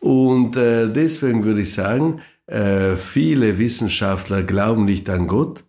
Und 0.02 0.58
äh, 0.58 0.92
deswegen 0.92 1.46
würde 1.46 1.62
ich 1.62 1.72
sagen, 1.72 2.20
äh, 2.46 2.98
viele 2.98 3.58
Wissenschaftler 3.58 4.44
glauben 4.44 4.84
nicht 4.84 5.10
an 5.10 5.28
Gott, 5.28 5.64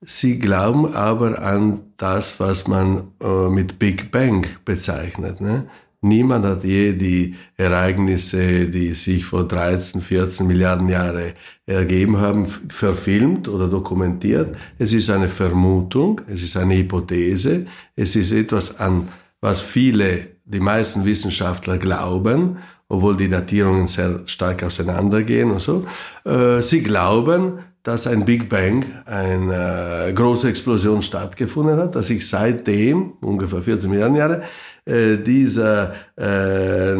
sie 0.00 0.40
glauben 0.40 0.92
aber 0.92 1.40
an 1.40 1.92
das, 1.96 2.40
was 2.40 2.66
man 2.66 3.12
äh, 3.22 3.48
mit 3.48 3.78
Big 3.78 4.10
Bang 4.10 4.48
bezeichnet. 4.64 5.40
Ne? 5.40 5.68
Niemand 6.00 6.44
hat 6.44 6.64
je 6.64 6.92
die 6.92 7.34
Ereignisse, 7.56 8.66
die 8.68 8.94
sich 8.94 9.24
vor 9.24 9.46
13, 9.46 10.00
14 10.00 10.46
Milliarden 10.46 10.88
Jahre 10.88 11.34
ergeben 11.66 12.18
haben, 12.18 12.46
verfilmt 12.46 13.48
oder 13.48 13.68
dokumentiert. 13.68 14.56
Es 14.78 14.92
ist 14.92 15.10
eine 15.10 15.28
Vermutung, 15.28 16.20
es 16.28 16.42
ist 16.42 16.56
eine 16.56 16.76
Hypothese, 16.76 17.66
es 17.94 18.14
ist 18.16 18.32
etwas 18.32 18.78
an, 18.78 19.08
was 19.40 19.60
viele, 19.60 20.28
die 20.44 20.60
meisten 20.60 21.04
Wissenschaftler 21.04 21.78
glauben, 21.78 22.58
obwohl 22.88 23.16
die 23.16 23.28
Datierungen 23.28 23.88
sehr 23.88 24.20
stark 24.26 24.62
auseinandergehen 24.62 25.50
und 25.50 25.60
so. 25.60 25.86
Äh, 26.24 26.62
sie 26.62 26.82
glauben, 26.82 27.58
dass 27.86 28.08
ein 28.08 28.24
Big 28.24 28.48
Bang, 28.48 28.84
eine 29.04 30.12
große 30.12 30.48
Explosion 30.48 31.02
stattgefunden 31.02 31.78
hat, 31.78 31.94
dass 31.94 32.08
sich 32.08 32.26
seitdem, 32.26 33.12
ungefähr 33.20 33.62
14 33.62 33.88
Milliarden 33.88 34.16
Jahre, 34.16 34.42
äh, 34.86 35.16
dieser 35.16 35.94
äh, 36.16 36.94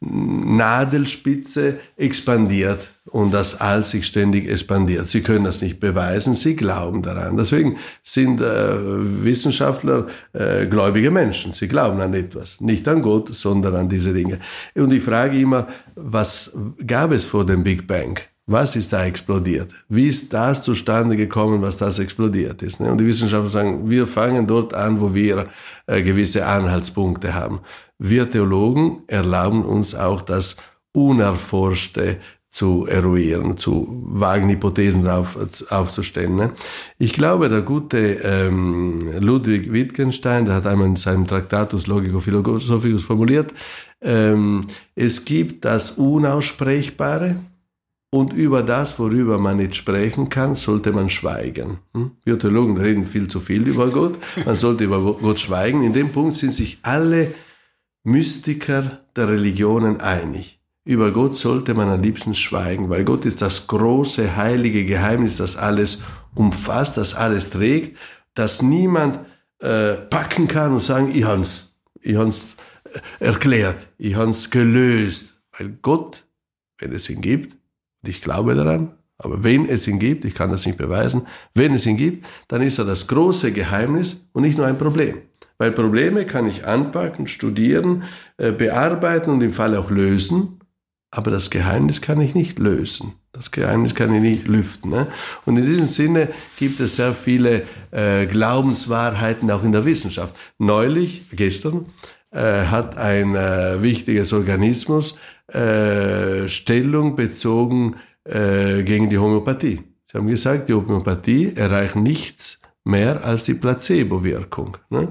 Nadelspitze 0.00 1.78
expandiert 1.96 2.88
und 3.10 3.32
das 3.32 3.60
All 3.60 3.84
sich 3.84 4.06
ständig 4.06 4.48
expandiert. 4.48 5.06
Sie 5.06 5.20
können 5.20 5.44
das 5.44 5.60
nicht 5.60 5.80
beweisen, 5.80 6.34
sie 6.34 6.56
glauben 6.56 7.02
daran. 7.02 7.36
Deswegen 7.36 7.76
sind 8.02 8.40
äh, 8.40 8.72
Wissenschaftler 9.24 10.06
äh, 10.32 10.64
gläubige 10.66 11.10
Menschen. 11.10 11.52
Sie 11.52 11.68
glauben 11.68 12.00
an 12.00 12.14
etwas, 12.14 12.60
nicht 12.60 12.88
an 12.88 13.02
Gott, 13.02 13.28
sondern 13.34 13.76
an 13.76 13.88
diese 13.90 14.14
Dinge. 14.14 14.38
Und 14.74 14.92
ich 14.92 15.02
frage 15.02 15.38
immer, 15.38 15.68
was 15.96 16.56
gab 16.86 17.12
es 17.12 17.26
vor 17.26 17.44
dem 17.44 17.62
Big 17.62 17.86
Bang? 17.86 18.18
Was 18.50 18.74
ist 18.74 18.92
da 18.92 19.04
explodiert? 19.04 19.72
Wie 19.88 20.08
ist 20.08 20.32
das 20.32 20.64
zustande 20.64 21.16
gekommen, 21.16 21.62
was 21.62 21.76
das 21.76 22.00
explodiert 22.00 22.62
ist? 22.62 22.80
Und 22.80 22.98
die 22.98 23.06
Wissenschaftler 23.06 23.48
sagen, 23.48 23.88
wir 23.88 24.08
fangen 24.08 24.48
dort 24.48 24.74
an, 24.74 25.00
wo 25.00 25.14
wir 25.14 25.46
äh, 25.86 26.02
gewisse 26.02 26.44
Anhaltspunkte 26.44 27.32
haben. 27.32 27.60
Wir 27.98 28.28
Theologen 28.28 29.04
erlauben 29.06 29.64
uns 29.64 29.94
auch 29.94 30.20
das 30.20 30.56
Unerforschte 30.90 32.18
zu 32.48 32.86
eruieren, 32.88 33.56
zu 33.56 34.02
wagen 34.04 34.48
Hypothesen 34.48 35.06
auf, 35.06 35.38
aufzustellen. 35.70 36.34
Ne? 36.34 36.50
Ich 36.98 37.12
glaube, 37.12 37.48
der 37.48 37.62
gute 37.62 38.14
ähm, 38.24 39.12
Ludwig 39.20 39.72
Wittgenstein, 39.72 40.46
der 40.46 40.56
hat 40.56 40.66
einmal 40.66 40.88
in 40.88 40.96
seinem 40.96 41.28
Traktatus 41.28 41.86
Logico-Philosophicus 41.86 43.04
formuliert, 43.04 43.54
ähm, 44.02 44.66
es 44.96 45.24
gibt 45.24 45.64
das 45.64 45.92
Unaussprechbare, 45.92 47.44
und 48.10 48.32
über 48.32 48.62
das, 48.64 48.98
worüber 48.98 49.38
man 49.38 49.58
nicht 49.58 49.76
sprechen 49.76 50.28
kann, 50.28 50.56
sollte 50.56 50.92
man 50.92 51.08
schweigen. 51.08 51.78
Hm? 51.94 52.12
Wir 52.24 52.38
Theologen 52.38 52.76
reden 52.76 53.06
viel 53.06 53.28
zu 53.28 53.38
viel 53.38 53.66
über 53.68 53.88
Gott. 53.90 54.16
Man 54.44 54.56
sollte 54.56 54.84
über 54.84 55.00
Gott 55.00 55.38
schweigen. 55.38 55.84
In 55.84 55.92
dem 55.92 56.10
Punkt 56.10 56.34
sind 56.34 56.52
sich 56.52 56.80
alle 56.82 57.32
Mystiker 58.02 59.00
der 59.14 59.28
Religionen 59.28 60.00
einig. 60.00 60.60
Über 60.84 61.12
Gott 61.12 61.36
sollte 61.36 61.74
man 61.74 61.88
am 61.88 62.02
liebsten 62.02 62.34
schweigen, 62.34 62.90
weil 62.90 63.04
Gott 63.04 63.24
ist 63.26 63.42
das 63.42 63.68
große, 63.68 64.34
heilige 64.36 64.84
Geheimnis, 64.84 65.36
das 65.36 65.56
alles 65.56 66.02
umfasst, 66.34 66.96
das 66.96 67.14
alles 67.14 67.50
trägt, 67.50 67.96
das 68.34 68.62
niemand 68.62 69.20
äh, 69.60 69.94
packen 69.94 70.48
kann 70.48 70.72
und 70.72 70.82
sagen, 70.82 71.12
ich 71.14 71.24
hans, 71.24 71.76
ich 72.00 72.16
hans 72.16 72.56
äh, 72.84 73.24
erklärt, 73.24 73.88
ich 73.98 74.16
hans 74.16 74.50
gelöst, 74.50 75.42
weil 75.56 75.78
Gott, 75.82 76.24
wenn 76.78 76.92
es 76.92 77.10
ihn 77.10 77.20
gibt, 77.20 77.59
und 78.02 78.08
ich 78.08 78.22
glaube 78.22 78.54
daran, 78.54 78.92
aber 79.18 79.44
wenn 79.44 79.68
es 79.68 79.86
ihn 79.86 79.98
gibt, 79.98 80.24
ich 80.24 80.34
kann 80.34 80.50
das 80.50 80.64
nicht 80.64 80.78
beweisen, 80.78 81.26
wenn 81.54 81.74
es 81.74 81.86
ihn 81.86 81.96
gibt, 81.96 82.26
dann 82.48 82.62
ist 82.62 82.78
er 82.78 82.86
das 82.86 83.06
große 83.06 83.52
Geheimnis 83.52 84.28
und 84.32 84.42
nicht 84.42 84.56
nur 84.56 84.66
ein 84.66 84.78
Problem. 84.78 85.18
Weil 85.58 85.72
Probleme 85.72 86.24
kann 86.24 86.48
ich 86.48 86.66
anpacken, 86.66 87.26
studieren, 87.26 88.04
äh, 88.38 88.50
bearbeiten 88.50 89.30
und 89.30 89.42
im 89.42 89.52
Fall 89.52 89.76
auch 89.76 89.90
lösen, 89.90 90.60
aber 91.10 91.30
das 91.30 91.50
Geheimnis 91.50 92.00
kann 92.00 92.20
ich 92.20 92.34
nicht 92.34 92.58
lösen. 92.58 93.12
Das 93.32 93.50
Geheimnis 93.50 93.94
kann 93.94 94.14
ich 94.14 94.22
nicht 94.22 94.48
lüften. 94.48 94.90
Ne? 94.90 95.06
Und 95.44 95.56
in 95.56 95.66
diesem 95.66 95.86
Sinne 95.86 96.28
gibt 96.58 96.80
es 96.80 96.96
sehr 96.96 97.12
viele 97.12 97.62
äh, 97.90 98.26
Glaubenswahrheiten 98.26 99.50
auch 99.50 99.62
in 99.62 99.72
der 99.72 99.84
Wissenschaft. 99.84 100.34
Neulich, 100.58 101.24
gestern, 101.32 101.86
äh, 102.32 102.66
hat 102.66 102.96
ein 102.96 103.34
äh, 103.34 103.82
wichtiges 103.82 104.32
Organismus 104.32 105.18
äh, 105.54 106.48
Stellung 106.48 107.16
bezogen 107.16 107.96
äh, 108.24 108.82
gegen 108.82 109.10
die 109.10 109.18
Homöopathie. 109.18 109.80
Sie 110.10 110.18
haben 110.18 110.26
gesagt, 110.26 110.68
die 110.68 110.74
Homöopathie 110.74 111.54
erreicht 111.54 111.96
nichts 111.96 112.60
mehr 112.84 113.24
als 113.24 113.44
die 113.44 113.54
Placebo-Wirkung. 113.54 114.76
Ne? 114.90 115.08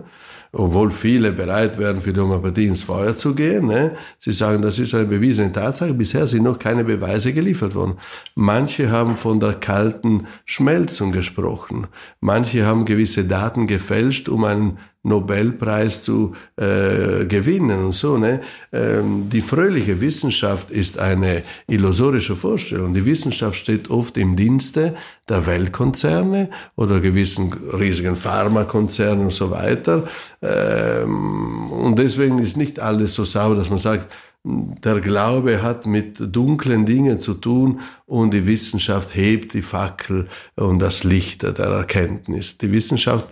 Obwohl 0.51 0.89
viele 0.89 1.31
bereit 1.31 1.77
wären, 1.77 2.01
für 2.01 2.11
die 2.11 2.19
Homöopathie 2.19 2.65
ins 2.65 2.81
Feuer 2.81 3.15
zu 3.15 3.35
gehen. 3.35 3.67
Ne? 3.67 3.95
Sie 4.19 4.31
sagen, 4.31 4.61
das 4.61 4.79
ist 4.79 4.95
eine 4.95 5.05
bewiesene 5.05 5.51
Tatsache. 5.51 5.93
Bisher 5.93 6.25
sind 6.25 6.43
noch 6.43 6.57
keine 6.57 6.83
Beweise 6.83 7.33
geliefert 7.33 7.75
worden. 7.75 7.97
Manche 8.35 8.89
haben 8.89 9.15
von 9.15 9.39
der 9.39 9.53
kalten 9.53 10.25
Schmelzung 10.45 11.11
gesprochen. 11.11 11.87
Manche 12.19 12.65
haben 12.65 12.85
gewisse 12.85 13.25
Daten 13.25 13.67
gefälscht, 13.67 14.27
um 14.27 14.43
einen 14.43 14.79
Nobelpreis 15.03 16.03
zu 16.03 16.35
äh, 16.57 17.25
gewinnen 17.25 17.85
und 17.85 17.95
so. 17.95 18.17
Ne? 18.17 18.41
Ähm, 18.73 19.29
die 19.29 19.39
fröhliche 19.39 20.01
Wissenschaft 20.01 20.71
ist 20.71 20.99
eine 20.99 21.43
illusorische 21.67 22.35
Vorstellung. 22.35 22.93
Die 22.93 23.05
Wissenschaft 23.05 23.57
steht 23.57 23.89
oft 23.89 24.17
im 24.17 24.35
Dienste 24.35 24.95
der 25.29 25.45
Weltkonzerne 25.45 26.49
oder 26.75 26.99
gewissen 26.99 27.53
riesigen 27.53 28.17
Pharmakonzernen 28.17 29.25
und 29.25 29.33
so 29.33 29.51
weiter. 29.51 30.07
Ähm, 30.41 31.71
und 31.71 31.97
deswegen 31.97 32.39
ist 32.39 32.57
nicht 32.57 32.79
alles 32.79 33.13
so 33.13 33.23
sauber, 33.23 33.55
dass 33.55 33.69
man 33.69 33.79
sagt, 33.79 34.11
der 34.43 34.99
Glaube 35.01 35.61
hat 35.61 35.85
mit 35.85 36.17
dunklen 36.19 36.85
Dingen 36.85 37.19
zu 37.19 37.33
tun 37.33 37.81
und 38.05 38.33
die 38.33 38.47
Wissenschaft 38.47 39.13
hebt 39.13 39.53
die 39.53 39.61
Fackel 39.61 40.27
und 40.55 40.79
das 40.79 41.03
Licht 41.03 41.43
der 41.43 41.57
Erkenntnis. 41.57 42.57
Die 42.57 42.71
Wissenschaft 42.71 43.27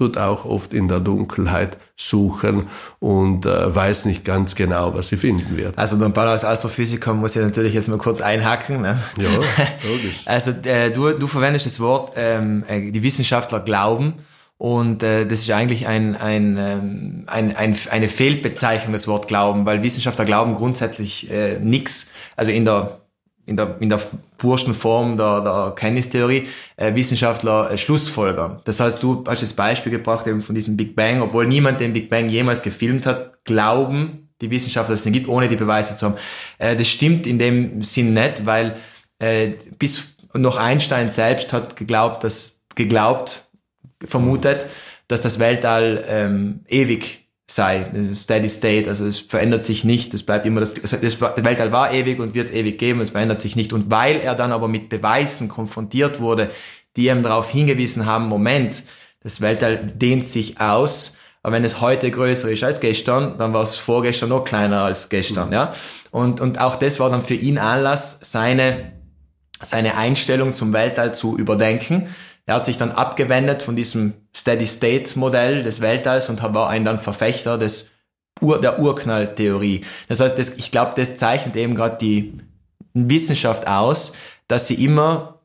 tut 0.00 0.16
auch 0.16 0.46
oft 0.46 0.72
in 0.72 0.88
der 0.88 0.98
Dunkelheit 0.98 1.76
suchen 1.94 2.68
und 3.00 3.44
äh, 3.44 3.74
weiß 3.74 4.06
nicht 4.06 4.24
ganz 4.24 4.54
genau, 4.54 4.94
was 4.94 5.08
sie 5.08 5.18
finden 5.18 5.58
wird. 5.58 5.76
Also 5.76 5.98
Don 5.98 6.14
Paulo 6.14 6.30
als 6.30 6.42
Astrophysiker 6.42 7.12
muss 7.12 7.36
ich 7.36 7.42
natürlich 7.42 7.74
jetzt 7.74 7.88
mal 7.88 7.98
kurz 7.98 8.22
einhacken. 8.22 8.80
Ne? 8.80 8.98
Ja, 9.18 9.28
logisch. 9.90 10.22
also 10.24 10.52
äh, 10.64 10.90
du, 10.90 11.10
du 11.12 11.26
verwendest 11.26 11.66
das 11.66 11.80
Wort, 11.80 12.12
ähm, 12.16 12.64
äh, 12.66 12.90
die 12.90 13.02
Wissenschaftler 13.02 13.60
glauben. 13.60 14.14
Und 14.56 15.02
äh, 15.02 15.26
das 15.26 15.40
ist 15.40 15.50
eigentlich 15.50 15.86
ein, 15.86 16.16
ein, 16.16 16.56
ähm, 16.58 17.24
ein, 17.26 17.54
ein, 17.54 17.76
eine 17.90 18.08
Fehlbezeichnung, 18.08 18.94
das 18.94 19.06
Wort 19.06 19.28
Glauben, 19.28 19.66
weil 19.66 19.82
Wissenschaftler 19.82 20.24
glauben 20.24 20.54
grundsätzlich 20.54 21.30
äh, 21.30 21.58
nichts. 21.58 22.10
Also 22.36 22.52
in 22.52 22.64
der 22.64 22.99
in 23.50 23.56
der, 23.56 23.76
in 23.80 23.88
der 23.88 24.00
pursten 24.38 24.74
Form 24.74 25.16
der, 25.16 25.40
der 25.40 25.52
Erkenntnistheorie 25.52 26.46
äh, 26.76 26.94
Wissenschaftler 26.94 27.70
äh, 27.70 27.76
Schlussfolgern. 27.76 28.60
Das 28.64 28.78
heißt, 28.78 29.02
du 29.02 29.24
hast 29.26 29.42
das 29.42 29.52
Beispiel 29.52 29.90
gebracht 29.90 30.26
eben 30.28 30.40
von 30.40 30.54
diesem 30.54 30.76
Big 30.76 30.94
Bang, 30.94 31.20
obwohl 31.20 31.46
niemand 31.46 31.80
den 31.80 31.92
Big 31.92 32.08
Bang 32.08 32.28
jemals 32.28 32.62
gefilmt 32.62 33.06
hat, 33.06 33.44
glauben 33.44 34.28
die 34.40 34.50
Wissenschaftler, 34.50 34.94
dass 34.94 35.00
es 35.00 35.04
den 35.04 35.12
gibt, 35.12 35.28
ohne 35.28 35.48
die 35.48 35.56
Beweise 35.56 35.94
zu 35.96 36.06
haben. 36.06 36.16
Äh, 36.58 36.76
das 36.76 36.88
stimmt 36.88 37.26
in 37.26 37.38
dem 37.38 37.82
Sinn 37.82 38.14
nicht, 38.14 38.46
weil 38.46 38.76
äh, 39.18 39.50
bis 39.78 40.16
noch 40.32 40.56
Einstein 40.56 41.08
selbst 41.08 41.52
hat 41.52 41.74
geglaubt, 41.74 42.22
dass 42.22 42.62
geglaubt, 42.76 43.48
vermutet, 44.04 44.66
dass 45.08 45.20
das 45.20 45.40
Weltall 45.40 46.04
ähm, 46.08 46.60
ewig 46.68 47.19
sei, 47.50 47.86
Steady 48.14 48.48
State, 48.48 48.88
also 48.88 49.04
es 49.04 49.18
verändert 49.18 49.64
sich 49.64 49.84
nicht, 49.84 50.14
es 50.14 50.22
bleibt 50.22 50.46
immer 50.46 50.60
das, 50.60 50.74
also 50.80 50.96
das 50.96 51.20
Weltall 51.20 51.72
war 51.72 51.92
ewig 51.92 52.20
und 52.20 52.32
wird 52.34 52.48
es 52.48 52.54
ewig 52.54 52.78
geben, 52.78 53.00
es 53.00 53.10
verändert 53.10 53.40
sich 53.40 53.56
nicht. 53.56 53.72
Und 53.72 53.90
weil 53.90 54.20
er 54.20 54.36
dann 54.36 54.52
aber 54.52 54.68
mit 54.68 54.88
Beweisen 54.88 55.48
konfrontiert 55.48 56.20
wurde, 56.20 56.50
die 56.96 57.08
ihm 57.08 57.24
darauf 57.24 57.50
hingewiesen 57.50 58.06
haben, 58.06 58.28
Moment, 58.28 58.84
das 59.22 59.40
Weltall 59.40 59.84
dehnt 59.86 60.26
sich 60.26 60.60
aus, 60.60 61.18
aber 61.42 61.56
wenn 61.56 61.64
es 61.64 61.80
heute 61.80 62.10
größer 62.10 62.50
ist 62.50 62.62
als 62.62 62.78
gestern, 62.78 63.36
dann 63.36 63.52
war 63.52 63.62
es 63.62 63.76
vorgestern 63.76 64.28
noch 64.28 64.44
kleiner 64.44 64.84
als 64.84 65.08
gestern, 65.08 65.48
mhm. 65.48 65.54
ja. 65.54 65.72
Und, 66.12 66.40
und 66.40 66.60
auch 66.60 66.76
das 66.76 67.00
war 67.00 67.10
dann 67.10 67.22
für 67.22 67.34
ihn 67.34 67.58
Anlass, 67.58 68.20
seine, 68.22 68.92
seine 69.60 69.96
Einstellung 69.96 70.52
zum 70.52 70.72
Weltall 70.72 71.14
zu 71.14 71.36
überdenken 71.36 72.08
er 72.50 72.56
hat 72.56 72.64
sich 72.64 72.78
dann 72.78 72.90
abgewendet 72.90 73.62
von 73.62 73.76
diesem 73.76 74.19
Steady-State-Modell 74.34 75.62
des 75.62 75.80
Weltalls 75.80 76.28
und 76.28 76.42
war 76.42 76.68
ein 76.68 76.84
dann 76.84 76.98
Verfechter 76.98 77.58
des 77.58 77.96
Ur 78.40 78.60
der 78.60 78.78
Urknalltheorie. 78.78 79.82
Das 80.08 80.20
heißt, 80.20 80.38
das, 80.38 80.54
ich 80.56 80.70
glaube, 80.70 80.92
das 80.96 81.16
zeichnet 81.16 81.56
eben 81.56 81.74
gerade 81.74 81.98
die 81.98 82.38
Wissenschaft 82.94 83.66
aus, 83.66 84.14
dass 84.48 84.66
sie 84.66 84.82
immer 84.82 85.40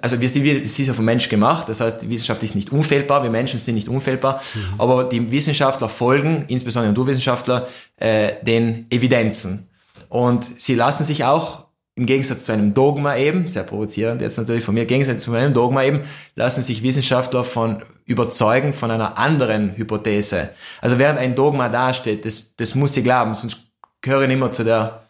also 0.00 0.20
wir 0.20 0.28
sind, 0.28 0.42
wir 0.42 0.66
sind 0.66 0.86
ja 0.86 0.94
vom 0.94 1.04
Mensch 1.04 1.28
gemacht, 1.28 1.68
das 1.68 1.80
heißt, 1.80 2.02
die 2.02 2.08
Wissenschaft 2.08 2.42
ist 2.42 2.54
nicht 2.54 2.72
unfehlbar, 2.72 3.22
wir 3.22 3.30
Menschen 3.30 3.60
sind 3.60 3.74
nicht 3.74 3.88
unfehlbar, 3.88 4.42
mhm. 4.54 4.80
aber 4.80 5.04
die 5.04 5.30
Wissenschaftler 5.30 5.88
folgen, 5.88 6.44
insbesondere 6.48 6.92
Naturwissenschaftler, 6.92 7.68
äh, 7.96 8.32
den 8.42 8.86
Evidenzen. 8.90 9.68
Und 10.08 10.60
sie 10.60 10.74
lassen 10.74 11.04
sich 11.04 11.24
auch 11.24 11.65
im 11.96 12.04
Gegensatz 12.04 12.44
zu 12.44 12.52
einem 12.52 12.74
Dogma 12.74 13.16
eben, 13.16 13.48
sehr 13.48 13.62
provozierend 13.62 14.20
jetzt 14.20 14.36
natürlich 14.36 14.64
von 14.64 14.74
mir, 14.74 14.82
im 14.82 14.86
Gegensatz 14.86 15.24
zu 15.24 15.32
einem 15.32 15.54
Dogma 15.54 15.82
eben, 15.82 16.02
lassen 16.34 16.62
sich 16.62 16.82
Wissenschaftler 16.82 17.42
von 17.42 17.82
überzeugen 18.04 18.74
von 18.74 18.90
einer 18.90 19.16
anderen 19.18 19.76
Hypothese. 19.76 20.50
Also 20.82 20.98
während 20.98 21.18
ein 21.18 21.34
Dogma 21.34 21.70
dasteht, 21.70 22.26
das, 22.26 22.54
das 22.54 22.74
muss 22.74 22.92
sie 22.92 23.02
glauben, 23.02 23.32
sonst 23.32 23.66
gehören 24.02 24.30
immer 24.30 24.52
zu 24.52 24.62
der 24.62 25.08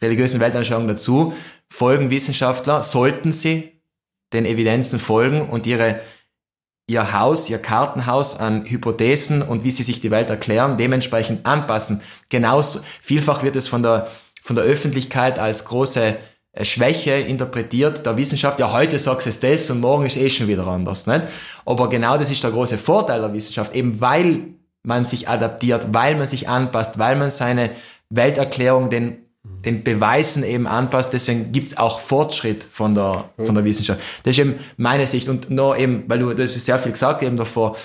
religiösen 0.00 0.38
Weltanschauung 0.38 0.86
dazu, 0.86 1.34
folgen 1.68 2.10
Wissenschaftler, 2.10 2.84
sollten 2.84 3.32
sie 3.32 3.72
den 4.32 4.46
Evidenzen 4.46 5.00
folgen 5.00 5.42
und 5.42 5.66
ihre 5.66 6.00
ihr 6.86 7.12
Haus, 7.18 7.50
ihr 7.50 7.58
Kartenhaus 7.58 8.38
an 8.38 8.66
Hypothesen 8.66 9.42
und 9.42 9.64
wie 9.64 9.70
sie 9.70 9.82
sich 9.82 10.00
die 10.00 10.10
Welt 10.10 10.28
erklären, 10.28 10.76
dementsprechend 10.76 11.46
anpassen. 11.46 12.02
Genauso, 12.28 12.80
vielfach 13.00 13.42
wird 13.42 13.56
es 13.56 13.68
von 13.68 13.82
der 13.82 14.08
von 14.44 14.56
der 14.56 14.66
Öffentlichkeit 14.66 15.38
als 15.38 15.64
große 15.64 16.16
äh, 16.52 16.64
Schwäche 16.66 17.12
interpretiert 17.12 18.04
der 18.04 18.18
Wissenschaft, 18.18 18.60
ja, 18.60 18.72
heute 18.72 18.98
sagst 18.98 19.24
du 19.24 19.30
es 19.30 19.40
das 19.40 19.70
und 19.70 19.80
morgen 19.80 20.04
ist 20.04 20.18
eh 20.18 20.28
schon 20.28 20.48
wieder 20.48 20.66
anders. 20.66 21.06
Nicht? 21.06 21.22
Aber 21.64 21.88
genau 21.88 22.18
das 22.18 22.30
ist 22.30 22.44
der 22.44 22.50
große 22.50 22.76
Vorteil 22.76 23.22
der 23.22 23.32
Wissenschaft, 23.32 23.74
eben 23.74 24.02
weil 24.02 24.48
man 24.82 25.06
sich 25.06 25.30
adaptiert, 25.30 25.94
weil 25.94 26.14
man 26.16 26.26
sich 26.26 26.46
anpasst, 26.46 26.98
weil 26.98 27.16
man 27.16 27.30
seine 27.30 27.70
Welterklärung 28.10 28.90
den, 28.90 29.16
den 29.64 29.82
Beweisen 29.82 30.44
eben 30.44 30.66
anpasst. 30.66 31.14
Deswegen 31.14 31.50
gibt's 31.50 31.78
auch 31.78 32.00
Fortschritt 32.00 32.68
von 32.70 32.94
der, 32.94 33.24
von 33.38 33.54
der 33.54 33.64
Wissenschaft. 33.64 34.00
Das 34.24 34.32
ist 34.32 34.40
eben 34.40 34.58
meine 34.76 35.06
Sicht. 35.06 35.30
Und 35.30 35.48
nur 35.48 35.78
eben, 35.78 36.04
weil 36.06 36.18
du, 36.18 36.34
das 36.34 36.54
ist 36.54 36.66
sehr 36.66 36.78
viel 36.78 36.92
gesagt 36.92 37.22
eben 37.22 37.38
davor, 37.38 37.78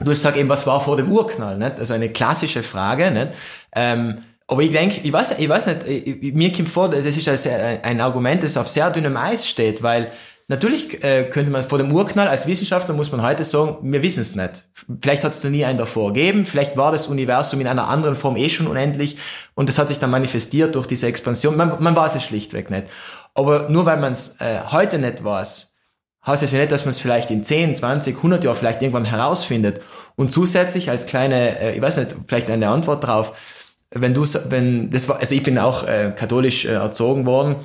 du 0.00 0.10
hast 0.10 0.18
gesagt 0.18 0.36
eben, 0.36 0.48
was 0.48 0.66
war 0.66 0.80
vor 0.80 0.96
dem 0.96 1.12
Urknall? 1.12 1.56
Nicht? 1.58 1.78
Also 1.78 1.94
eine 1.94 2.08
klassische 2.08 2.64
Frage. 2.64 3.12
Nicht? 3.12 3.28
Ähm, 3.72 4.24
aber 4.50 4.62
ich 4.62 4.72
denke, 4.72 5.00
ich 5.04 5.12
weiß, 5.12 5.38
ich 5.38 5.48
weiß 5.48 5.66
nicht, 5.68 5.86
ich, 5.86 6.34
mir 6.34 6.52
kommt 6.52 6.68
vor, 6.68 6.88
das 6.88 7.06
ist 7.06 7.46
ein, 7.46 7.82
ein 7.84 8.00
Argument, 8.00 8.42
das 8.42 8.56
auf 8.56 8.66
sehr 8.66 8.90
dünnem 8.90 9.16
Eis 9.16 9.48
steht, 9.48 9.82
weil 9.82 10.10
Natürlich 10.48 11.04
äh, 11.04 11.30
könnte 11.30 11.52
man 11.52 11.62
vor 11.62 11.78
dem 11.78 11.92
Urknall 11.92 12.26
als 12.26 12.48
Wissenschaftler 12.48 12.92
muss 12.92 13.12
man 13.12 13.22
heute 13.22 13.44
sagen, 13.44 13.76
wir 13.82 14.02
wissen 14.02 14.22
es 14.22 14.34
nicht. 14.34 14.64
Vielleicht 15.00 15.22
hat 15.22 15.32
es 15.32 15.44
nie 15.44 15.64
einen 15.64 15.78
davor 15.78 16.12
gegeben, 16.12 16.44
vielleicht 16.44 16.76
war 16.76 16.90
das 16.90 17.06
Universum 17.06 17.60
in 17.60 17.68
einer 17.68 17.86
anderen 17.86 18.16
Form 18.16 18.36
eh 18.36 18.48
schon 18.48 18.66
unendlich 18.66 19.16
und 19.54 19.68
das 19.68 19.78
hat 19.78 19.86
sich 19.86 20.00
dann 20.00 20.10
manifestiert 20.10 20.74
durch 20.74 20.88
diese 20.88 21.06
Expansion. 21.06 21.56
Man, 21.56 21.80
man 21.80 21.94
weiß 21.94 22.16
es 22.16 22.24
schlichtweg 22.24 22.68
nicht. 22.68 22.86
Aber 23.32 23.68
nur 23.68 23.86
weil 23.86 23.98
man 23.98 24.10
es 24.10 24.40
äh, 24.40 24.58
heute 24.72 24.98
nicht 24.98 25.22
weiß, 25.22 25.76
heißt 26.26 26.42
es 26.42 26.50
ja 26.50 26.58
nicht, 26.58 26.72
dass 26.72 26.84
man 26.84 26.90
es 26.90 26.98
vielleicht 26.98 27.30
in 27.30 27.44
10, 27.44 27.76
20, 27.76 28.16
100 28.16 28.42
Jahren 28.42 28.56
vielleicht 28.56 28.82
irgendwann 28.82 29.04
herausfindet. 29.04 29.82
Und 30.16 30.32
zusätzlich 30.32 30.90
als 30.90 31.06
kleine, 31.06 31.60
äh, 31.60 31.76
ich 31.76 31.80
weiß 31.80 31.96
nicht, 31.96 32.16
vielleicht 32.26 32.50
eine 32.50 32.70
Antwort 32.70 33.04
drauf, 33.04 33.34
wenn 33.90 34.14
du, 34.14 34.22
wenn, 34.48 34.90
das 34.90 35.08
war, 35.08 35.18
also 35.18 35.34
ich 35.34 35.42
bin 35.42 35.58
auch 35.58 35.86
äh, 35.86 36.12
katholisch 36.16 36.64
äh, 36.64 36.72
erzogen 36.72 37.26
worden, 37.26 37.56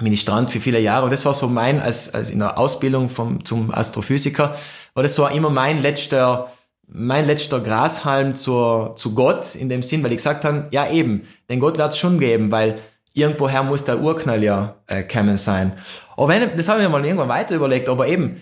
Ministrant 0.00 0.50
für 0.50 0.60
viele 0.60 0.80
Jahre. 0.80 1.04
Und 1.04 1.10
das 1.10 1.24
war 1.24 1.34
so 1.34 1.48
mein, 1.48 1.80
als, 1.80 2.12
als 2.14 2.30
in 2.30 2.38
der 2.38 2.58
Ausbildung 2.58 3.08
vom, 3.08 3.44
zum 3.44 3.72
Astrophysiker, 3.72 4.54
war 4.94 5.02
das 5.02 5.14
so 5.14 5.26
immer 5.26 5.50
mein 5.50 5.82
letzter, 5.82 6.52
mein 6.86 7.26
letzter 7.26 7.60
Grashalm 7.60 8.34
zur, 8.34 8.94
zu 8.96 9.14
Gott 9.14 9.54
in 9.54 9.68
dem 9.68 9.82
Sinn, 9.82 10.02
weil 10.02 10.12
ich 10.12 10.18
gesagt 10.18 10.44
habe, 10.44 10.68
ja 10.70 10.90
eben, 10.90 11.26
den 11.48 11.60
Gott 11.60 11.78
wird 11.78 11.92
es 11.92 11.98
schon 11.98 12.18
geben, 12.18 12.52
weil 12.52 12.78
irgendwoher 13.12 13.62
muss 13.62 13.84
der 13.84 14.00
Urknall 14.00 14.42
ja 14.42 14.76
äh, 14.86 15.02
kommen 15.02 15.36
sein. 15.36 15.72
Aber 16.16 16.28
wenn, 16.28 16.56
das 16.56 16.68
habe 16.68 16.80
ich 16.80 16.86
mir 16.86 16.92
mal 16.92 17.04
irgendwann 17.04 17.28
weiter 17.28 17.54
überlegt, 17.54 17.88
aber 17.88 18.06
eben, 18.08 18.40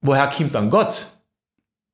woher 0.00 0.28
kommt 0.28 0.54
dann 0.54 0.70
Gott? 0.70 1.06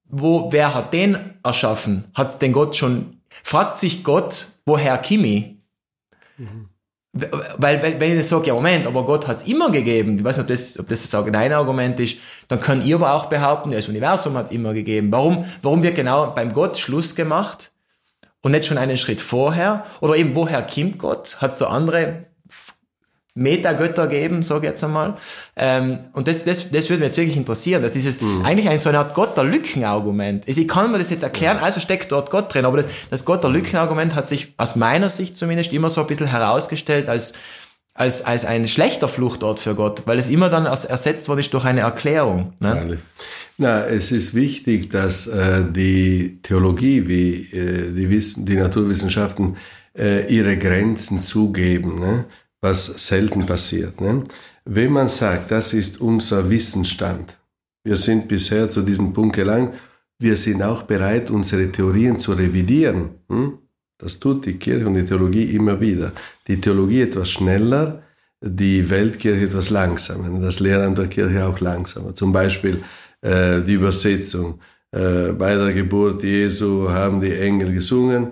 Wo, 0.04 0.50
wer 0.50 0.74
hat 0.74 0.92
den 0.92 1.38
erschaffen? 1.44 2.04
Hat 2.14 2.30
es 2.30 2.38
den 2.38 2.52
Gott 2.52 2.74
schon, 2.74 3.19
fragt 3.42 3.78
sich 3.78 4.04
Gott, 4.04 4.48
woher 4.66 4.98
Kimi? 4.98 5.62
Mhm. 6.36 6.68
Weil, 7.12 7.82
weil, 7.82 7.98
wenn 7.98 8.18
ich 8.18 8.26
sage, 8.28 8.46
ja 8.46 8.54
Moment, 8.54 8.86
aber 8.86 9.04
Gott 9.04 9.26
hat 9.26 9.38
es 9.38 9.44
immer 9.44 9.72
gegeben, 9.72 10.18
ich 10.18 10.24
weiß 10.24 10.36
nicht, 10.36 10.44
ob 10.44 10.48
das, 10.48 10.78
ob 10.78 10.88
das 10.88 11.10
das 11.10 11.24
dein 11.32 11.52
Argument 11.52 11.98
ist, 11.98 12.18
dann 12.46 12.60
kann 12.60 12.84
ihr 12.86 12.94
aber 12.94 13.14
auch 13.14 13.26
behaupten, 13.26 13.72
das 13.72 13.88
Universum 13.88 14.36
hat 14.36 14.46
es 14.46 14.52
immer 14.52 14.72
gegeben. 14.74 15.10
Warum, 15.10 15.44
warum 15.60 15.82
wird 15.82 15.96
genau 15.96 16.30
beim 16.30 16.52
Gott 16.52 16.78
Schluss 16.78 17.16
gemacht 17.16 17.72
und 18.42 18.52
nicht 18.52 18.66
schon 18.66 18.78
einen 18.78 18.96
Schritt 18.96 19.20
vorher? 19.20 19.84
Oder 20.00 20.14
eben, 20.14 20.36
woher 20.36 20.62
kommt 20.62 20.98
Gott? 20.98 21.40
Hat 21.40 21.50
es 21.50 21.58
da 21.58 21.66
andere 21.66 22.26
Metagötter 23.34 24.06
geben, 24.08 24.42
sage 24.42 24.66
ich 24.66 24.70
jetzt 24.70 24.82
einmal. 24.82 25.16
Ähm, 25.56 26.00
und 26.12 26.26
das, 26.26 26.44
das, 26.44 26.70
das 26.70 26.88
würde 26.88 27.00
mich 27.00 27.08
jetzt 27.08 27.16
wirklich 27.16 27.36
interessieren. 27.36 27.82
Das 27.82 27.94
ist 27.94 28.20
mhm. 28.20 28.44
eigentlich 28.44 28.68
ein 28.68 28.78
so 28.78 28.88
eine 28.88 28.98
Art 28.98 29.14
Gott 29.14 29.36
der 29.36 29.44
Lückenargument. 29.44 30.48
Also 30.48 30.60
ich 30.60 30.68
kann 30.68 30.90
mir 30.90 30.98
das 30.98 31.10
nicht 31.10 31.22
erklären, 31.22 31.58
also 31.58 31.80
steckt 31.80 32.10
dort 32.12 32.30
Gott 32.30 32.52
drin. 32.52 32.64
Aber 32.64 32.78
das, 32.78 32.86
das 33.10 33.24
Gott 33.24 33.44
der 33.44 33.50
Lückenargument 33.50 34.14
hat 34.14 34.26
sich 34.26 34.54
aus 34.56 34.76
meiner 34.76 35.08
Sicht 35.08 35.36
zumindest 35.36 35.72
immer 35.72 35.88
so 35.88 36.00
ein 36.00 36.06
bisschen 36.08 36.26
herausgestellt 36.26 37.08
als, 37.08 37.34
als, 37.94 38.22
als 38.22 38.44
ein 38.44 38.66
schlechter 38.66 39.08
Fluchtort 39.08 39.60
für 39.60 39.74
Gott, 39.74 40.02
weil 40.06 40.18
es 40.18 40.28
immer 40.28 40.48
dann 40.48 40.66
ersetzt 40.66 41.28
worden 41.28 41.40
ist 41.40 41.54
durch 41.54 41.64
eine 41.64 41.80
Erklärung. 41.80 42.54
Ne? 42.58 42.98
Na, 43.58 43.84
es 43.84 44.10
ist 44.10 44.34
wichtig, 44.34 44.90
dass 44.90 45.26
äh, 45.26 45.62
die 45.70 46.40
Theologie 46.42 47.06
wie 47.06 47.44
äh, 47.52 47.92
die, 47.92 48.08
Wissen, 48.08 48.46
die 48.46 48.56
Naturwissenschaften 48.56 49.56
äh, 49.96 50.34
ihre 50.34 50.56
Grenzen 50.56 51.20
zugeben. 51.20 52.00
Ne? 52.00 52.24
Was 52.60 52.86
selten 53.06 53.46
passiert. 53.46 54.00
Ne? 54.00 54.24
Wenn 54.64 54.92
man 54.92 55.08
sagt, 55.08 55.50
das 55.50 55.72
ist 55.72 56.00
unser 56.00 56.48
Wissensstand, 56.50 57.36
wir 57.82 57.96
sind 57.96 58.28
bisher 58.28 58.68
zu 58.68 58.82
diesem 58.82 59.12
Punkt 59.12 59.36
gelangt, 59.36 59.74
wir 60.18 60.36
sind 60.36 60.62
auch 60.62 60.82
bereit, 60.82 61.30
unsere 61.30 61.72
Theorien 61.72 62.18
zu 62.18 62.32
revidieren. 62.32 63.10
Hm? 63.28 63.58
Das 63.96 64.18
tut 64.18 64.44
die 64.46 64.58
Kirche 64.58 64.86
und 64.86 64.94
die 64.94 65.04
Theologie 65.04 65.54
immer 65.54 65.80
wieder. 65.80 66.12
Die 66.46 66.60
Theologie 66.60 67.02
etwas 67.02 67.30
schneller, 67.30 68.02
die 68.42 68.88
Weltkirche 68.88 69.46
etwas 69.46 69.70
langsamer, 69.70 70.40
das 70.40 70.60
Lehren 70.60 70.94
der 70.94 71.08
Kirche 71.08 71.46
auch 71.46 71.60
langsamer. 71.60 72.14
Zum 72.14 72.32
Beispiel 72.32 72.82
äh, 73.22 73.62
die 73.62 73.74
Übersetzung. 73.74 74.60
Äh, 74.92 75.32
bei 75.32 75.54
der 75.54 75.72
Geburt 75.72 76.22
Jesu 76.22 76.88
haben 76.90 77.20
die 77.20 77.34
Engel 77.34 77.72
gesungen, 77.72 78.28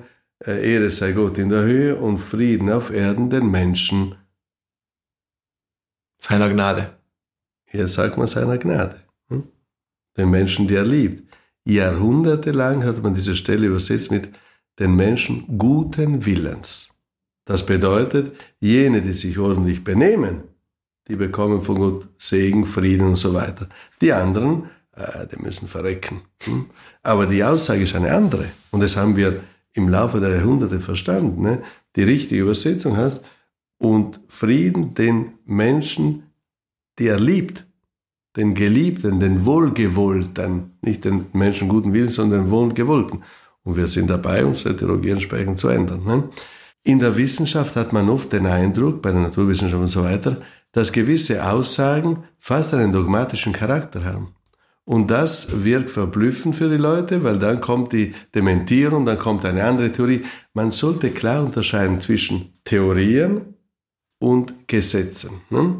äh, 0.46 0.74
Ehre 0.74 0.90
sei 0.90 1.12
Gott 1.12 1.38
in 1.38 1.50
der 1.50 1.62
Höhe 1.62 1.96
und 1.96 2.18
Frieden 2.18 2.70
auf 2.70 2.90
Erden 2.90 3.30
den 3.30 3.50
Menschen. 3.50 4.14
Seiner 6.20 6.48
Gnade. 6.48 6.98
Hier 7.66 7.86
sagt 7.86 8.16
man 8.16 8.26
seiner 8.26 8.58
Gnade. 8.58 8.96
Hm? 9.28 9.44
Den 10.16 10.30
Menschen, 10.30 10.66
die 10.66 10.74
er 10.74 10.84
liebt. 10.84 11.22
Jahrhundertelang 11.64 12.84
hat 12.84 13.02
man 13.02 13.14
diese 13.14 13.36
Stelle 13.36 13.66
übersetzt 13.66 14.10
mit 14.10 14.30
den 14.78 14.94
Menschen 14.94 15.58
guten 15.58 16.24
Willens. 16.24 16.90
Das 17.44 17.64
bedeutet, 17.64 18.36
jene, 18.60 19.02
die 19.02 19.14
sich 19.14 19.38
ordentlich 19.38 19.84
benehmen, 19.84 20.42
die 21.08 21.16
bekommen 21.16 21.62
von 21.62 21.78
Gott 21.78 22.08
Segen, 22.18 22.66
Frieden 22.66 23.08
und 23.08 23.16
so 23.16 23.34
weiter. 23.34 23.68
Die 24.00 24.12
anderen, 24.12 24.70
äh, 24.94 25.26
die 25.26 25.40
müssen 25.42 25.68
verrecken. 25.68 26.22
Hm? 26.42 26.66
Aber 27.02 27.26
die 27.26 27.42
Aussage 27.44 27.82
ist 27.82 27.94
eine 27.94 28.12
andere. 28.12 28.46
Und 28.70 28.80
das 28.80 28.96
haben 28.96 29.16
wir 29.16 29.42
im 29.72 29.88
Laufe 29.88 30.20
der 30.20 30.36
Jahrhunderte 30.36 30.80
verstanden. 30.80 31.42
Ne? 31.42 31.62
Die 31.96 32.02
richtige 32.02 32.42
Übersetzung 32.42 32.96
heißt, 32.96 33.20
und 33.78 34.20
Frieden 34.28 34.94
den 34.94 35.34
Menschen, 35.46 36.24
die 36.98 37.06
er 37.06 37.20
liebt, 37.20 37.66
den 38.36 38.54
Geliebten, 38.54 39.20
den 39.20 39.44
Wohlgewollten, 39.44 40.78
nicht 40.82 41.04
den 41.04 41.26
Menschen 41.32 41.68
guten 41.68 41.92
Willen, 41.92 42.08
sondern 42.08 42.44
den 42.44 42.50
Wohlgewollten. 42.50 43.22
Und 43.64 43.76
wir 43.76 43.86
sind 43.86 44.10
dabei, 44.10 44.44
unsere 44.44 44.76
Theologie 44.76 45.10
entsprechend 45.10 45.58
zu 45.58 45.68
ändern. 45.68 46.04
Ne? 46.04 46.24
In 46.84 47.00
der 47.00 47.16
Wissenschaft 47.16 47.76
hat 47.76 47.92
man 47.92 48.08
oft 48.08 48.32
den 48.32 48.46
Eindruck, 48.46 49.02
bei 49.02 49.10
der 49.10 49.20
Naturwissenschaft 49.20 49.82
und 49.82 49.88
so 49.88 50.04
weiter, 50.04 50.40
dass 50.72 50.92
gewisse 50.92 51.44
Aussagen 51.50 52.24
fast 52.38 52.74
einen 52.74 52.92
dogmatischen 52.92 53.52
Charakter 53.52 54.04
haben. 54.04 54.34
Und 54.84 55.10
das 55.10 55.64
wirkt 55.64 55.90
verblüffend 55.90 56.56
für 56.56 56.70
die 56.70 56.78
Leute, 56.78 57.22
weil 57.22 57.38
dann 57.38 57.60
kommt 57.60 57.92
die 57.92 58.14
Dementierung, 58.34 59.04
dann 59.04 59.18
kommt 59.18 59.44
eine 59.44 59.64
andere 59.64 59.92
Theorie. 59.92 60.24
Man 60.54 60.70
sollte 60.70 61.10
klar 61.10 61.44
unterscheiden 61.44 62.00
zwischen 62.00 62.54
Theorien 62.64 63.57
und 64.18 64.68
Gesetzen. 64.68 65.40
Ne? 65.50 65.76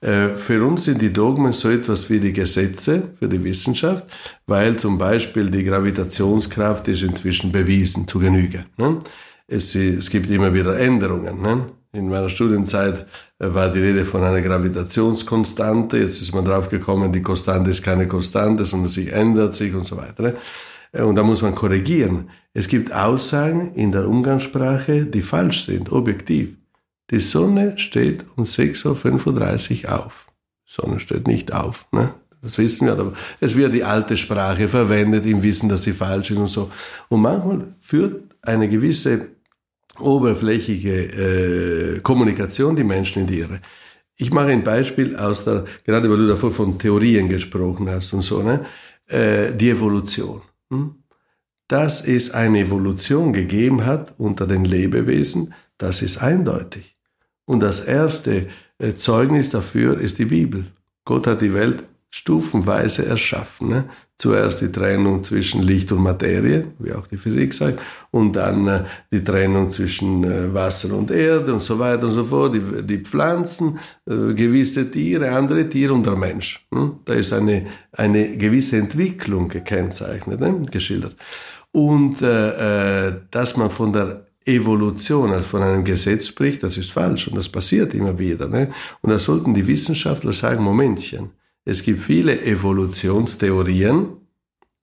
Äh, 0.00 0.30
für 0.36 0.64
uns 0.64 0.84
sind 0.84 1.00
die 1.00 1.12
Dogmen 1.12 1.52
so 1.52 1.70
etwas 1.70 2.08
wie 2.10 2.20
die 2.20 2.32
Gesetze 2.32 3.10
für 3.18 3.28
die 3.28 3.42
Wissenschaft, 3.42 4.06
weil 4.46 4.76
zum 4.76 4.98
Beispiel 4.98 5.50
die 5.50 5.64
Gravitationskraft 5.64 6.88
ist 6.88 7.02
inzwischen 7.02 7.52
bewiesen 7.52 8.06
zu 8.06 8.18
Genüge. 8.18 8.66
Ne? 8.76 8.98
Es, 9.46 9.74
es 9.74 10.10
gibt 10.10 10.30
immer 10.30 10.52
wieder 10.52 10.78
Änderungen. 10.78 11.40
Ne? 11.42 11.66
In 11.92 12.08
meiner 12.08 12.28
Studienzeit 12.28 13.06
äh, 13.38 13.54
war 13.54 13.70
die 13.70 13.80
Rede 13.80 14.04
von 14.04 14.22
einer 14.24 14.42
Gravitationskonstante. 14.42 15.98
Jetzt 15.98 16.20
ist 16.20 16.34
man 16.34 16.44
drauf 16.44 16.68
gekommen, 16.68 17.12
die 17.12 17.22
Konstante 17.22 17.70
ist 17.70 17.82
keine 17.82 18.08
Konstante, 18.08 18.64
sondern 18.64 18.88
sie 18.88 19.10
ändert 19.10 19.54
sich 19.54 19.74
und 19.74 19.84
so 19.84 19.96
weiter. 19.96 20.34
Äh, 20.92 21.02
und 21.02 21.16
da 21.16 21.22
muss 21.22 21.42
man 21.42 21.54
korrigieren. 21.54 22.30
Es 22.52 22.68
gibt 22.68 22.92
Aussagen 22.92 23.72
in 23.74 23.92
der 23.92 24.08
Umgangssprache, 24.08 25.06
die 25.06 25.22
falsch 25.22 25.66
sind, 25.66 25.92
objektiv. 25.92 26.56
Die 27.10 27.20
Sonne 27.20 27.78
steht 27.78 28.24
um 28.36 28.44
6.35 28.44 29.84
Uhr 29.84 30.04
auf. 30.04 30.26
Sonne 30.66 31.00
steht 31.00 31.26
nicht 31.26 31.52
auf. 31.52 31.86
Ne? 31.92 32.14
Das 32.42 32.58
wissen 32.58 32.86
wir, 32.86 32.92
aber 32.92 33.14
es 33.40 33.56
wird 33.56 33.74
die 33.74 33.84
alte 33.84 34.16
Sprache 34.16 34.68
verwendet 34.68 35.24
im 35.26 35.42
Wissen, 35.42 35.68
dass 35.68 35.82
sie 35.82 35.92
falsch 35.92 36.30
ist 36.30 36.38
und 36.38 36.48
so. 36.48 36.70
Und 37.08 37.22
manchmal 37.22 37.74
führt 37.78 38.34
eine 38.42 38.68
gewisse 38.68 39.28
oberflächliche 39.98 41.96
äh, 41.96 42.00
Kommunikation 42.00 42.76
die 42.76 42.84
Menschen 42.84 43.22
in 43.22 43.26
die 43.26 43.38
Irre. 43.38 43.60
Ich 44.16 44.30
mache 44.30 44.48
ein 44.48 44.62
Beispiel 44.62 45.16
aus 45.16 45.44
der, 45.44 45.64
gerade 45.84 46.10
weil 46.10 46.18
du 46.18 46.28
davor 46.28 46.50
von 46.50 46.78
Theorien 46.78 47.28
gesprochen 47.28 47.88
hast 47.88 48.12
und 48.12 48.22
so, 48.22 48.42
ne? 48.42 48.64
Äh, 49.06 49.52
die 49.54 49.70
Evolution. 49.70 50.42
Hm? 50.70 50.96
Dass 51.68 52.06
es 52.06 52.32
eine 52.32 52.60
Evolution 52.60 53.32
gegeben 53.32 53.84
hat 53.86 54.14
unter 54.18 54.46
den 54.46 54.64
Lebewesen, 54.64 55.54
das 55.78 56.02
ist 56.02 56.18
eindeutig. 56.18 56.93
Und 57.46 57.60
das 57.60 57.84
erste 57.84 58.48
äh, 58.78 58.94
Zeugnis 58.94 59.50
dafür 59.50 59.98
ist 59.98 60.18
die 60.18 60.24
Bibel. 60.24 60.66
Gott 61.04 61.26
hat 61.26 61.42
die 61.42 61.54
Welt 61.54 61.84
stufenweise 62.10 63.06
erschaffen. 63.06 63.68
Ne? 63.70 63.84
Zuerst 64.16 64.60
die 64.60 64.70
Trennung 64.70 65.24
zwischen 65.24 65.62
Licht 65.62 65.90
und 65.90 66.02
Materie, 66.02 66.68
wie 66.78 66.92
auch 66.92 67.08
die 67.08 67.16
Physik 67.16 67.52
sagt, 67.52 67.80
und 68.12 68.34
dann 68.36 68.68
äh, 68.68 68.84
die 69.12 69.22
Trennung 69.22 69.68
zwischen 69.68 70.22
äh, 70.22 70.54
Wasser 70.54 70.96
und 70.96 71.10
Erde 71.10 71.52
und 71.52 71.62
so 71.62 71.78
weiter 71.78 72.06
und 72.06 72.12
so 72.12 72.24
fort, 72.24 72.54
die, 72.54 72.82
die 72.82 72.98
Pflanzen, 72.98 73.78
gewisse 74.06 74.90
Tiere, 74.90 75.32
andere 75.32 75.68
Tiere 75.68 75.92
und 75.92 76.06
der 76.06 76.14
Mensch. 76.14 76.64
Hm? 76.72 77.00
Da 77.04 77.14
ist 77.14 77.32
eine, 77.32 77.66
eine 77.92 78.36
gewisse 78.36 78.76
Entwicklung 78.76 79.48
gekennzeichnet, 79.48 80.40
ne? 80.40 80.62
geschildert. 80.70 81.16
Und 81.72 82.22
dass 82.22 83.56
man 83.56 83.68
von 83.68 83.92
der 83.92 84.26
Evolution 84.46 85.32
als 85.32 85.46
von 85.46 85.62
einem 85.62 85.84
Gesetz 85.84 86.26
spricht, 86.26 86.62
das 86.62 86.76
ist 86.76 86.92
falsch 86.92 87.28
und 87.28 87.36
das 87.36 87.48
passiert 87.48 87.94
immer 87.94 88.18
wieder. 88.18 88.48
Ne? 88.48 88.72
Und 89.00 89.10
da 89.10 89.18
sollten 89.18 89.54
die 89.54 89.66
Wissenschaftler 89.66 90.32
sagen, 90.32 90.62
Momentchen, 90.62 91.30
es 91.64 91.82
gibt 91.82 92.00
viele 92.00 92.42
Evolutionstheorien 92.42 94.08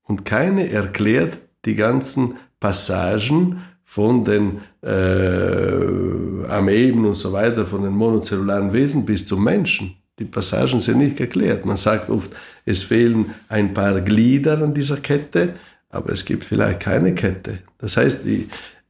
und 0.04 0.26
keine 0.26 0.70
erklärt 0.70 1.38
die 1.66 1.76
ganzen 1.76 2.36
Passagen 2.60 3.62
von 3.84 4.24
den 4.24 4.62
äh, 4.82 6.48
Ameben 6.48 7.06
und 7.06 7.14
so 7.14 7.34
weiter, 7.34 7.66
von 7.66 7.84
den 7.84 7.94
monozellularen 7.94 8.74
Wesen 8.74 9.06
bis 9.06 9.26
zum 9.26 9.44
Menschen. 9.44 9.96
Die 10.18 10.26
Passagen 10.26 10.80
sind 10.82 11.00
nicht 11.00 11.20
erklärt. 11.20 11.66
Man 11.66 11.78
sagt 11.78 12.10
oft, 12.10 12.32
es 12.66 12.84
fehlen 12.84 13.34
ein 13.50 13.74
paar 13.74 14.02
Glieder 14.02 14.62
an 14.62 14.74
dieser 14.74 14.98
Kette, 14.98 15.56
aber 15.90 16.14
es 16.14 16.26
gibt 16.26 16.44
vielleicht 16.44 16.80
keine 16.80 17.14
Kette. 17.14 17.60
Das 17.78 17.98
heißt, 17.98 18.26
die, 18.26 18.48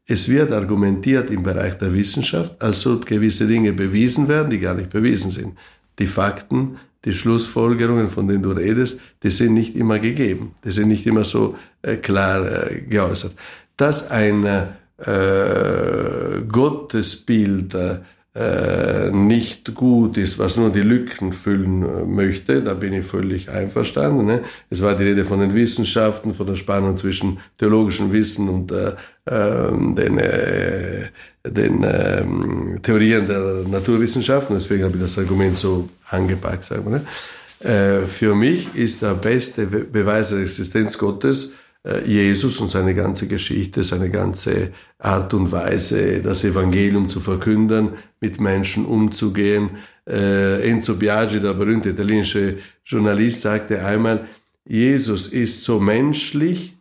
es 0.08 0.28
wird 0.30 0.52
argumentiert 0.52 1.30
im 1.30 1.44
Bereich 1.44 1.78
der 1.78 1.94
Wissenschaft, 1.94 2.62
als 2.62 2.86
ob 2.86 3.06
gewisse 3.06 3.48
Dinge 3.48 3.74
bewiesen 3.74 4.28
werden, 4.28 4.50
die 4.50 4.60
gar 4.60 4.74
nicht 4.74 4.90
bewiesen 4.90 5.32
sind. 5.32 5.58
Die 6.00 6.08
Fakten 6.08 6.78
die 7.06 7.14
Schlussfolgerungen, 7.14 8.10
von 8.10 8.28
denen 8.28 8.44
du 8.44 8.52
redest, 8.52 9.00
die 9.24 9.32
sind 9.32 9.54
nicht 9.54 9.76
immer 9.76 10.00
gegeben. 10.00 10.54
Die 10.64 10.72
sind 10.72 10.90
nicht 10.90 11.08
immer 11.08 11.24
so 11.24 11.56
äh, 11.82 11.96
klar 11.98 12.46
äh, 12.46 12.82
geäußert. 12.82 13.34
Dass 13.76 14.12
ein 14.12 14.46
äh, 14.46 14.66
Gottesbild 16.48 17.76
nicht 18.34 19.76
gut 19.76 20.16
ist, 20.16 20.40
was 20.40 20.56
nur 20.56 20.70
die 20.72 20.82
Lücken 20.82 21.34
füllen 21.34 21.84
äh, 21.84 22.06
möchte, 22.06 22.62
da 22.62 22.74
bin 22.74 22.94
ich 22.94 23.06
völlig 23.06 23.50
einverstanden. 23.50 24.26
Ne? 24.26 24.42
Es 24.70 24.82
war 24.82 24.96
die 24.96 25.04
Rede 25.04 25.26
von 25.26 25.42
den 25.42 25.54
Wissenschaften, 25.54 26.34
von 26.34 26.48
der 26.48 26.56
Spannung 26.56 26.96
zwischen 26.96 27.40
theologischem 27.58 28.12
Wissen 28.14 28.48
und 28.48 28.72
äh, 28.72 28.94
ähm, 29.30 29.96
den, 29.96 30.18
äh, 30.18 31.10
den 31.46 31.84
äh, 31.84 32.24
Theorien 32.82 33.28
der 33.28 33.66
Naturwissenschaften. 33.70 34.56
Deswegen 34.56 34.86
habe 34.86 34.96
ich 34.96 35.02
das 35.02 35.18
Argument 35.18 35.58
so 35.58 35.90
angepackt. 36.10 36.64
Sagen 36.64 36.86
wir, 36.86 37.00
ne? 37.00 37.70
äh, 37.70 38.08
für 38.08 38.34
mich 38.34 38.74
ist 38.76 39.02
der 39.02 39.16
beste 39.16 39.66
Beweis 39.66 40.30
der 40.30 40.40
Existenz 40.40 40.98
Gottes 40.98 41.52
äh, 41.52 41.61
Jesus 42.06 42.60
und 42.60 42.70
seine 42.70 42.94
ganze 42.94 43.28
Geschichte, 43.28 43.84
seine 43.84 44.10
ganze 44.12 44.72
Art 45.00 45.34
und 45.34 45.52
Weise, 45.52 46.20
das 46.22 46.44
Evangelium 46.44 47.10
zu 47.10 47.20
verkünden, 47.20 47.94
mit 48.20 48.40
Menschen 48.40 48.86
umzugehen. 48.86 49.72
Äh, 50.08 50.70
Enzo 50.70 50.96
Biagi, 50.96 51.40
der 51.40 51.54
berühmte 51.54 51.90
italienische 51.90 52.58
Journalist, 52.86 53.42
sagte 53.42 53.84
einmal, 53.84 54.28
Jesus 54.64 55.28
ist 55.28 55.64
so 55.64 55.80
menschlich, 55.80 56.78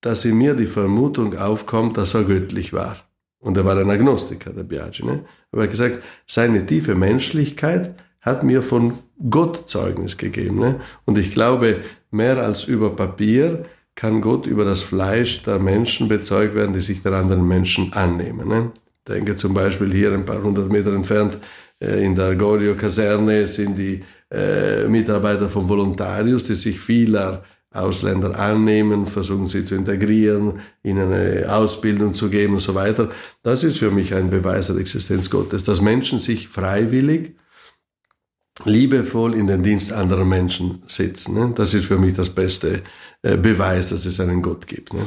dass 0.00 0.24
in 0.24 0.38
mir 0.38 0.54
die 0.54 0.66
Vermutung 0.66 1.36
aufkommt, 1.36 1.96
dass 1.96 2.14
er 2.14 2.22
göttlich 2.24 2.72
war. 2.72 2.96
Und 3.40 3.56
er 3.56 3.64
war 3.64 3.76
ein 3.76 3.90
Agnostiker, 3.90 4.50
der 4.50 4.62
Biagi. 4.62 5.04
Ne? 5.04 5.24
Aber 5.50 5.62
er 5.62 5.64
hat 5.64 5.70
gesagt, 5.70 5.98
seine 6.26 6.64
tiefe 6.64 6.94
Menschlichkeit 6.94 7.94
hat 8.20 8.44
mir 8.44 8.62
von 8.62 8.98
Gott 9.30 9.68
Zeugnis 9.68 10.16
gegeben. 10.16 10.60
Ne? 10.60 10.80
Und 11.04 11.18
ich 11.18 11.32
glaube, 11.32 11.80
mehr 12.10 12.42
als 12.42 12.64
über 12.64 12.94
Papier 12.94 13.64
kann 13.96 14.20
Gott 14.20 14.46
über 14.46 14.64
das 14.64 14.82
Fleisch 14.82 15.42
der 15.42 15.58
Menschen 15.58 16.06
bezeugt 16.06 16.54
werden, 16.54 16.72
die 16.72 16.80
sich 16.80 17.02
der 17.02 17.12
anderen 17.12 17.48
Menschen 17.48 17.92
annehmen. 17.92 18.46
Ne? 18.46 18.70
Ich 18.76 19.12
denke 19.12 19.34
zum 19.34 19.54
Beispiel 19.54 19.92
hier 19.92 20.12
ein 20.12 20.24
paar 20.24 20.42
hundert 20.42 20.70
Meter 20.70 20.94
entfernt 20.94 21.38
äh, 21.80 22.04
in 22.04 22.14
der 22.14 22.36
Gorio-Kaserne 22.36 23.46
sind 23.46 23.76
die 23.78 24.02
äh, 24.30 24.86
Mitarbeiter 24.88 25.48
von 25.48 25.68
Volontarius, 25.68 26.44
die 26.44 26.54
sich 26.54 26.80
vieler 26.80 27.44
Ausländer 27.72 28.38
annehmen, 28.38 29.04
versuchen 29.04 29.46
sie 29.46 29.64
zu 29.64 29.74
integrieren, 29.74 30.60
ihnen 30.82 31.12
eine 31.12 31.52
Ausbildung 31.54 32.14
zu 32.14 32.30
geben 32.30 32.54
und 32.54 32.60
so 32.60 32.74
weiter. 32.74 33.10
Das 33.42 33.64
ist 33.64 33.78
für 33.78 33.90
mich 33.90 34.14
ein 34.14 34.30
Beweis 34.30 34.68
der 34.68 34.76
Existenz 34.76 35.28
Gottes, 35.28 35.64
dass 35.64 35.82
Menschen 35.82 36.18
sich 36.18 36.48
freiwillig 36.48 37.36
liebevoll 38.64 39.34
in 39.34 39.46
den 39.46 39.62
Dienst 39.62 39.92
anderer 39.92 40.24
Menschen 40.24 40.82
setzen. 40.86 41.34
Ne? 41.34 41.52
Das 41.54 41.74
ist 41.74 41.86
für 41.86 41.98
mich 41.98 42.14
das 42.14 42.30
beste 42.30 42.82
äh, 43.22 43.36
Beweis, 43.36 43.90
dass 43.90 44.04
es 44.06 44.18
einen 44.20 44.42
Gott 44.42 44.66
gibt. 44.66 44.94
Ne? 44.94 45.00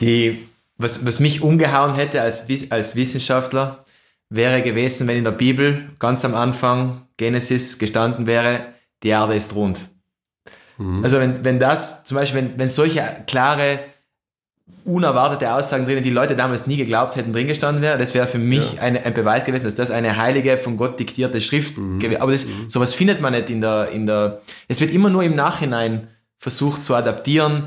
Die, 0.00 0.46
was, 0.76 1.06
was 1.06 1.20
mich 1.20 1.42
umgehauen 1.42 1.94
hätte 1.94 2.20
als, 2.20 2.44
als 2.70 2.96
Wissenschaftler, 2.96 3.84
wäre 4.28 4.62
gewesen, 4.62 5.06
wenn 5.06 5.18
in 5.18 5.24
der 5.24 5.30
Bibel 5.30 5.90
ganz 5.98 6.24
am 6.24 6.34
Anfang 6.34 7.06
Genesis 7.16 7.78
gestanden 7.78 8.26
wäre, 8.26 8.66
die 9.02 9.08
Erde 9.08 9.34
ist 9.34 9.54
rund. 9.54 9.88
Mhm. 10.78 11.04
Also 11.04 11.20
wenn, 11.20 11.44
wenn 11.44 11.60
das, 11.60 12.04
zum 12.04 12.16
Beispiel, 12.16 12.42
wenn, 12.42 12.58
wenn 12.58 12.68
solche 12.68 13.24
klare 13.26 13.80
unerwartete 14.84 15.52
Aussagen 15.52 15.84
drinnen, 15.84 16.02
die 16.02 16.10
Leute 16.10 16.36
damals 16.36 16.66
nie 16.66 16.76
geglaubt 16.76 17.16
hätten, 17.16 17.32
drin 17.32 17.48
gestanden 17.48 17.82
wäre. 17.82 17.98
Das 17.98 18.14
wäre 18.14 18.26
für 18.26 18.38
mich 18.38 18.74
ja. 18.74 18.82
eine, 18.82 19.04
ein 19.04 19.14
Beweis 19.14 19.44
gewesen, 19.44 19.64
dass 19.64 19.74
das 19.74 19.90
eine 19.90 20.16
heilige, 20.16 20.58
von 20.58 20.76
Gott 20.76 20.98
diktierte 20.98 21.40
Schrift 21.40 21.76
mhm. 21.76 21.98
gewesen 21.98 22.20
Aber 22.20 22.32
das, 22.32 22.46
mhm. 22.46 22.68
sowas 22.68 22.94
findet 22.94 23.20
man 23.20 23.32
nicht 23.32 23.50
in 23.50 23.60
der, 23.60 23.90
in 23.90 24.06
der, 24.06 24.42
es 24.68 24.80
wird 24.80 24.92
immer 24.92 25.10
nur 25.10 25.22
im 25.22 25.34
Nachhinein 25.34 26.08
versucht 26.38 26.82
zu 26.82 26.94
adaptieren, 26.94 27.64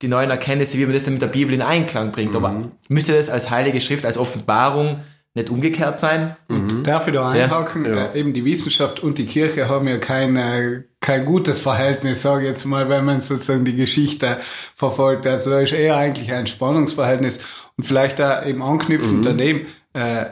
die 0.00 0.08
neuen 0.08 0.30
Erkenntnisse, 0.30 0.78
wie 0.78 0.84
man 0.84 0.94
das 0.94 1.04
dann 1.04 1.14
mit 1.14 1.22
der 1.22 1.28
Bibel 1.28 1.54
in 1.54 1.62
Einklang 1.62 2.10
bringt. 2.12 2.32
Mhm. 2.32 2.36
Aber 2.36 2.70
müsste 2.88 3.14
das 3.14 3.28
als 3.28 3.50
heilige 3.50 3.80
Schrift, 3.80 4.04
als 4.04 4.18
Offenbarung 4.18 5.00
nicht 5.34 5.50
umgekehrt 5.50 5.98
sein. 5.98 6.36
Und 6.48 6.72
mhm. 6.72 6.84
darf 6.84 7.06
ich 7.06 7.14
da 7.14 7.30
einhaken? 7.30 7.84
Ja. 7.84 8.06
Äh, 8.06 8.20
eben 8.20 8.34
die 8.34 8.44
Wissenschaft 8.44 9.00
und 9.00 9.18
die 9.18 9.26
Kirche 9.26 9.68
haben 9.68 9.88
ja 9.88 9.98
kein, 9.98 10.36
äh, 10.36 10.82
kein 11.00 11.24
gutes 11.24 11.60
Verhältnis, 11.60 12.22
sage 12.22 12.42
ich 12.42 12.50
jetzt 12.50 12.64
mal, 12.64 12.88
wenn 12.88 13.04
man 13.04 13.20
sozusagen 13.20 13.64
die 13.64 13.76
Geschichte 13.76 14.38
verfolgt. 14.76 15.26
Also 15.26 15.50
da 15.50 15.60
ist 15.60 15.72
eher 15.72 15.96
eigentlich 15.96 16.32
ein 16.32 16.46
Spannungsverhältnis. 16.46 17.40
Und 17.76 17.84
vielleicht 17.84 18.18
da 18.18 18.44
eben 18.44 18.62
anknüpfend 18.62 19.18
mhm. 19.18 19.22
daneben, 19.22 19.66
äh, 19.94 20.26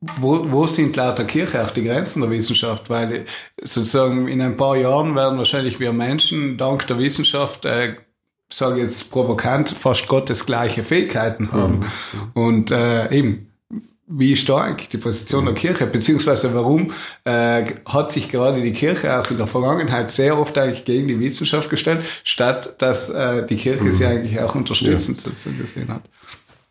wo, 0.00 0.50
wo 0.50 0.66
sind 0.66 0.96
laut 0.96 1.18
der 1.18 1.26
Kirche 1.26 1.64
auch 1.64 1.70
die 1.70 1.84
Grenzen 1.84 2.22
der 2.22 2.30
Wissenschaft? 2.30 2.90
Weil 2.90 3.24
sozusagen 3.60 4.26
in 4.26 4.40
ein 4.40 4.56
paar 4.56 4.76
Jahren 4.76 5.14
werden 5.14 5.38
wahrscheinlich 5.38 5.78
wir 5.78 5.92
Menschen 5.92 6.56
dank 6.56 6.86
der 6.88 6.98
Wissenschaft 6.98 7.64
äh, 7.66 7.94
sage 8.52 8.80
jetzt 8.80 9.10
provokant, 9.10 9.70
fast 9.70 10.08
Gottes 10.08 10.46
gleiche 10.46 10.84
Fähigkeiten 10.84 11.52
haben. 11.52 11.78
Mhm. 11.78 11.86
Und 12.34 12.70
äh, 12.70 13.10
eben, 13.10 13.51
wie 14.08 14.36
stark 14.36 14.90
die 14.90 14.98
Position 14.98 15.44
der 15.44 15.54
Kirche, 15.54 15.86
beziehungsweise 15.86 16.52
warum 16.54 16.92
äh, 17.24 17.64
hat 17.86 18.12
sich 18.12 18.30
gerade 18.30 18.60
die 18.60 18.72
Kirche 18.72 19.18
auch 19.18 19.30
in 19.30 19.38
der 19.38 19.46
Vergangenheit 19.46 20.10
sehr 20.10 20.38
oft 20.38 20.58
eigentlich 20.58 20.84
gegen 20.84 21.08
die 21.08 21.18
Wissenschaft 21.20 21.70
gestellt, 21.70 22.00
statt 22.24 22.74
dass 22.78 23.10
äh, 23.10 23.46
die 23.46 23.56
Kirche 23.56 23.84
mhm. 23.84 23.92
sie 23.92 24.06
eigentlich 24.06 24.40
auch 24.40 24.54
unterstützend 24.54 25.24
ja. 25.24 25.52
gesehen 25.60 25.88
hat. 25.88 26.02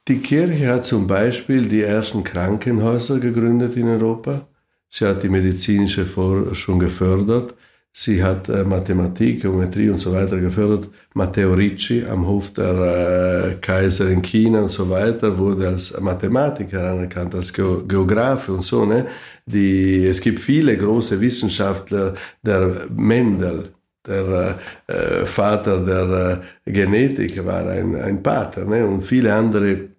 Die 0.07 0.19
Kirche 0.19 0.67
hat 0.67 0.85
zum 0.85 1.07
Beispiel 1.07 1.67
die 1.67 1.83
ersten 1.83 2.23
Krankenhäuser 2.23 3.19
gegründet 3.19 3.77
in 3.77 3.87
Europa. 3.87 4.47
Sie 4.89 5.05
hat 5.05 5.23
die 5.23 5.29
medizinische 5.29 6.05
Forschung 6.05 6.79
gefördert. 6.79 7.53
Sie 7.93 8.23
hat 8.23 8.47
äh, 8.47 8.63
Mathematik, 8.63 9.41
Geometrie 9.41 9.89
und 9.89 9.97
so 9.97 10.13
weiter 10.13 10.39
gefördert. 10.39 10.87
Matteo 11.13 11.53
Ricci 11.53 12.05
am 12.05 12.25
Hof 12.25 12.53
der 12.53 13.51
äh, 13.51 13.55
Kaiserin 13.59 14.21
China 14.21 14.61
und 14.61 14.69
so 14.69 14.89
weiter 14.89 15.37
wurde 15.37 15.67
als 15.67 15.99
Mathematiker 15.99 16.91
anerkannt, 16.91 17.35
als 17.35 17.51
Ge 17.51 17.83
Geographe 17.85 18.53
und 18.53 18.63
so. 18.63 18.85
Ne? 18.85 19.07
Die, 19.45 20.07
es 20.07 20.21
gibt 20.21 20.39
viele 20.39 20.77
große 20.77 21.19
Wissenschaftler, 21.19 22.13
der 22.41 22.87
Mendel, 22.95 23.73
der 24.07 24.57
äh, 24.87 25.25
Vater 25.25 25.85
der 25.85 26.41
äh, 26.65 26.71
Genetik 26.71 27.45
war 27.45 27.67
ein, 27.67 27.95
ein 27.95 28.23
Pater 28.23 28.63
ne? 28.63 28.85
und 28.85 29.01
viele 29.01 29.33
andere 29.33 29.90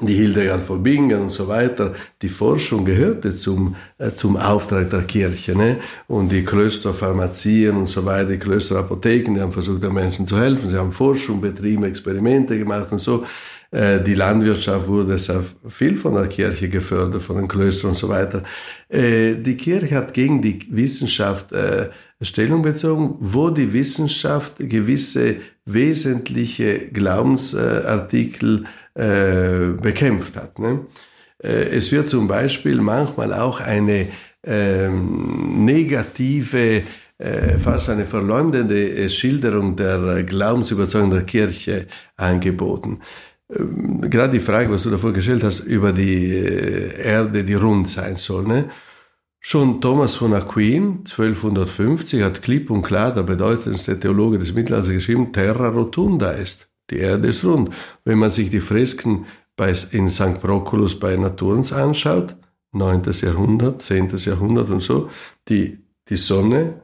die 0.00 0.14
Hildegard 0.14 0.62
von 0.62 0.82
Bingen 0.82 1.20
und 1.20 1.30
so 1.30 1.48
weiter, 1.48 1.94
die 2.22 2.28
Forschung 2.28 2.84
gehörte 2.84 3.34
zum, 3.34 3.76
äh, 3.98 4.10
zum 4.10 4.36
Auftrag 4.36 4.90
der 4.90 5.02
Kirche. 5.02 5.56
Ne? 5.56 5.78
Und 6.06 6.30
die 6.30 6.44
Klösterpharmazien 6.44 7.76
und 7.76 7.86
so 7.86 8.04
weiter, 8.04 8.30
die 8.30 8.38
Klösterapotheken, 8.38 9.34
die 9.34 9.40
haben 9.40 9.52
versucht, 9.52 9.82
den 9.82 9.92
Menschen 9.92 10.26
zu 10.26 10.38
helfen. 10.38 10.68
Sie 10.68 10.76
haben 10.76 10.92
Forschung 10.92 11.40
betrieben, 11.40 11.84
Experimente 11.84 12.58
gemacht 12.58 12.92
und 12.92 13.00
so. 13.00 13.24
Äh, 13.70 14.00
die 14.00 14.14
Landwirtschaft 14.14 14.86
wurde 14.88 15.18
sehr 15.18 15.42
viel 15.68 15.96
von 15.96 16.14
der 16.14 16.28
Kirche 16.28 16.68
gefördert, 16.68 17.22
von 17.22 17.36
den 17.36 17.48
Klöstern 17.48 17.90
und 17.90 17.96
so 17.96 18.08
weiter. 18.08 18.44
Äh, 18.88 19.34
die 19.34 19.56
Kirche 19.56 19.96
hat 19.96 20.14
gegen 20.14 20.40
die 20.40 20.66
Wissenschaft 20.70 21.52
Stellung 22.22 22.60
bezogen, 22.60 23.16
wo 23.18 23.48
die 23.48 23.72
Wissenschaft 23.72 24.56
gewisse 24.58 25.36
wesentliche 25.64 26.78
Glaubensartikel 26.88 28.64
bekämpft 28.94 30.36
hat. 30.36 30.58
Ne? 30.58 30.80
Es 31.38 31.92
wird 31.92 32.08
zum 32.08 32.28
Beispiel 32.28 32.80
manchmal 32.80 33.32
auch 33.32 33.60
eine 33.60 34.08
ähm, 34.44 35.64
negative 35.64 36.82
äh, 37.20 37.58
fast 37.58 37.90
eine 37.90 38.06
verleumdende 38.06 38.96
äh, 38.96 39.08
Schilderung 39.10 39.76
der 39.76 40.02
äh, 40.02 40.24
Glaubensüberzeugung 40.24 41.10
der 41.10 41.24
Kirche 41.24 41.86
angeboten. 42.16 43.00
Ähm, 43.54 44.00
gerade 44.00 44.32
die 44.32 44.40
Frage, 44.40 44.70
was 44.70 44.84
du 44.84 44.90
davor 44.90 45.12
gestellt 45.12 45.44
hast, 45.44 45.60
über 45.60 45.92
die 45.92 46.34
äh, 46.34 46.98
Erde, 46.98 47.44
die 47.44 47.54
rund 47.54 47.90
sein 47.90 48.16
soll. 48.16 48.44
Ne? 48.44 48.70
Schon 49.38 49.82
Thomas 49.82 50.16
von 50.16 50.32
Aquin, 50.32 51.00
1250, 51.00 52.22
hat 52.22 52.40
klipp 52.40 52.70
und 52.70 52.82
klar, 52.82 53.12
der 53.12 53.22
bedeutendste 53.22 54.00
Theologe 54.00 54.38
des 54.38 54.54
Mittelalters, 54.54 54.90
geschrieben, 54.90 55.30
Terra 55.30 55.68
rotunda 55.68 56.30
ist. 56.30 56.69
Die 56.90 56.98
Erde 56.98 57.28
ist 57.28 57.44
rund. 57.44 57.70
Wenn 58.04 58.18
man 58.18 58.30
sich 58.30 58.50
die 58.50 58.60
Fresken 58.60 59.26
bei, 59.56 59.74
in 59.92 60.08
St. 60.08 60.40
Proculus 60.40 60.98
bei 60.98 61.16
Naturens 61.16 61.72
anschaut, 61.72 62.36
9. 62.72 63.02
Jahrhundert, 63.22 63.82
10. 63.82 64.16
Jahrhundert 64.16 64.70
und 64.70 64.80
so, 64.80 65.10
die, 65.48 65.78
die 66.08 66.16
Sonne, 66.16 66.82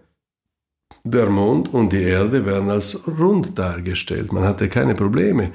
der 1.04 1.26
Mond 1.26 1.72
und 1.72 1.92
die 1.92 2.02
Erde 2.02 2.46
werden 2.46 2.70
als 2.70 3.06
rund 3.06 3.58
dargestellt. 3.58 4.32
Man 4.32 4.44
hatte 4.44 4.68
keine 4.68 4.94
Probleme 4.94 5.52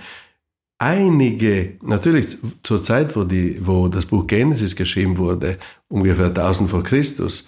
einige, 0.82 1.74
natürlich 1.84 2.38
zur 2.64 2.82
Zeit, 2.82 3.16
wo, 3.16 3.24
die, 3.24 3.56
wo 3.62 3.88
das 3.88 4.08
Buch 4.08 4.26
Genesis 4.26 4.76
geschrieben 4.76 5.20
wurde, 5.20 5.60
ungefähr 5.88 6.28
1000 6.28 6.72
vor 6.72 6.84
Christus, 6.84 7.48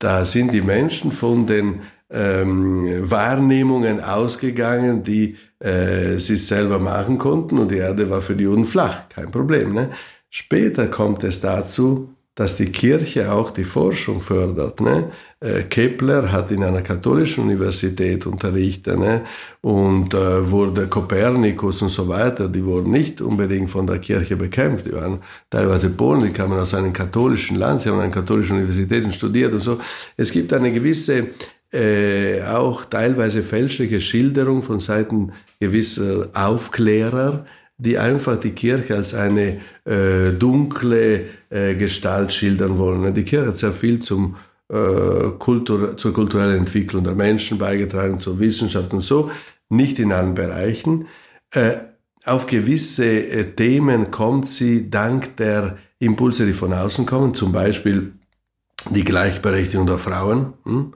da 0.00 0.24
sind 0.24 0.52
die 0.52 0.62
Menschen 0.62 1.12
von 1.12 1.46
den 1.46 1.82
ähm, 2.10 3.10
Wahrnehmungen 3.10 4.02
ausgegangen, 4.02 5.02
die 5.02 5.36
äh, 5.58 6.18
sie 6.18 6.36
selber 6.36 6.78
machen 6.78 7.18
konnten 7.18 7.58
und 7.58 7.70
die 7.70 7.78
Erde 7.78 8.08
war 8.10 8.20
für 8.20 8.34
die 8.34 8.44
Juden 8.44 8.64
flach, 8.64 9.08
kein 9.08 9.30
Problem. 9.30 9.74
Ne? 9.74 9.90
Später 10.30 10.86
kommt 10.86 11.24
es 11.24 11.40
dazu, 11.40 12.10
dass 12.36 12.56
die 12.56 12.66
Kirche 12.66 13.32
auch 13.32 13.50
die 13.50 13.64
Forschung 13.64 14.20
fördert. 14.20 14.82
Ne? 14.82 15.10
Äh, 15.40 15.62
Kepler 15.62 16.30
hat 16.30 16.50
in 16.50 16.62
einer 16.62 16.82
katholischen 16.82 17.44
Universität 17.44 18.26
unterrichtet 18.26 18.98
ne? 18.98 19.22
und 19.62 20.12
äh, 20.12 20.50
wurde 20.50 20.86
Kopernikus 20.86 21.80
und 21.80 21.88
so 21.88 22.06
weiter, 22.08 22.48
die 22.48 22.62
wurden 22.62 22.92
nicht 22.92 23.22
unbedingt 23.22 23.70
von 23.70 23.86
der 23.86 24.00
Kirche 24.00 24.36
bekämpft. 24.36 24.84
Die 24.84 24.92
waren 24.92 25.20
teilweise 25.48 25.88
Polen, 25.88 26.24
die 26.24 26.30
kamen 26.30 26.58
aus 26.58 26.74
einem 26.74 26.92
katholischen 26.92 27.56
Land, 27.56 27.80
sie 27.80 27.88
haben 27.88 28.00
an 28.00 28.10
katholischen 28.10 28.56
Universitäten 28.58 29.10
studiert 29.10 29.54
und 29.54 29.60
so. 29.60 29.78
Es 30.18 30.30
gibt 30.30 30.52
eine 30.52 30.70
gewisse 30.70 31.28
äh, 31.72 32.42
auch 32.42 32.84
teilweise 32.84 33.42
fälschliche 33.42 34.00
Schilderung 34.00 34.62
von 34.62 34.80
Seiten 34.80 35.32
gewisser 35.60 36.28
Aufklärer, 36.32 37.46
die 37.78 37.98
einfach 37.98 38.38
die 38.38 38.52
Kirche 38.52 38.96
als 38.96 39.14
eine 39.14 39.60
äh, 39.84 40.30
dunkle 40.38 41.26
äh, 41.50 41.74
Gestalt 41.74 42.32
schildern 42.32 42.78
wollen. 42.78 43.14
Die 43.14 43.24
Kirche 43.24 43.48
hat 43.48 43.58
sehr 43.58 43.72
viel 43.72 44.00
zum, 44.00 44.36
äh, 44.68 45.28
Kultur, 45.38 45.96
zur 45.96 46.12
kulturellen 46.12 46.58
Entwicklung 46.58 47.04
der 47.04 47.14
Menschen 47.14 47.58
beigetragen, 47.58 48.20
zur 48.20 48.38
Wissenschaft 48.38 48.92
und 48.92 49.02
so, 49.02 49.30
nicht 49.68 49.98
in 49.98 50.12
allen 50.12 50.34
Bereichen. 50.34 51.06
Äh, 51.50 51.78
auf 52.24 52.46
gewisse 52.46 53.04
äh, 53.06 53.44
Themen 53.52 54.10
kommt 54.10 54.46
sie 54.46 54.90
dank 54.90 55.36
der 55.36 55.78
Impulse, 55.98 56.46
die 56.46 56.52
von 56.52 56.72
außen 56.72 57.06
kommen, 57.06 57.34
zum 57.34 57.52
Beispiel 57.52 58.12
die 58.90 59.04
Gleichberechtigung 59.04 59.86
der 59.86 59.98
Frauen, 59.98 60.54
hm? 60.64 60.92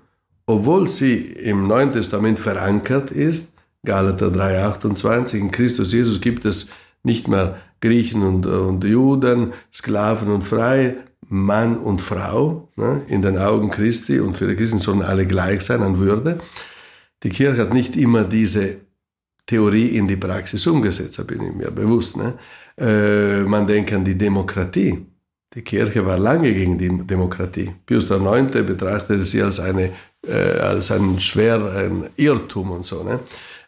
Obwohl 0.50 0.88
sie 0.88 1.16
im 1.16 1.66
Neuen 1.66 1.92
Testament 1.92 2.38
verankert 2.38 3.10
ist, 3.10 3.52
Galater 3.84 4.28
3,28, 4.28 5.38
in 5.38 5.50
Christus 5.50 5.92
Jesus 5.92 6.20
gibt 6.20 6.44
es 6.44 6.70
nicht 7.02 7.28
mehr 7.28 7.58
Griechen 7.80 8.22
und, 8.22 8.46
und 8.46 8.84
Juden, 8.84 9.52
Sklaven 9.72 10.30
und 10.30 10.42
Frei, 10.42 10.96
Mann 11.28 11.78
und 11.78 12.00
Frau, 12.00 12.68
ne, 12.76 13.02
in 13.08 13.22
den 13.22 13.38
Augen 13.38 13.70
Christi 13.70 14.20
und 14.20 14.34
für 14.34 14.48
die 14.48 14.56
Christen 14.56 14.80
sollen 14.80 15.02
alle 15.02 15.26
gleich 15.26 15.62
sein 15.62 15.82
an 15.82 15.98
Würde. 15.98 16.40
Die 17.22 17.30
Kirche 17.30 17.62
hat 17.62 17.72
nicht 17.72 17.96
immer 17.96 18.24
diese 18.24 18.78
Theorie 19.46 19.96
in 19.96 20.08
die 20.08 20.16
Praxis 20.16 20.66
umgesetzt, 20.66 21.18
da 21.18 21.22
bin 21.22 21.42
ich 21.42 21.54
mir 21.54 21.70
bewusst. 21.70 22.16
Ne? 22.16 22.34
Äh, 22.76 23.42
man 23.42 23.66
denkt 23.66 23.92
an 23.92 24.04
die 24.04 24.16
Demokratie. 24.16 25.06
Die 25.54 25.62
Kirche 25.62 26.06
war 26.06 26.16
lange 26.16 26.52
gegen 26.54 26.78
die 26.78 27.06
Demokratie. 27.06 27.70
Pius 27.84 28.08
IX. 28.10 28.50
betrachtete 28.64 29.24
sie 29.24 29.42
als, 29.42 29.58
eine, 29.58 29.90
äh, 30.26 30.58
als 30.58 30.90
einen 30.90 31.20
schweren 31.20 32.06
Irrtum 32.16 32.70
und 32.72 32.84
so. 32.84 33.02
Ne? 33.02 33.20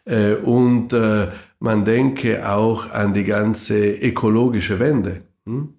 Äh, 0.05 0.35
und 0.35 0.93
äh, 0.93 1.27
man 1.59 1.85
denke 1.85 2.49
auch 2.49 2.91
an 2.91 3.13
die 3.13 3.23
ganze 3.23 3.93
ökologische 3.93 4.79
Wende. 4.79 5.21
Hm? 5.45 5.75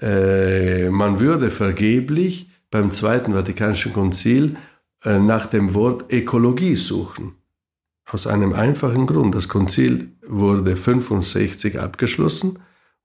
Äh, 0.00 0.90
man 0.90 1.20
würde 1.20 1.50
vergeblich 1.50 2.48
beim 2.70 2.92
Zweiten 2.92 3.32
Vatikanischen 3.32 3.92
Konzil 3.92 4.56
nach 5.02 5.46
dem 5.46 5.72
Wort 5.72 6.12
Ökologie 6.12 6.76
suchen. 6.76 7.32
Aus 8.04 8.26
einem 8.26 8.52
einfachen 8.52 9.06
Grund. 9.06 9.34
Das 9.34 9.48
Konzil 9.48 10.12
wurde 10.24 10.76
65 10.76 11.80
abgeschlossen 11.80 12.58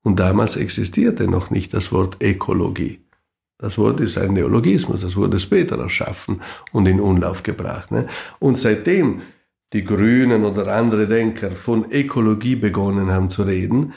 und 0.04 0.20
damals 0.20 0.58
existierte 0.58 1.28
noch 1.30 1.52
nicht 1.52 1.74
das 1.74 1.92
Wort 1.92 2.18
Ökologie. 2.22 3.05
Das 3.58 3.78
Wort 3.78 4.02
ist 4.02 4.18
ein 4.18 4.34
Neologismus, 4.34 5.02
das 5.02 5.16
wurde 5.16 5.40
später 5.40 5.80
erschaffen 5.80 6.42
und 6.74 6.88
in 6.88 7.00
Umlauf 7.00 7.44
gebracht. 7.44 7.92
Ne? 7.92 8.08
Und 8.40 8.58
seitdem 8.58 9.22
die 9.72 9.86
Grünen 9.86 10.44
oder 10.46 10.68
andere 10.74 11.08
Denker 11.08 11.52
von 11.52 11.90
Ökologie 11.90 12.56
begonnen 12.56 13.12
haben 13.12 13.30
zu 13.30 13.44
reden, 13.44 13.94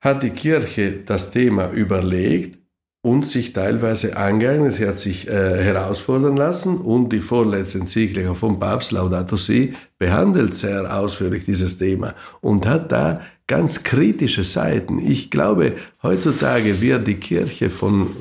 hat 0.00 0.22
die 0.22 0.30
Kirche 0.30 1.00
das 1.04 1.30
Thema 1.30 1.70
überlegt 1.70 2.58
und 3.02 3.26
sich 3.26 3.52
teilweise 3.52 4.16
angeeignet. 4.16 4.74
Sie 4.74 4.86
hat 4.86 4.98
sich 4.98 5.28
äh, 5.28 5.62
herausfordern 5.62 6.36
lassen 6.36 6.78
und 6.78 7.12
die 7.12 7.20
vorletzte 7.20 7.78
Enzyklika 7.78 8.34
vom 8.34 8.60
Papst 8.60 8.92
Laudato 8.92 9.36
Si 9.36 9.74
behandelt 9.98 10.54
sehr 10.54 10.94
ausführlich 10.96 11.44
dieses 11.44 11.78
Thema 11.78 12.14
und 12.40 12.66
hat 12.66 12.92
da 12.92 13.22
ganz 13.48 13.82
kritische 13.82 14.44
Seiten. 14.44 15.00
Ich 15.00 15.30
glaube, 15.30 15.76
heutzutage 16.02 16.80
wird 16.80 17.08
die 17.08 17.16
Kirche 17.16 17.70
von 17.70 18.14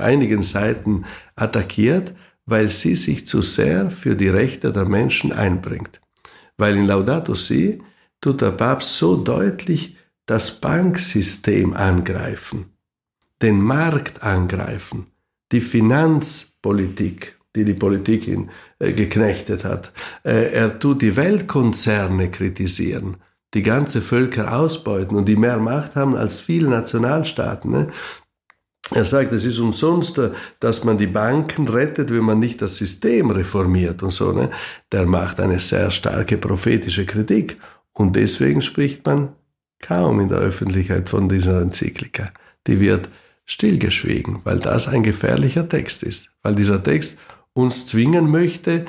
einigen 0.00 0.42
Seiten 0.42 1.04
attackiert, 1.34 2.12
weil 2.46 2.68
sie 2.68 2.94
sich 2.94 3.26
zu 3.26 3.42
sehr 3.42 3.90
für 3.90 4.14
die 4.14 4.28
Rechte 4.28 4.72
der 4.72 4.84
Menschen 4.84 5.32
einbringt 5.32 6.00
weil 6.56 6.76
in 6.76 6.86
Laudato 6.86 7.34
Si 7.34 7.82
tut 8.20 8.40
der 8.40 8.52
Papst 8.52 8.98
so 8.98 9.16
deutlich 9.16 9.96
das 10.26 10.60
Banksystem 10.60 11.74
angreifen, 11.74 12.66
den 13.42 13.60
Markt 13.60 14.22
angreifen, 14.22 15.06
die 15.52 15.60
Finanzpolitik, 15.60 17.38
die 17.54 17.64
die 17.64 17.74
Politik 17.74 18.26
in, 18.26 18.50
äh, 18.78 18.92
geknechtet 18.92 19.64
hat. 19.64 19.92
Äh, 20.24 20.52
er 20.52 20.78
tut 20.78 21.02
die 21.02 21.16
Weltkonzerne 21.16 22.30
kritisieren, 22.30 23.18
die 23.54 23.62
ganze 23.62 24.00
Völker 24.00 24.56
ausbeuten 24.56 25.16
und 25.16 25.26
die 25.26 25.36
mehr 25.36 25.58
Macht 25.58 25.94
haben 25.94 26.16
als 26.16 26.40
viele 26.40 26.68
Nationalstaaten. 26.68 27.70
Ne? 27.70 27.88
Er 28.90 29.04
sagt, 29.04 29.32
es 29.32 29.44
ist 29.44 29.60
umsonst, 29.60 30.20
dass 30.60 30.84
man 30.84 30.98
die 30.98 31.06
Banken 31.06 31.66
rettet, 31.68 32.10
wenn 32.10 32.24
man 32.24 32.38
nicht 32.38 32.60
das 32.60 32.76
System 32.76 33.30
reformiert 33.30 34.02
und 34.02 34.10
so. 34.10 34.32
Ne? 34.32 34.50
Der 34.92 35.06
macht 35.06 35.40
eine 35.40 35.60
sehr 35.60 35.90
starke 35.90 36.36
prophetische 36.36 37.06
Kritik. 37.06 37.56
Und 37.92 38.16
deswegen 38.16 38.60
spricht 38.60 39.06
man 39.06 39.30
kaum 39.80 40.20
in 40.20 40.28
der 40.28 40.38
Öffentlichkeit 40.38 41.08
von 41.08 41.28
dieser 41.28 41.62
Enzyklika. 41.62 42.30
Die 42.66 42.80
wird 42.80 43.08
stillgeschwiegen, 43.46 44.40
weil 44.44 44.58
das 44.58 44.88
ein 44.88 45.02
gefährlicher 45.02 45.68
Text 45.68 46.02
ist. 46.02 46.30
Weil 46.42 46.54
dieser 46.54 46.82
Text 46.82 47.18
uns 47.52 47.86
zwingen 47.86 48.30
möchte, 48.30 48.86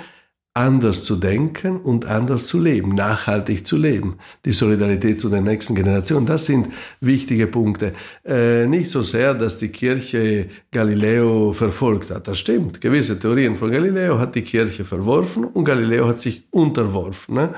anders 0.55 1.03
zu 1.03 1.17
denken 1.17 1.77
und 1.81 2.05
anders 2.05 2.47
zu 2.47 2.59
leben, 2.61 2.95
nachhaltig 2.95 3.67
zu 3.67 3.75
leben. 3.75 4.15
Die 4.45 4.53
Solidarität 4.53 5.19
zu 5.19 5.29
den 5.29 5.43
nächsten 5.43 5.75
Generationen, 5.75 6.25
das 6.25 6.45
sind 6.45 6.69
wichtige 7.01 7.45
Punkte. 7.45 7.93
Äh, 8.25 8.65
nicht 8.65 8.89
so 8.89 9.01
sehr, 9.01 9.33
dass 9.33 9.57
die 9.57 9.67
Kirche 9.67 10.47
Galileo 10.71 11.51
verfolgt 11.51 12.09
hat. 12.09 12.27
Das 12.29 12.39
stimmt. 12.39 12.79
Gewisse 12.79 13.19
Theorien 13.19 13.57
von 13.57 13.69
Galileo 13.69 14.17
hat 14.17 14.33
die 14.33 14.43
Kirche 14.43 14.85
verworfen 14.85 15.43
und 15.43 15.65
Galileo 15.65 16.07
hat 16.07 16.21
sich 16.21 16.47
unterworfen. 16.51 17.35
Ne? 17.35 17.49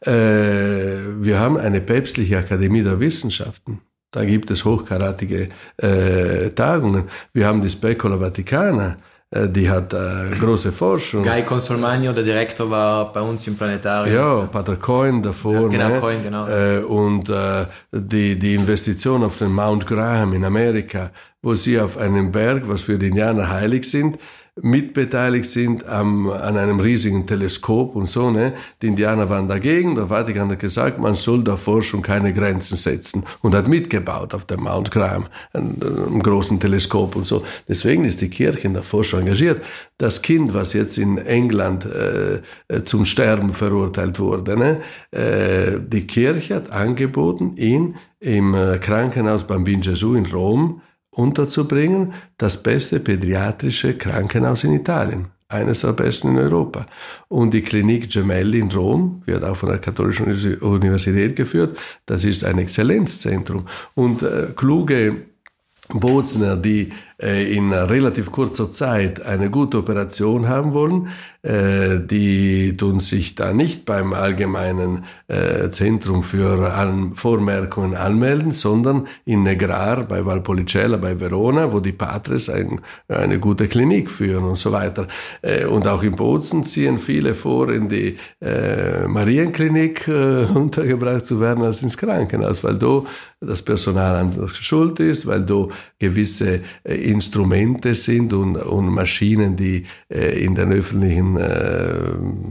Äh, 0.00 1.22
wir 1.22 1.38
haben 1.38 1.58
eine 1.58 1.82
päpstliche 1.82 2.38
Akademie 2.38 2.82
der 2.82 2.98
Wissenschaften. 3.00 3.82
Da 4.12 4.24
gibt 4.24 4.50
es 4.50 4.64
hochkaratige 4.64 5.50
äh, 5.76 6.50
Tagungen. 6.50 7.04
Wir 7.34 7.46
haben 7.46 7.60
die 7.60 7.68
Specola 7.68 8.18
Vaticana 8.18 8.96
die 9.32 9.70
hat 9.70 9.92
äh, 9.92 10.30
große 10.40 10.72
Forschung. 10.72 11.22
Guy 11.22 11.42
Consolmagno, 11.42 12.12
der 12.12 12.24
Direktor, 12.24 12.68
war 12.68 13.12
bei 13.12 13.20
uns 13.20 13.46
im 13.46 13.56
Planetarium. 13.56 14.14
Ja, 14.14 14.40
Pater 14.46 14.74
Cohen 14.74 15.22
davor. 15.22 15.52
Ja, 15.52 15.68
genau, 15.68 15.88
ne? 15.88 16.00
Cohen, 16.00 16.22
genau. 16.24 16.48
Äh, 16.48 16.80
und 16.80 17.28
äh, 17.28 17.66
die, 17.92 18.36
die 18.36 18.56
Investition 18.56 19.22
auf 19.22 19.38
den 19.38 19.52
Mount 19.52 19.86
Graham 19.86 20.32
in 20.32 20.44
Amerika, 20.44 21.10
wo 21.42 21.54
sie 21.54 21.80
auf 21.80 21.96
einem 21.96 22.32
Berg, 22.32 22.68
was 22.68 22.82
für 22.82 22.98
die 22.98 23.06
Indianer 23.06 23.48
heilig 23.48 23.88
sind, 23.88 24.18
mitbeteiligt 24.62 25.48
sind 25.48 25.88
am, 25.88 26.30
an 26.30 26.56
einem 26.56 26.80
riesigen 26.80 27.26
Teleskop 27.26 27.96
und 27.96 28.08
so. 28.08 28.30
Ne? 28.30 28.54
Die 28.82 28.88
Indianer 28.88 29.28
waren 29.28 29.48
dagegen, 29.48 29.94
der 29.94 30.08
Vatikan 30.08 30.50
hat 30.50 30.58
gesagt, 30.58 30.98
man 30.98 31.14
soll 31.14 31.42
der 31.44 31.56
Forschung 31.56 32.02
keine 32.02 32.32
Grenzen 32.32 32.76
setzen 32.76 33.24
und 33.42 33.54
hat 33.54 33.68
mitgebaut 33.68 34.34
auf 34.34 34.44
dem 34.44 34.62
Mount 34.62 34.90
Graham, 34.90 35.26
einem 35.52 36.22
großen 36.22 36.60
Teleskop 36.60 37.16
und 37.16 37.26
so. 37.26 37.44
Deswegen 37.68 38.04
ist 38.04 38.20
die 38.20 38.30
Kirche 38.30 38.66
in 38.66 38.74
der 38.74 38.82
Forschung 38.82 39.20
engagiert. 39.20 39.62
Das 39.98 40.22
Kind, 40.22 40.54
was 40.54 40.72
jetzt 40.72 40.98
in 40.98 41.18
England 41.18 41.86
äh, 41.86 42.40
äh 42.68 42.84
zum 42.84 43.04
Sterben 43.04 43.52
verurteilt 43.52 44.18
wurde, 44.18 44.56
ne? 44.56 44.80
äh, 45.10 45.78
die 45.80 46.06
Kirche 46.06 46.56
hat 46.56 46.70
angeboten, 46.70 47.54
ihn 47.56 47.96
im 48.20 48.54
äh, 48.54 48.78
Krankenhaus 48.78 49.46
Bambin 49.46 49.80
Gesù 49.80 50.14
in 50.14 50.26
Rom 50.26 50.82
unterzubringen, 51.10 52.14
das 52.38 52.62
beste 52.62 53.00
pädiatrische 53.00 53.96
Krankenhaus 53.96 54.64
in 54.64 54.72
Italien, 54.72 55.26
eines 55.48 55.80
der 55.80 55.92
besten 55.92 56.28
in 56.28 56.38
Europa. 56.38 56.86
Und 57.28 57.52
die 57.52 57.62
Klinik 57.62 58.10
Gemelli 58.10 58.60
in 58.60 58.70
Rom 58.70 59.22
wird 59.26 59.44
auch 59.44 59.56
von 59.56 59.70
der 59.70 59.78
Katholischen 59.78 60.58
Universität 60.60 61.36
geführt. 61.36 61.76
Das 62.06 62.24
ist 62.24 62.44
ein 62.44 62.58
Exzellenzzentrum. 62.58 63.66
Und 63.94 64.22
äh, 64.22 64.48
kluge 64.54 65.22
Bozner, 65.88 66.56
die 66.56 66.92
in 67.22 67.72
relativ 67.72 68.32
kurzer 68.32 68.72
Zeit 68.72 69.24
eine 69.24 69.50
gute 69.50 69.78
Operation 69.78 70.48
haben 70.48 70.72
wollen, 70.72 71.08
äh, 71.42 72.00
die 72.00 72.76
tun 72.76 73.00
sich 73.00 73.34
da 73.34 73.54
nicht 73.54 73.86
beim 73.86 74.12
allgemeinen 74.12 75.04
äh, 75.26 75.70
Zentrum 75.70 76.22
für 76.22 76.70
Vormerkungen 77.14 77.96
anmelden, 77.96 78.52
sondern 78.52 79.06
in 79.24 79.42
Negrar 79.42 80.04
bei 80.04 80.26
Valpolicella, 80.26 80.98
bei 80.98 81.18
Verona, 81.18 81.72
wo 81.72 81.80
die 81.80 81.92
Patres 81.92 82.50
ein, 82.50 82.82
eine 83.08 83.38
gute 83.38 83.68
Klinik 83.68 84.10
führen 84.10 84.44
und 84.44 84.58
so 84.58 84.72
weiter. 84.72 85.08
Und 85.70 85.86
auch 85.86 86.02
in 86.02 86.16
Bozen 86.16 86.64
ziehen 86.64 86.98
viele 86.98 87.34
vor, 87.34 87.70
in 87.70 87.88
die 87.88 88.16
Marienklinik 88.40 90.08
untergebracht 90.54 91.26
zu 91.26 91.40
werden 91.40 91.64
als 91.64 91.82
ins 91.82 91.96
Krankenhaus, 91.96 92.62
weil 92.64 92.76
da 92.76 93.02
das 93.40 93.62
Personal 93.62 94.16
anders 94.16 94.50
geschult 94.50 95.00
ist, 95.00 95.26
weil 95.26 95.40
da 95.42 95.66
gewisse 95.98 96.60
Instrumente 97.10 97.94
sind 97.94 98.32
und, 98.32 98.56
und 98.56 98.88
Maschinen, 98.88 99.56
die 99.56 99.84
äh, 100.08 100.44
in 100.44 100.54
den 100.54 100.72
öffentlichen 100.72 101.36
äh, 101.36 101.92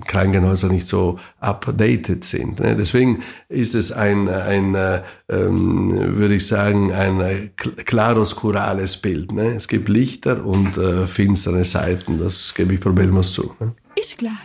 Krankenhäusern 0.06 0.72
nicht 0.72 0.88
so 0.88 1.20
updated 1.40 2.24
sind. 2.24 2.60
Ne? 2.60 2.76
Deswegen 2.76 3.24
ist 3.48 3.76
es 3.76 3.92
ein, 3.92 4.28
ein 4.28 4.76
äh, 4.76 5.02
ähm, 5.30 6.18
würde 6.18 6.36
ich 6.36 6.48
sagen, 6.48 6.92
ein 6.92 7.52
klaroskurales 7.56 8.98
Bild. 8.98 9.32
Ne? 9.32 9.56
Es 9.56 9.68
gibt 9.68 9.90
Lichter 9.90 10.46
und 10.46 10.78
äh, 10.78 11.08
finstere 11.08 11.66
Seiten, 11.66 12.20
das 12.20 12.54
gebe 12.56 12.74
ich 12.74 12.80
problemlos 12.80 13.34
zu. 13.34 13.54
Ne? 13.60 13.74
Ist 13.96 14.18
klar. 14.18 14.38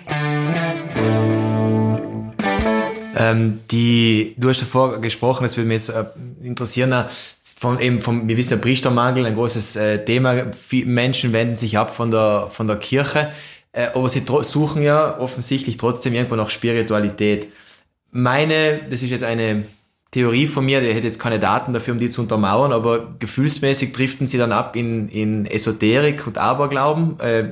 Ähm, 3.16 3.60
die, 3.70 4.34
du 4.36 4.48
hast 4.48 4.62
davor 4.62 5.00
gesprochen, 5.00 5.44
das 5.44 5.56
würde 5.56 5.68
mich 5.68 5.86
jetzt 5.86 5.88
äh, 5.90 6.04
interessieren, 6.42 7.06
von 7.64 7.80
eben 7.80 8.02
vom, 8.02 8.28
wir 8.28 8.36
wissen 8.36 8.50
der 8.50 8.56
Priestermangel, 8.58 9.24
ein 9.24 9.36
großes 9.36 9.76
äh, 9.76 10.04
Thema. 10.04 10.52
Viele 10.52 10.84
Menschen 10.84 11.32
wenden 11.32 11.56
sich 11.56 11.78
ab 11.78 11.94
von 11.94 12.10
der, 12.10 12.48
von 12.50 12.66
der 12.66 12.76
Kirche, 12.76 13.30
äh, 13.72 13.86
aber 13.94 14.06
sie 14.10 14.22
suchen 14.42 14.82
ja 14.82 15.18
offensichtlich 15.18 15.78
trotzdem 15.78 16.12
irgendwo 16.12 16.36
nach 16.36 16.50
Spiritualität. 16.50 17.48
Meine, 18.10 18.82
das 18.90 19.02
ist 19.02 19.08
jetzt 19.08 19.24
eine 19.24 19.64
Theorie 20.10 20.46
von 20.46 20.66
mir, 20.66 20.82
der 20.82 20.92
hätte 20.92 21.06
jetzt 21.06 21.18
keine 21.18 21.40
Daten 21.40 21.72
dafür, 21.72 21.94
um 21.94 22.00
die 22.00 22.10
zu 22.10 22.20
untermauern, 22.20 22.70
aber 22.70 23.14
gefühlsmäßig 23.18 23.94
driften 23.94 24.26
sie 24.26 24.36
dann 24.36 24.52
ab 24.52 24.76
in, 24.76 25.08
in 25.08 25.46
Esoterik 25.46 26.26
und 26.26 26.36
Aberglauben. 26.36 27.18
Äh, 27.18 27.44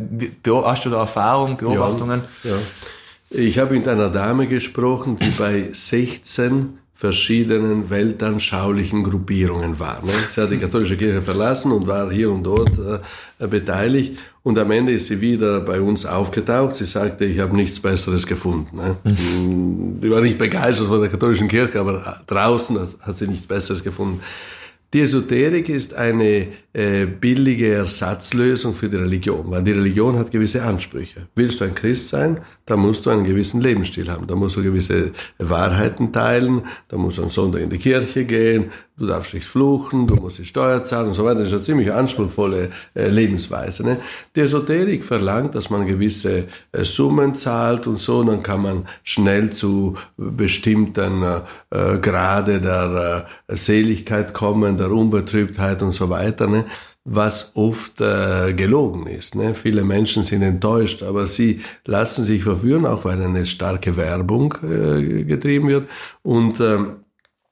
hast 0.46 0.84
du 0.84 0.90
da 0.90 0.98
Erfahrungen, 0.98 1.56
Beobachtungen? 1.56 2.20
Ja, 2.44 2.50
ja. 2.50 2.56
Ich 3.30 3.58
habe 3.58 3.72
mit 3.72 3.88
einer 3.88 4.10
Dame 4.10 4.46
gesprochen, 4.46 5.16
die 5.16 5.30
bei 5.30 5.70
16 5.72 6.82
verschiedenen 7.03 7.90
weltanschaulichen 7.90 9.03
Gruppierungen 9.03 9.76
war. 9.80 10.05
Ne? 10.05 10.12
Sie 10.30 10.40
hat 10.40 10.53
die 10.53 10.57
katholische 10.57 10.96
Kirche 10.96 11.20
verlassen 11.20 11.72
und 11.72 11.88
war 11.88 12.12
hier 12.12 12.30
und 12.30 12.44
dort 12.44 12.78
äh, 12.78 13.48
beteiligt. 13.48 14.16
Und 14.44 14.57
am 14.57 14.70
Ende 14.70 14.92
ist 14.92 15.09
sie 15.09 15.20
wieder 15.20 15.62
bei 15.62 15.80
uns 15.80 16.07
aufgetaucht. 16.07 16.76
Sie 16.76 16.84
sagte, 16.84 17.24
ich 17.24 17.40
habe 17.40 17.57
nichts 17.57 17.80
Besseres 17.80 18.24
gefunden. 18.24 18.76
Ne? 18.76 18.96
Mhm. 19.03 20.00
Die 20.00 20.09
war 20.12 20.20
nicht 20.20 20.38
begeistert 20.38 20.86
von 20.86 21.00
der 21.00 21.11
katholischen 21.11 21.48
Kirche, 21.48 21.80
aber 21.80 22.22
draußen 22.28 22.78
hat 23.00 23.16
sie 23.16 23.26
nichts 23.26 23.48
Besseres 23.48 23.82
gefunden. 23.82 24.20
Die 24.94 25.00
Esoterik 25.00 25.68
ist 25.70 25.94
eine 25.94 26.46
äh, 26.75 27.07
billige 27.07 27.73
Ersatzlösung 27.73 28.73
für 28.73 28.89
die 28.89 28.97
Religion, 28.97 29.51
weil 29.51 29.62
die 29.62 29.73
Religion 29.73 30.18
hat 30.18 30.31
gewisse 30.31 30.62
Ansprüche. 30.62 31.27
Willst 31.35 31.61
du 31.61 31.64
ein 31.64 31.75
Christ 31.75 32.09
sein, 32.09 32.39
dann 32.64 32.81
musst 32.81 33.05
du 33.05 33.11
einen 33.11 33.25
gewissen 33.25 33.61
Lebensstil 33.61 34.11
haben, 34.11 34.27
da 34.27 34.35
musst 34.35 34.57
du 34.57 34.62
gewisse 34.62 35.11
Wahrheiten 35.39 36.12
teilen, 36.12 36.62
da 36.89 36.97
musst 36.97 37.18
du 37.18 37.25
am 37.25 37.29
Sonntag 37.29 37.61
in 37.61 37.70
die 37.70 37.79
Kirche 37.79 38.25
gehen, 38.25 38.70
du 38.97 39.07
darfst 39.07 39.35
nicht 39.35 39.47
fluchen, 39.47 40.07
du 40.07 40.14
musst 40.14 40.39
die 40.39 40.45
Steuer 40.45 40.85
zahlen 40.85 41.09
und 41.09 41.14
so 41.14 41.25
weiter. 41.25 41.41
Das 41.41 41.49
ist 41.49 41.55
eine 41.55 41.62
ziemlich 41.62 41.93
anspruchsvolle 41.93 42.70
äh, 42.95 43.09
Lebensweise. 43.09 43.85
Ne? 43.85 43.97
Die 44.37 44.41
Esoterik 44.41 45.05
verlangt, 45.05 45.55
dass 45.55 45.70
man 45.70 45.87
gewisse 45.87 46.45
äh, 46.73 46.85
Summen 46.85 47.35
zahlt 47.35 47.87
und 47.87 47.99
so, 47.99 48.23
dann 48.23 48.43
kann 48.43 48.62
man 48.62 48.87
schnell 49.03 49.51
zu 49.51 49.97
bestimmten 50.16 51.23
äh, 51.70 51.99
Grade 51.99 52.61
der 52.61 53.27
Seligkeit 53.49 54.35
kommen, 54.35 54.77
der 54.77 54.91
Unbetrübtheit 54.91 55.83
und 55.83 55.93
so 55.93 56.09
weiter. 56.09 56.47
Ne? 56.47 56.61
Was 57.04 57.52
oft 57.56 58.00
äh, 58.00 58.52
gelogen 58.54 59.06
ist. 59.06 59.34
Ne? 59.34 59.54
Viele 59.54 59.82
Menschen 59.82 60.22
sind 60.22 60.42
enttäuscht, 60.42 61.02
aber 61.02 61.26
sie 61.26 61.60
lassen 61.84 62.24
sich 62.24 62.44
verführen, 62.44 62.86
auch 62.86 63.04
weil 63.04 63.20
eine 63.20 63.44
starke 63.46 63.96
Werbung 63.96 64.54
äh, 64.62 65.24
getrieben 65.24 65.68
wird. 65.68 65.88
Und 66.22 66.60
ähm, 66.60 66.96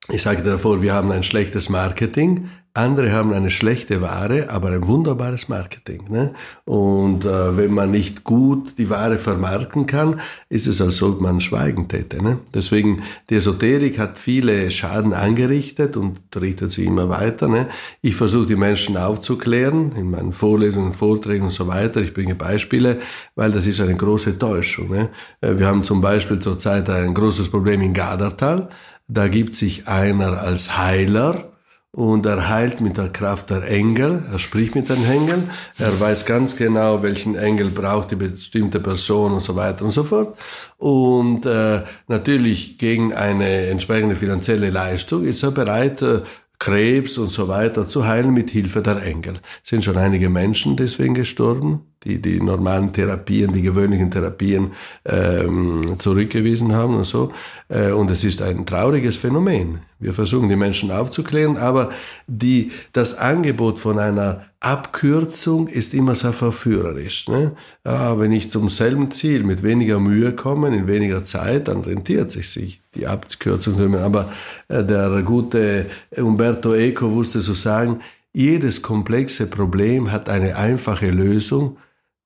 ich 0.08 0.22
sage 0.22 0.42
davor, 0.42 0.82
wir 0.82 0.94
haben 0.94 1.10
ein 1.12 1.22
schlechtes 1.22 1.68
Marketing, 1.68 2.48
andere 2.74 3.10
haben 3.10 3.32
eine 3.32 3.50
schlechte 3.50 4.00
Ware, 4.00 4.48
aber 4.50 4.70
ein 4.70 4.86
wunderbares 4.86 5.48
Marketing. 5.48 6.04
Ne? 6.08 6.34
Und 6.64 7.24
äh, 7.24 7.56
wenn 7.56 7.72
man 7.72 7.90
nicht 7.90 8.22
gut 8.22 8.78
die 8.78 8.88
Ware 8.88 9.18
vermarkten 9.18 9.86
kann, 9.86 10.20
ist 10.48 10.68
es, 10.68 10.80
als 10.80 11.02
ob 11.02 11.20
man 11.20 11.40
schweigen 11.40 11.88
täte. 11.88 12.22
Ne? 12.22 12.38
Deswegen, 12.54 13.02
die 13.28 13.34
Esoterik 13.34 13.98
hat 13.98 14.18
viele 14.18 14.70
Schaden 14.70 15.12
angerichtet 15.12 15.96
und 15.96 16.20
richtet 16.40 16.70
sie 16.70 16.84
immer 16.84 17.08
weiter. 17.08 17.48
Ne? 17.48 17.66
Ich 18.02 18.14
versuche 18.14 18.46
die 18.46 18.56
Menschen 18.56 18.96
aufzuklären 18.96 19.96
in 19.96 20.10
meinen 20.12 20.32
Vorlesungen, 20.32 20.92
Vorträgen 20.92 21.46
und 21.46 21.52
so 21.52 21.66
weiter. 21.66 22.00
Ich 22.00 22.14
bringe 22.14 22.36
Beispiele, 22.36 23.00
weil 23.34 23.50
das 23.50 23.66
ist 23.66 23.80
eine 23.80 23.96
große 23.96 24.38
Täuschung. 24.38 24.90
Ne? 24.90 25.08
Äh, 25.40 25.58
wir 25.58 25.66
haben 25.66 25.82
zum 25.82 26.00
Beispiel 26.00 26.38
zurzeit 26.38 26.88
ein 26.88 27.14
großes 27.14 27.48
Problem 27.48 27.82
in 27.82 27.94
Gadertal. 27.94 28.68
Da 29.08 29.26
gibt 29.26 29.56
sich 29.56 29.88
einer 29.88 30.40
als 30.40 30.78
Heiler 30.78 31.49
und 31.92 32.24
er 32.24 32.48
heilt 32.48 32.80
mit 32.80 32.96
der 32.98 33.08
Kraft 33.08 33.50
der 33.50 33.68
Engel. 33.68 34.22
Er 34.30 34.38
spricht 34.38 34.74
mit 34.74 34.88
den 34.88 35.04
Engeln. 35.04 35.50
Er 35.76 35.98
weiß 35.98 36.24
ganz 36.24 36.56
genau, 36.56 37.02
welchen 37.02 37.34
Engel 37.34 37.70
braucht 37.70 38.12
die 38.12 38.16
bestimmte 38.16 38.78
Person 38.78 39.32
und 39.32 39.40
so 39.40 39.56
weiter 39.56 39.84
und 39.84 39.90
so 39.90 40.04
fort. 40.04 40.38
Und 40.78 41.46
äh, 41.46 41.82
natürlich 42.06 42.78
gegen 42.78 43.12
eine 43.12 43.66
entsprechende 43.66 44.14
finanzielle 44.14 44.70
Leistung 44.70 45.24
ist 45.24 45.42
er 45.42 45.50
bereit, 45.50 46.00
äh, 46.02 46.20
Krebs 46.60 47.16
und 47.18 47.30
so 47.30 47.48
weiter 47.48 47.88
zu 47.88 48.06
heilen 48.06 48.34
mit 48.34 48.50
Hilfe 48.50 48.82
der 48.82 49.02
Engel. 49.02 49.40
Es 49.64 49.70
sind 49.70 49.82
schon 49.82 49.96
einige 49.96 50.28
Menschen 50.28 50.76
deswegen 50.76 51.14
gestorben, 51.14 51.89
die 52.04 52.20
die 52.20 52.40
normalen 52.40 52.92
Therapien, 52.92 53.52
die 53.52 53.62
gewöhnlichen 53.62 54.10
Therapien 54.10 54.72
ähm, 55.04 55.96
zurückgewiesen 55.98 56.74
haben 56.74 56.94
und 56.94 57.04
so. 57.04 57.32
Äh, 57.68 57.92
und 57.92 58.10
es 58.10 58.24
ist 58.24 58.40
ein 58.40 58.64
trauriges 58.64 59.16
Phänomen. 59.16 59.80
Wir 59.98 60.14
versuchen 60.14 60.48
die 60.48 60.56
Menschen 60.56 60.90
aufzuklären, 60.90 61.58
aber 61.58 61.90
die, 62.26 62.72
das 62.94 63.18
Angebot 63.18 63.78
von 63.78 63.98
einer 63.98 64.46
Abkürzung 64.60 65.68
ist 65.68 65.92
immer 65.92 66.14
sehr 66.14 66.32
verführerisch. 66.32 67.28
Ne? 67.28 67.52
Ja, 67.84 68.18
wenn 68.18 68.32
ich 68.32 68.50
zum 68.50 68.70
selben 68.70 69.10
Ziel 69.10 69.42
mit 69.42 69.62
weniger 69.62 70.00
Mühe 70.00 70.32
komme, 70.32 70.68
in 70.68 70.86
weniger 70.86 71.22
Zeit, 71.24 71.68
dann 71.68 71.82
rentiert 71.82 72.32
sich 72.32 72.48
sich 72.48 72.80
die 72.94 73.06
Abkürzung. 73.06 73.94
Aber 73.96 74.32
äh, 74.68 74.82
der 74.82 75.22
gute 75.22 75.86
Umberto 76.16 76.74
Eco 76.74 77.12
wusste 77.12 77.40
so 77.40 77.52
sagen, 77.52 78.00
jedes 78.32 78.80
komplexe 78.80 79.48
Problem 79.48 80.12
hat 80.12 80.28
eine 80.28 80.56
einfache 80.56 81.10
Lösung, 81.10 81.78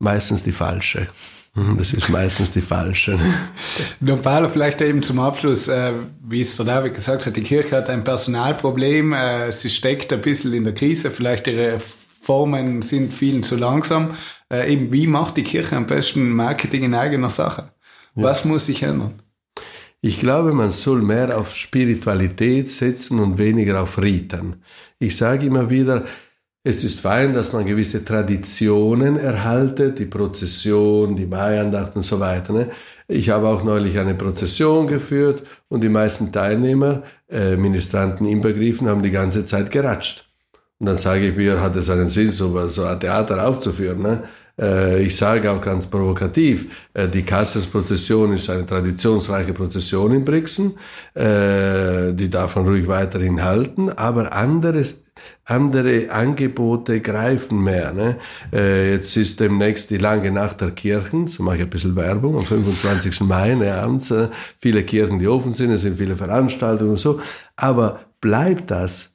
meistens 0.04 0.44
die 0.44 0.52
falsche. 0.52 1.08
Mhm, 1.54 1.78
das 1.78 1.92
ist 1.92 2.08
meistens 2.08 2.52
die 2.52 2.60
falsche. 2.60 3.18
Don 4.00 4.22
Paolo, 4.22 4.48
vielleicht 4.48 4.80
eben 4.80 5.02
zum 5.02 5.18
Abschluss, 5.18 5.68
äh, 5.68 5.92
wie 6.22 6.40
es 6.40 6.56
der 6.56 6.66
David 6.66 6.94
gesagt 6.94 7.26
hat, 7.26 7.36
die 7.36 7.42
Kirche 7.42 7.76
hat 7.76 7.90
ein 7.90 8.04
Personalproblem, 8.04 9.12
äh, 9.12 9.52
sie 9.52 9.70
steckt 9.70 10.12
ein 10.12 10.20
bisschen 10.20 10.52
in 10.52 10.64
der 10.64 10.74
Krise, 10.74 11.10
vielleicht 11.10 11.46
ihre 11.46 11.80
Formen 11.80 12.82
sind 12.82 13.12
vielen 13.12 13.42
zu 13.42 13.56
langsam. 13.56 14.14
Äh, 14.52 14.72
eben, 14.72 14.92
wie 14.92 15.06
macht 15.06 15.36
die 15.36 15.44
Kirche 15.44 15.76
am 15.76 15.86
besten 15.86 16.30
Marketing 16.30 16.84
in 16.84 16.94
eigener 16.94 17.30
Sache? 17.30 17.70
Ja. 18.16 18.22
Was 18.22 18.44
muss 18.44 18.66
sich 18.66 18.82
ändern? 18.82 19.14
Ich 20.00 20.20
glaube, 20.20 20.52
man 20.52 20.70
soll 20.70 21.02
mehr 21.02 21.38
auf 21.38 21.54
Spiritualität 21.54 22.70
setzen 22.70 23.20
und 23.20 23.38
weniger 23.38 23.80
auf 23.80 23.98
Riten. 23.98 24.56
Ich 24.98 25.16
sage 25.16 25.46
immer 25.46 25.70
wieder, 25.70 26.04
Es 26.66 26.82
ist 26.82 27.00
fein, 27.00 27.34
dass 27.34 27.52
man 27.52 27.66
gewisse 27.66 28.06
Traditionen 28.06 29.18
erhaltet, 29.18 29.98
die 29.98 30.06
Prozession, 30.06 31.14
die 31.14 31.26
Maiandacht 31.26 31.94
und 31.94 32.04
so 32.06 32.18
weiter. 32.20 32.54
Ne? 32.54 32.70
Ich 33.06 33.28
habe 33.28 33.48
auch 33.48 33.64
neulich 33.64 33.98
eine 33.98 34.14
Prozession 34.14 34.86
geführt 34.86 35.42
und 35.68 35.84
die 35.84 35.90
meisten 35.90 36.32
Teilnehmer, 36.32 37.02
äh, 37.28 37.56
Ministranten 37.56 38.26
inbegriffen, 38.26 38.88
haben 38.88 39.02
die 39.02 39.10
ganze 39.10 39.44
Zeit 39.44 39.70
geratscht. 39.70 40.26
Und 40.78 40.86
dann 40.86 40.96
sage 40.96 41.28
ich 41.28 41.36
mir, 41.36 41.60
hat 41.60 41.76
es 41.76 41.90
einen 41.90 42.08
Sinn, 42.08 42.30
so, 42.30 42.66
so 42.68 42.84
ein 42.84 42.98
Theater 42.98 43.46
aufzuführen? 43.46 44.00
Ne? 44.00 44.22
Äh, 44.58 45.02
ich 45.02 45.14
sage 45.14 45.50
auch 45.50 45.60
ganz 45.60 45.86
provokativ, 45.86 46.88
äh, 46.94 47.08
die 47.08 47.24
Kasselsprozession 47.24 48.32
ist 48.32 48.48
eine 48.48 48.64
traditionsreiche 48.64 49.52
Prozession 49.52 50.12
in 50.12 50.24
Brixen, 50.24 50.78
äh, 51.12 52.14
die 52.14 52.30
darf 52.30 52.56
man 52.56 52.66
ruhig 52.66 52.86
weiterhin 52.86 53.42
halten, 53.42 53.90
aber 53.90 54.32
anderes 54.32 55.03
andere 55.44 56.10
Angebote 56.10 57.00
greifen 57.00 57.62
mehr. 57.62 57.92
Ne? 57.92 58.16
Äh, 58.52 58.92
jetzt 58.92 59.16
ist 59.16 59.40
demnächst 59.40 59.90
die 59.90 59.98
lange 59.98 60.30
Nacht 60.30 60.60
der 60.60 60.70
Kirchen, 60.70 61.26
so 61.26 61.42
mache 61.42 61.56
ich 61.56 61.62
ein 61.62 61.70
bisschen 61.70 61.96
Werbung, 61.96 62.38
am 62.38 62.46
25. 62.46 63.20
Mai 63.22 63.54
ne, 63.54 63.74
abends, 63.74 64.10
äh, 64.10 64.28
viele 64.58 64.82
Kirchen, 64.84 65.18
die 65.18 65.28
offen 65.28 65.52
sind, 65.52 65.70
es 65.70 65.82
sind 65.82 65.98
viele 65.98 66.16
Veranstaltungen 66.16 66.92
und 66.92 66.98
so. 66.98 67.20
Aber 67.56 68.00
bleibt 68.20 68.70
das? 68.70 69.14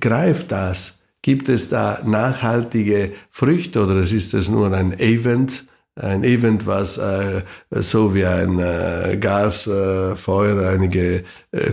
Greift 0.00 0.52
das? 0.52 1.00
Gibt 1.22 1.48
es 1.48 1.68
da 1.68 2.00
nachhaltige 2.04 3.12
Früchte 3.30 3.82
oder 3.82 4.00
ist 4.00 4.34
es 4.34 4.48
nur 4.48 4.72
ein 4.72 4.98
Event? 4.98 5.64
Ein 6.00 6.24
Event, 6.24 6.66
was 6.66 6.98
äh, 6.98 7.42
so 7.70 8.14
wie 8.14 8.24
ein 8.24 8.58
äh, 8.58 9.18
Gasfeuer 9.20 10.62
äh, 10.62 10.68
einige 10.68 11.24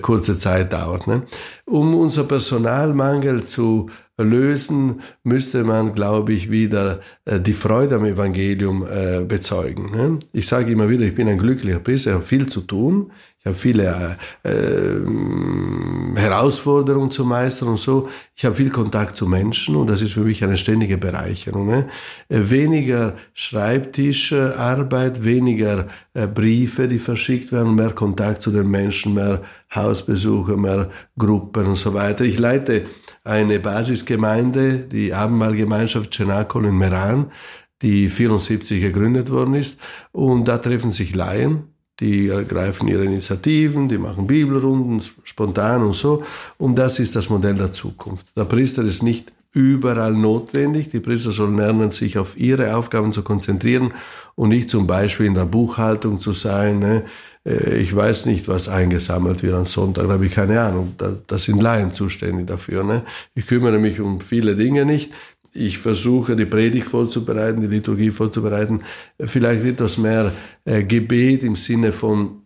kurze 0.02 0.38
Zeit 0.38 0.74
dauert. 0.74 1.08
Ne? 1.08 1.24
Um 1.66 1.96
unser 1.96 2.24
Personalmangel 2.24 3.44
zu 3.44 3.90
lösen, 4.18 5.02
müsste 5.24 5.64
man, 5.64 5.94
glaube 5.94 6.34
ich, 6.34 6.50
wieder 6.50 7.02
äh, 7.26 7.40
die 7.40 7.54
Freude 7.54 7.96
am 7.96 8.06
Evangelium 8.06 8.86
äh, 8.88 9.24
bezeugen. 9.26 9.92
Ne? 9.92 10.20
Ich 10.32 10.48
sage 10.48 10.72
immer 10.72 10.90
wieder, 10.90 11.06
ich 11.06 11.16
bin 11.16 11.28
ein 11.28 11.38
glücklicher 11.38 11.80
Priester, 11.80 12.12
ich 12.12 12.16
habe 12.16 12.26
viel 12.26 12.48
zu 12.48 12.62
tun, 12.62 13.12
ich 13.46 13.50
habe 13.50 13.60
viele 13.60 14.18
äh, 14.42 16.20
Herausforderungen 16.20 17.12
zu 17.12 17.26
meistern 17.26 17.70
und 17.70 17.80
so. 17.80 18.10
Ich 18.36 18.44
habe 18.44 18.56
viel 18.56 18.72
Kontakt 18.72 19.16
zu 19.16 19.28
Menschen 19.28 19.76
und 19.76 19.88
das 19.88 20.02
ist 20.02 20.14
für 20.14 20.22
mich 20.22 20.44
eine 20.44 20.58
ständige 20.58 20.98
Bereicherung. 20.98 21.68
Ne? 21.68 21.88
Äh, 22.28 22.50
weniger 22.50 23.14
Schreibtischarbeit, 23.36 25.24
weniger 25.24 25.86
äh, 26.16 26.26
Briefe, 26.26 26.88
die 26.88 26.98
verschickt 26.98 27.52
werden, 27.52 27.76
mehr 27.76 27.92
Kontakt 27.92 28.42
zu 28.42 28.50
den 28.50 28.68
Menschen, 28.68 29.14
mehr 29.14 29.44
Hausbesuche, 29.76 30.58
mehr 30.58 30.90
Gruppen 31.16 31.68
und 31.68 31.76
so 31.76 31.94
weiter. 31.94 32.26
Ich 32.26 32.40
leite 32.40 32.86
eine 33.24 33.60
Basisgemeinde, 33.60 34.80
die 34.80 35.14
Abendmahlgemeinschaft 35.14 36.12
Cenacol 36.12 36.66
in 36.66 36.80
Meran, 36.80 37.32
die 37.84 38.10
74 38.10 38.82
gegründet 38.82 39.30
worden 39.30 39.54
ist. 39.54 39.78
Und 40.12 40.48
da 40.48 40.58
treffen 40.58 40.90
sich 40.90 41.14
Laien 41.14 41.75
die 42.00 42.28
ergreifen 42.28 42.88
ihre 42.88 43.06
Initiativen, 43.06 43.88
die 43.88 43.98
machen 43.98 44.28
Bibelrunden, 44.28 45.02
spontan 45.24 45.84
und 45.84 45.96
so. 45.96 46.24
Und 46.58 46.76
das 46.76 47.00
ist 47.00 47.16
das 47.16 47.30
Modell 47.30 47.56
der 47.56 47.72
Zukunft. 47.72 48.28
Der 48.36 48.46
Priester 48.46 48.84
ist 48.84 49.02
nicht 49.02 49.32
überall 49.56 50.14
notwendig. 50.14 50.90
Die 50.90 51.00
Priester 51.00 51.32
sollen 51.32 51.58
lernen, 51.58 51.92
sich 51.92 52.18
auf 52.18 52.38
ihre 52.38 52.76
Aufgaben 52.76 53.14
zu 53.14 53.24
konzentrieren 53.24 53.94
und 54.36 54.50
nicht 54.50 54.70
zum 54.70 54.86
Beispiel 54.86 55.28
in 55.28 55.34
der 55.34 55.46
Buchhaltung 55.46 56.20
zu 56.20 56.34
sein. 56.34 56.80
Ne? 56.80 57.04
Äh, 57.46 57.78
ich 57.78 57.96
weiß 57.96 58.26
nicht, 58.26 58.50
was 58.50 58.68
eingesammelt 58.68 59.42
wird 59.44 59.54
am 59.56 59.66
Sonntag, 59.66 60.08
da 60.08 60.14
habe 60.14 60.26
ich 60.26 60.34
keine 60.34 60.60
Ahnung. 60.60 60.94
Da, 60.98 61.14
da 61.26 61.38
sind 61.38 61.62
Laien 61.62 61.94
zuständig 61.94 62.48
dafür. 62.48 62.84
Ne? 62.84 63.04
Ich 63.34 63.48
kümmere 63.48 63.80
mich 63.80 64.02
um 64.02 64.20
viele 64.20 64.58
Dinge 64.58 64.84
nicht 64.84 65.14
ich 65.56 65.78
versuche, 65.78 66.36
die 66.36 66.46
Predigt 66.46 66.88
vorzubereiten, 66.88 67.62
die 67.62 67.68
Liturgie 67.68 68.12
vorzubereiten, 68.12 68.82
vielleicht 69.20 69.64
etwas 69.64 69.98
mehr 69.98 70.32
äh, 70.66 70.84
Gebet 70.84 71.44
im 71.44 71.56
Sinne 71.56 71.92
von 71.94 72.42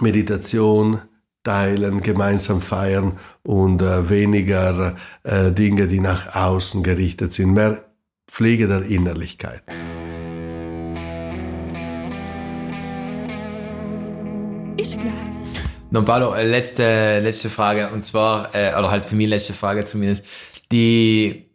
Meditation, 0.00 1.00
teilen, 1.44 2.02
gemeinsam 2.02 2.60
feiern 2.60 3.18
und 3.42 3.82
äh, 3.82 4.08
weniger 4.08 4.96
äh, 5.22 5.52
Dinge, 5.52 5.86
die 5.86 6.00
nach 6.00 6.34
außen 6.34 6.82
gerichtet 6.82 7.32
sind, 7.32 7.52
mehr 7.52 7.84
Pflege 8.26 8.66
der 8.66 8.82
Innerlichkeit. 8.82 9.62
Ist 14.76 15.00
klar. 15.00 15.12
Don 15.90 16.04
Paolo, 16.04 16.34
letzte, 16.34 17.20
letzte 17.20 17.48
Frage, 17.48 17.88
und 17.94 18.04
zwar, 18.04 18.54
äh, 18.54 18.74
oder 18.78 18.90
halt 18.90 19.04
für 19.04 19.16
mich 19.16 19.28
letzte 19.28 19.54
Frage 19.54 19.84
zumindest. 19.84 20.24
Die 20.70 21.47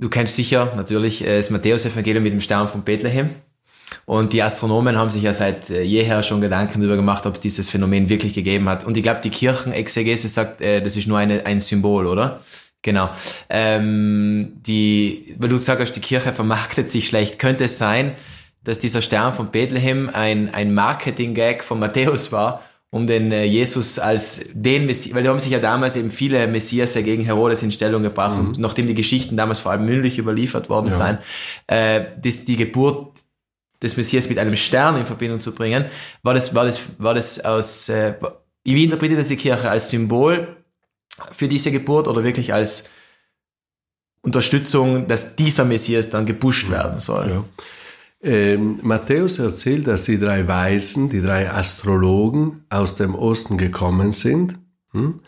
Du 0.00 0.08
kennst 0.08 0.34
sicher 0.34 0.72
natürlich 0.76 1.24
äh, 1.24 1.36
das 1.36 1.50
Matthäus-Evangelium 1.50 2.22
mit 2.22 2.32
dem 2.32 2.40
Stern 2.40 2.68
von 2.68 2.82
Bethlehem. 2.82 3.30
Und 4.06 4.32
die 4.32 4.42
Astronomen 4.42 4.96
haben 4.96 5.10
sich 5.10 5.22
ja 5.22 5.34
seit 5.34 5.68
äh, 5.68 5.82
jeher 5.82 6.22
schon 6.22 6.40
Gedanken 6.40 6.80
darüber 6.80 6.96
gemacht, 6.96 7.26
ob 7.26 7.34
es 7.34 7.40
dieses 7.40 7.68
Phänomen 7.68 8.08
wirklich 8.08 8.32
gegeben 8.32 8.68
hat. 8.68 8.84
Und 8.84 8.96
ich 8.96 9.02
glaube, 9.02 9.20
die 9.22 9.30
Kirchenexegese 9.30 10.28
sagt, 10.28 10.62
äh, 10.62 10.80
das 10.80 10.96
ist 10.96 11.06
nur 11.06 11.18
eine, 11.18 11.44
ein 11.44 11.60
Symbol, 11.60 12.06
oder? 12.06 12.40
Genau. 12.82 13.10
Ähm, 13.50 14.52
die, 14.66 15.34
weil 15.38 15.50
du 15.50 15.56
gesagt 15.58 15.82
hast, 15.82 15.92
die 15.92 16.00
Kirche 16.00 16.32
vermarktet 16.32 16.88
sich 16.88 17.06
schlecht. 17.06 17.38
Könnte 17.38 17.64
es 17.64 17.76
sein, 17.76 18.14
dass 18.64 18.78
dieser 18.78 19.02
Stern 19.02 19.34
von 19.34 19.50
Bethlehem 19.50 20.08
ein, 20.10 20.52
ein 20.54 20.72
Marketing-Gag 20.72 21.62
von 21.62 21.78
Matthäus 21.78 22.32
war, 22.32 22.62
um 22.90 23.06
den 23.06 23.30
äh, 23.30 23.44
Jesus 23.44 23.98
als 23.98 24.50
den 24.52 24.86
Messias, 24.86 25.14
weil 25.14 25.22
da 25.22 25.30
haben 25.30 25.38
sich 25.38 25.52
ja 25.52 25.60
damals 25.60 25.94
eben 25.96 26.10
viele 26.10 26.46
Messias 26.48 26.94
gegen 26.94 27.24
Herodes 27.24 27.62
in 27.62 27.70
Stellung 27.70 28.02
gebracht 28.02 28.36
mhm. 28.36 28.48
und 28.48 28.58
nachdem 28.58 28.88
die 28.88 28.94
Geschichten 28.94 29.36
damals 29.36 29.60
vor 29.60 29.72
allem 29.72 29.84
mündlich 29.84 30.18
überliefert 30.18 30.68
worden 30.68 30.86
ja. 30.86 30.92
seien, 30.92 31.18
äh, 31.68 32.04
das, 32.20 32.44
die 32.44 32.56
Geburt 32.56 33.18
des 33.80 33.96
Messias 33.96 34.28
mit 34.28 34.38
einem 34.38 34.56
Stern 34.56 34.96
in 34.96 35.06
Verbindung 35.06 35.38
zu 35.38 35.54
bringen, 35.54 35.84
war 36.22 36.34
das, 36.34 36.54
war 36.54 36.64
das, 36.64 36.80
war 36.98 37.14
das 37.14 37.44
aus, 37.44 37.88
äh, 37.88 38.14
wie 38.64 38.84
interpretiert 38.84 39.20
das 39.20 39.28
die 39.28 39.36
Kirche 39.36 39.70
als 39.70 39.90
Symbol 39.90 40.56
für 41.30 41.48
diese 41.48 41.70
Geburt 41.70 42.08
oder 42.08 42.24
wirklich 42.24 42.52
als 42.52 42.90
Unterstützung, 44.22 45.06
dass 45.06 45.36
dieser 45.36 45.64
Messias 45.64 46.10
dann 46.10 46.26
gepusht 46.26 46.70
werden 46.70 46.98
soll? 46.98 47.30
Ja. 47.30 47.44
Ähm, 48.22 48.80
Matthäus 48.82 49.38
erzählt, 49.38 49.86
dass 49.86 50.04
die 50.04 50.18
drei 50.18 50.46
Weisen, 50.46 51.08
die 51.08 51.22
drei 51.22 51.50
Astrologen 51.50 52.64
aus 52.68 52.94
dem 52.96 53.14
Osten 53.14 53.56
gekommen 53.56 54.12
sind. 54.12 54.58
Hm? 54.92 55.20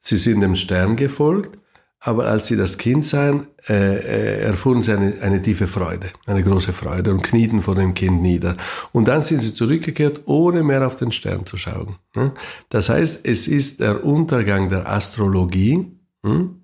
Sie 0.00 0.16
sind 0.16 0.40
dem 0.40 0.54
Stern 0.54 0.94
gefolgt, 0.94 1.58
aber 1.98 2.26
als 2.26 2.46
sie 2.46 2.56
das 2.56 2.78
Kind 2.78 3.04
sahen, 3.04 3.48
äh, 3.68 3.96
äh, 3.96 4.40
erfuhren 4.42 4.80
sie 4.82 4.92
eine, 4.92 5.14
eine 5.22 5.42
tiefe 5.42 5.66
Freude, 5.66 6.10
eine 6.26 6.44
große 6.44 6.72
Freude 6.72 7.10
und 7.10 7.24
knieten 7.24 7.62
vor 7.62 7.74
dem 7.74 7.94
Kind 7.94 8.22
nieder. 8.22 8.56
Und 8.92 9.08
dann 9.08 9.22
sind 9.22 9.42
sie 9.42 9.52
zurückgekehrt, 9.52 10.20
ohne 10.26 10.62
mehr 10.62 10.86
auf 10.86 10.94
den 10.94 11.10
Stern 11.10 11.46
zu 11.46 11.56
schauen. 11.56 11.96
Hm? 12.12 12.30
Das 12.68 12.88
heißt, 12.88 13.26
es 13.26 13.48
ist 13.48 13.80
der 13.80 14.04
Untergang 14.04 14.68
der 14.68 14.88
Astrologie. 14.88 15.84
Hm? 16.22 16.55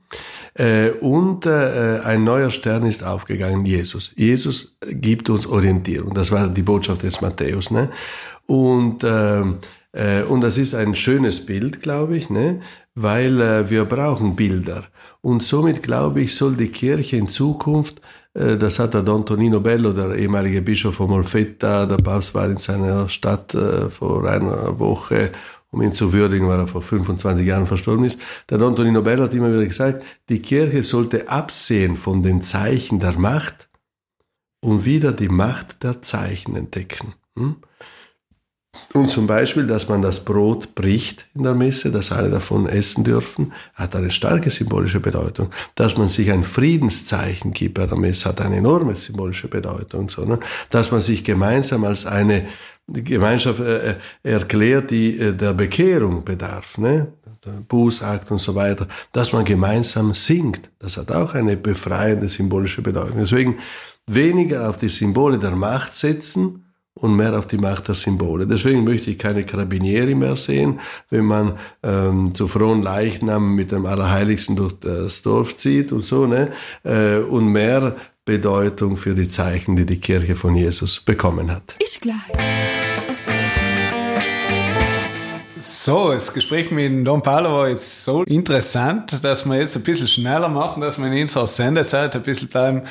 Äh, 0.54 0.90
und 1.00 1.46
äh, 1.46 2.00
ein 2.04 2.24
neuer 2.24 2.50
Stern 2.50 2.84
ist 2.84 3.02
aufgegangen, 3.02 3.64
Jesus. 3.64 4.12
Jesus 4.16 4.76
gibt 4.86 5.30
uns 5.30 5.46
Orientierung. 5.46 6.14
Das 6.14 6.30
war 6.30 6.48
die 6.48 6.62
Botschaft 6.62 7.02
des 7.02 7.20
Matthäus. 7.20 7.70
Ne? 7.70 7.88
Und, 8.46 9.02
ähm, 9.02 9.56
äh, 9.92 10.22
und 10.22 10.42
das 10.42 10.58
ist 10.58 10.74
ein 10.74 10.94
schönes 10.94 11.46
Bild, 11.46 11.80
glaube 11.80 12.16
ich, 12.16 12.28
ne? 12.28 12.60
weil 12.94 13.70
wir 13.70 13.86
brauchen 13.86 14.36
Bilder. 14.36 14.82
Und 15.22 15.42
somit, 15.42 15.82
glaube 15.82 16.20
ich, 16.20 16.34
soll 16.34 16.56
die 16.56 16.68
Kirche 16.68 17.16
in 17.16 17.28
Zukunft 17.28 18.02
das 18.34 18.78
hat 18.78 18.94
der 18.94 19.02
Don 19.02 19.26
Tonino 19.26 19.60
Bello, 19.60 19.92
der 19.92 20.14
ehemalige 20.14 20.62
Bischof 20.62 20.94
von 20.94 21.10
Molfetta, 21.10 21.84
der 21.84 21.98
Papst 21.98 22.34
war 22.34 22.46
in 22.46 22.56
seiner 22.56 23.06
Stadt 23.10 23.54
vor 23.90 24.26
einer 24.26 24.78
Woche 24.78 25.32
um 25.72 25.82
ihn 25.82 25.94
zu 25.94 26.12
würdigen, 26.12 26.46
weil 26.46 26.60
er 26.60 26.68
vor 26.68 26.82
25 26.82 27.44
Jahren 27.44 27.66
verstorben 27.66 28.04
ist. 28.04 28.18
Der 28.48 28.58
Don 28.58 28.76
Tonino 28.76 29.02
Bell 29.02 29.20
hat 29.20 29.34
immer 29.34 29.50
wieder 29.50 29.64
gesagt, 29.64 30.04
die 30.28 30.40
Kirche 30.40 30.82
sollte 30.82 31.28
absehen 31.28 31.96
von 31.96 32.22
den 32.22 32.42
Zeichen 32.42 33.00
der 33.00 33.18
Macht 33.18 33.68
und 34.60 34.84
wieder 34.84 35.12
die 35.12 35.30
Macht 35.30 35.82
der 35.82 36.02
Zeichen 36.02 36.54
entdecken. 36.54 37.14
Hm? 37.36 37.56
Und 38.94 39.08
zum 39.08 39.26
Beispiel, 39.26 39.66
dass 39.66 39.88
man 39.88 40.02
das 40.02 40.24
Brot 40.24 40.74
bricht 40.74 41.26
in 41.34 41.42
der 41.42 41.54
Messe, 41.54 41.90
dass 41.90 42.10
alle 42.10 42.30
davon 42.30 42.66
essen 42.66 43.04
dürfen, 43.04 43.52
hat 43.74 43.94
eine 43.96 44.10
starke 44.10 44.50
symbolische 44.50 45.00
Bedeutung. 45.00 45.50
Dass 45.74 45.96
man 45.96 46.08
sich 46.08 46.30
ein 46.30 46.44
Friedenszeichen 46.44 47.52
gibt 47.52 47.74
bei 47.74 47.86
der 47.86 47.98
Messe, 47.98 48.28
hat 48.28 48.40
eine 48.40 48.56
enorme 48.56 48.96
symbolische 48.96 49.48
Bedeutung. 49.48 50.10
Ne? 50.26 50.38
Dass 50.70 50.90
man 50.90 51.00
sich 51.00 51.24
gemeinsam 51.24 51.84
als 51.84 52.06
eine 52.06 52.46
Gemeinschaft 52.88 53.60
äh, 53.60 53.90
äh, 53.90 53.94
erklärt, 54.22 54.90
die 54.90 55.18
äh, 55.18 55.32
der 55.32 55.52
Bekehrung 55.52 56.24
bedarf, 56.24 56.78
ne? 56.78 57.12
der 57.44 57.52
Bußakt 57.52 58.30
und 58.30 58.38
so 58.38 58.54
weiter, 58.54 58.86
dass 59.12 59.32
man 59.32 59.44
gemeinsam 59.44 60.14
singt. 60.14 60.70
Das 60.78 60.96
hat 60.96 61.10
auch 61.10 61.34
eine 61.34 61.56
befreiende 61.56 62.28
symbolische 62.28 62.82
Bedeutung. 62.82 63.18
Deswegen 63.18 63.58
weniger 64.06 64.68
auf 64.68 64.78
die 64.78 64.88
Symbole 64.88 65.38
der 65.38 65.52
Macht 65.52 65.96
setzen 65.96 66.64
und 66.94 67.16
mehr 67.16 67.36
auf 67.36 67.46
die 67.46 67.58
Macht 67.58 67.88
der 67.88 67.94
Symbole. 67.94 68.46
Deswegen 68.46 68.84
möchte 68.84 69.10
ich 69.10 69.18
keine 69.18 69.44
Karabinieri 69.44 70.14
mehr 70.14 70.36
sehen, 70.36 70.78
wenn 71.10 71.24
man 71.24 71.58
ähm, 71.82 72.34
zu 72.34 72.46
frohen 72.46 72.82
Leichnam 72.82 73.54
mit 73.54 73.72
dem 73.72 73.86
Allerheiligsten 73.86 74.56
durch 74.56 74.74
das 74.74 75.22
Dorf 75.22 75.56
zieht 75.56 75.90
und 75.90 76.04
so, 76.04 76.26
ne? 76.26 76.52
Äh, 76.84 77.18
und 77.18 77.46
mehr 77.46 77.96
Bedeutung 78.24 78.96
für 78.96 79.14
die 79.14 79.26
Zeichen, 79.26 79.74
die 79.74 79.84
die 79.84 79.98
Kirche 79.98 80.36
von 80.36 80.54
Jesus 80.54 81.00
bekommen 81.00 81.50
hat. 81.50 81.74
Ich 81.80 82.00
gleich. 82.00 82.14
So, 85.58 86.12
das 86.12 86.32
Gespräch 86.32 86.70
mit 86.70 87.04
Don 87.04 87.22
Paolo 87.22 87.50
war 87.50 87.68
jetzt 87.68 88.04
so 88.04 88.22
interessant, 88.24 89.24
dass 89.24 89.44
wir 89.44 89.56
jetzt 89.56 89.76
ein 89.76 89.82
bisschen 89.82 90.06
schneller 90.06 90.48
machen, 90.48 90.80
dass 90.80 90.98
wir 90.98 91.06
in 91.06 91.22
unserer 91.22 91.46
Sendezeit 91.48 92.14
ein 92.14 92.22
bisschen 92.22 92.48
bleiben. 92.48 92.82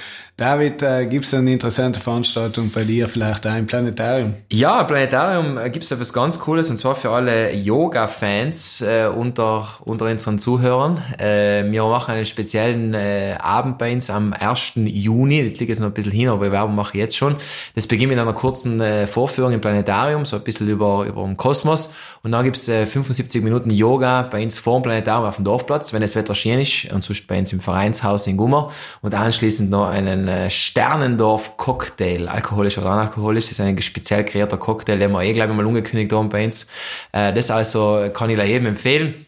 David, 0.41 0.81
äh, 0.81 1.05
gibt 1.05 1.23
es 1.23 1.35
eine 1.35 1.53
interessante 1.53 1.99
Veranstaltung 1.99 2.71
bei 2.71 2.83
dir, 2.83 3.07
vielleicht 3.07 3.45
auch 3.45 3.55
im 3.55 3.67
Planetarium? 3.67 4.33
Ja, 4.51 4.81
im 4.81 4.87
Planetarium 4.87 5.59
äh, 5.59 5.69
gibt 5.69 5.85
es 5.85 5.91
etwas 5.91 6.11
ganz 6.13 6.39
Cooles 6.39 6.67
und 6.71 6.77
zwar 6.77 6.95
für 6.95 7.11
alle 7.11 7.53
Yoga-Fans 7.53 8.81
äh, 8.81 9.05
unter, 9.05 9.67
unter 9.81 10.05
unseren 10.05 10.39
Zuhörern. 10.39 10.99
Äh, 11.19 11.71
wir 11.71 11.83
machen 11.83 12.15
einen 12.15 12.25
speziellen 12.25 12.95
äh, 12.95 13.35
Abend 13.39 13.77
bei 13.77 13.93
uns 13.93 14.09
am 14.09 14.33
1. 14.33 14.73
Juni. 14.77 15.47
Das 15.47 15.59
liegt 15.59 15.69
jetzt 15.69 15.77
noch 15.77 15.89
ein 15.89 15.93
bisschen 15.93 16.11
hin, 16.11 16.27
aber 16.27 16.51
Werbung 16.51 16.73
mache 16.73 16.97
ich 16.97 17.01
jetzt 17.01 17.17
schon. 17.17 17.35
Das 17.75 17.85
beginnt 17.85 18.09
mit 18.09 18.17
einer 18.17 18.33
kurzen 18.33 18.81
äh, 18.81 19.05
Vorführung 19.05 19.53
im 19.53 19.61
Planetarium, 19.61 20.25
so 20.25 20.37
ein 20.37 20.43
bisschen 20.43 20.67
über, 20.67 21.05
über 21.05 21.21
den 21.21 21.37
Kosmos. 21.37 21.93
Und 22.23 22.31
dann 22.31 22.43
gibt's 22.45 22.67
äh, 22.67 22.87
75 22.87 23.43
Minuten 23.43 23.69
Yoga 23.69 24.23
bei 24.23 24.41
uns 24.41 24.57
vor 24.57 24.79
dem 24.79 24.81
Planetarium 24.85 25.29
auf 25.29 25.35
dem 25.35 25.45
Dorfplatz, 25.45 25.93
wenn 25.93 26.01
das 26.01 26.15
Wetter 26.15 26.33
schön 26.33 26.59
ist, 26.59 26.91
und 26.91 27.03
sonst 27.03 27.27
bei 27.27 27.37
uns 27.37 27.53
im 27.53 27.59
Vereinshaus 27.59 28.25
in 28.25 28.37
Gummer. 28.37 28.71
Und 29.03 29.13
anschließend 29.13 29.69
noch 29.69 29.87
einen 29.87 30.30
äh, 30.31 30.49
Sternendorf-Cocktail, 30.49 32.27
alkoholisch 32.27 32.77
oder 32.77 32.89
analkoholisch. 32.91 33.45
Das 33.45 33.53
ist 33.53 33.61
ein 33.61 33.81
speziell 33.81 34.23
kreierter 34.23 34.57
Cocktail, 34.57 34.97
den 34.97 35.11
wir 35.11 35.21
eh, 35.21 35.33
glaube 35.33 35.51
ich, 35.51 35.57
mal 35.57 35.65
ungekündigt 35.65 36.13
haben 36.13 36.29
bei 36.29 36.45
uns. 36.45 36.67
Äh, 37.11 37.33
das 37.33 37.51
also 37.51 38.09
kann 38.13 38.29
ich 38.29 38.37
jedem 38.37 38.67
empfehlen. 38.67 39.25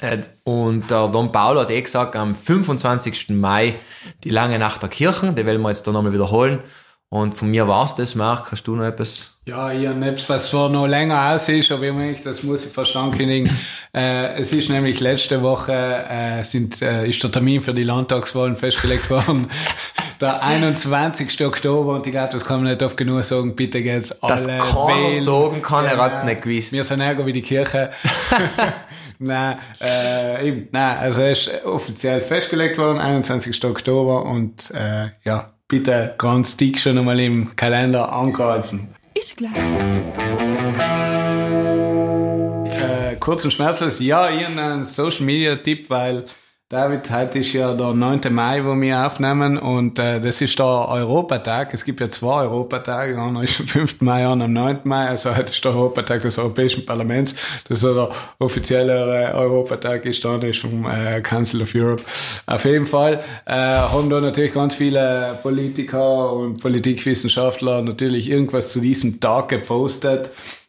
Äh, 0.00 0.18
und 0.44 0.90
der 0.90 1.08
Don 1.08 1.32
Paulo 1.32 1.60
hat 1.60 1.70
eh 1.70 1.82
gesagt, 1.82 2.14
am 2.14 2.36
25. 2.36 3.30
Mai 3.30 3.74
die 4.24 4.30
lange 4.30 4.58
Nacht 4.58 4.82
der 4.82 4.88
Kirchen, 4.88 5.34
die 5.34 5.44
werden 5.44 5.60
wir 5.62 5.70
jetzt 5.70 5.86
da 5.86 5.92
nochmal 5.92 6.12
wiederholen. 6.12 6.60
Und 7.10 7.34
von 7.34 7.50
mir 7.50 7.66
war's 7.66 7.94
das, 7.96 8.14
Marc. 8.14 8.52
Hast 8.52 8.64
du 8.64 8.76
noch 8.76 8.84
etwas? 8.84 9.38
Ja, 9.46 9.72
ich 9.72 9.86
habe 9.86 10.04
etwas, 10.04 10.28
was 10.28 10.50
zwar 10.50 10.68
noch 10.68 10.86
länger 10.86 11.34
aus 11.34 11.48
ist, 11.48 11.72
aber 11.72 11.84
ich 11.84 11.92
meine, 11.94 12.14
das 12.22 12.42
muss 12.42 12.66
ich 12.66 12.72
fast 12.72 12.94
ankündigen. 12.96 13.50
äh, 13.94 14.38
es 14.38 14.52
ist 14.52 14.68
nämlich 14.68 15.00
letzte 15.00 15.42
Woche 15.42 15.72
äh, 15.72 16.44
sind, 16.44 16.82
äh, 16.82 17.08
ist 17.08 17.22
der 17.22 17.32
Termin 17.32 17.62
für 17.62 17.72
die 17.72 17.84
Landtagswahlen 17.84 18.56
festgelegt 18.56 19.08
worden. 19.08 19.48
der 20.20 20.42
21. 20.42 21.44
Oktober 21.44 21.94
und 21.94 22.06
ich 22.06 22.12
glaube, 22.12 22.30
das 22.32 22.44
kann 22.44 22.62
man 22.62 22.72
nicht 22.72 22.82
oft 22.82 22.96
genug 22.96 23.22
sagen. 23.24 23.54
Bitte 23.54 23.82
geht's 23.82 24.12
alle 24.22 24.32
Das 24.32 24.46
kann 24.46 24.88
wählen. 24.88 25.22
sagen 25.22 25.62
kann, 25.62 25.84
er 25.84 25.96
Ja, 25.96 26.04
hat's 26.04 26.24
nicht 26.24 26.42
gewusst. 26.42 26.72
Wir 26.72 26.84
sind 26.84 27.00
ärger 27.00 27.24
wie 27.26 27.32
die 27.32 27.42
Kirche. 27.42 27.90
Nein, 29.20 29.56
äh, 29.80 30.46
eben, 30.48 30.68
nein, 30.70 30.96
also 30.98 31.20
er 31.20 31.32
ist 31.32 31.50
offiziell 31.64 32.20
festgelegt 32.20 32.78
worden, 32.78 32.98
21. 33.00 33.64
Oktober 33.64 34.24
und 34.24 34.70
äh, 34.70 35.08
ja, 35.24 35.50
bitte 35.66 36.14
ganz 36.18 36.56
dick 36.56 36.78
schon 36.78 36.96
einmal 36.98 37.18
im 37.18 37.56
Kalender 37.56 38.12
ankreuzen. 38.12 38.94
Ich 39.14 39.34
gleich. 39.34 39.50
Äh, 42.68 43.16
kurz 43.18 43.44
und 43.44 43.50
schmerzlos, 43.50 43.98
ja, 43.98 44.30
ich 44.30 44.44
habe 44.46 44.60
einen 44.60 44.84
Social 44.84 45.24
Media 45.24 45.56
Tipp, 45.56 45.90
weil 45.90 46.24
David, 46.70 47.10
heute 47.10 47.38
ist 47.38 47.54
ja 47.54 47.72
der 47.72 47.94
9. 47.94 48.20
Mai, 48.28 48.62
wo 48.62 48.78
wir 48.78 49.06
aufnehmen 49.06 49.56
und 49.56 49.98
äh, 49.98 50.20
das 50.20 50.42
ist 50.42 50.58
der 50.58 50.66
Europatag. 50.66 51.72
Es 51.72 51.82
gibt 51.82 51.98
ja 51.98 52.10
zwei 52.10 52.42
Europatage, 52.42 53.18
einer 53.18 53.42
ist 53.42 53.58
am 53.60 53.66
5. 53.68 54.02
Mai, 54.02 54.28
einer 54.28 54.44
am 54.44 54.52
9. 54.52 54.80
Mai, 54.84 55.06
also 55.06 55.34
heute 55.34 55.50
ist 55.50 55.64
der 55.64 55.74
Europatag 55.74 56.20
des 56.20 56.36
Europäischen 56.36 56.84
Parlaments. 56.84 57.34
Das 57.66 57.82
ist 57.82 57.84
der 57.84 58.10
offizielle 58.38 59.30
äh, 59.30 59.32
Europatag, 59.32 60.04
ist 60.04 60.22
der 60.22 60.32
andere 60.32 60.50
ist 60.50 60.60
vom 60.60 60.84
äh, 60.84 61.22
Council 61.22 61.62
of 61.62 61.74
Europe. 61.74 62.02
Auf 62.44 62.66
jeden 62.66 62.84
Fall 62.84 63.24
äh, 63.46 63.54
haben 63.54 64.10
da 64.10 64.20
natürlich 64.20 64.52
ganz 64.52 64.74
viele 64.74 65.38
Politiker 65.40 66.34
und 66.34 66.60
Politikwissenschaftler 66.60 67.80
natürlich 67.80 68.28
irgendwas 68.28 68.74
zu 68.74 68.80
diesem 68.80 69.20
Tag 69.20 69.48
gepostet. 69.48 70.28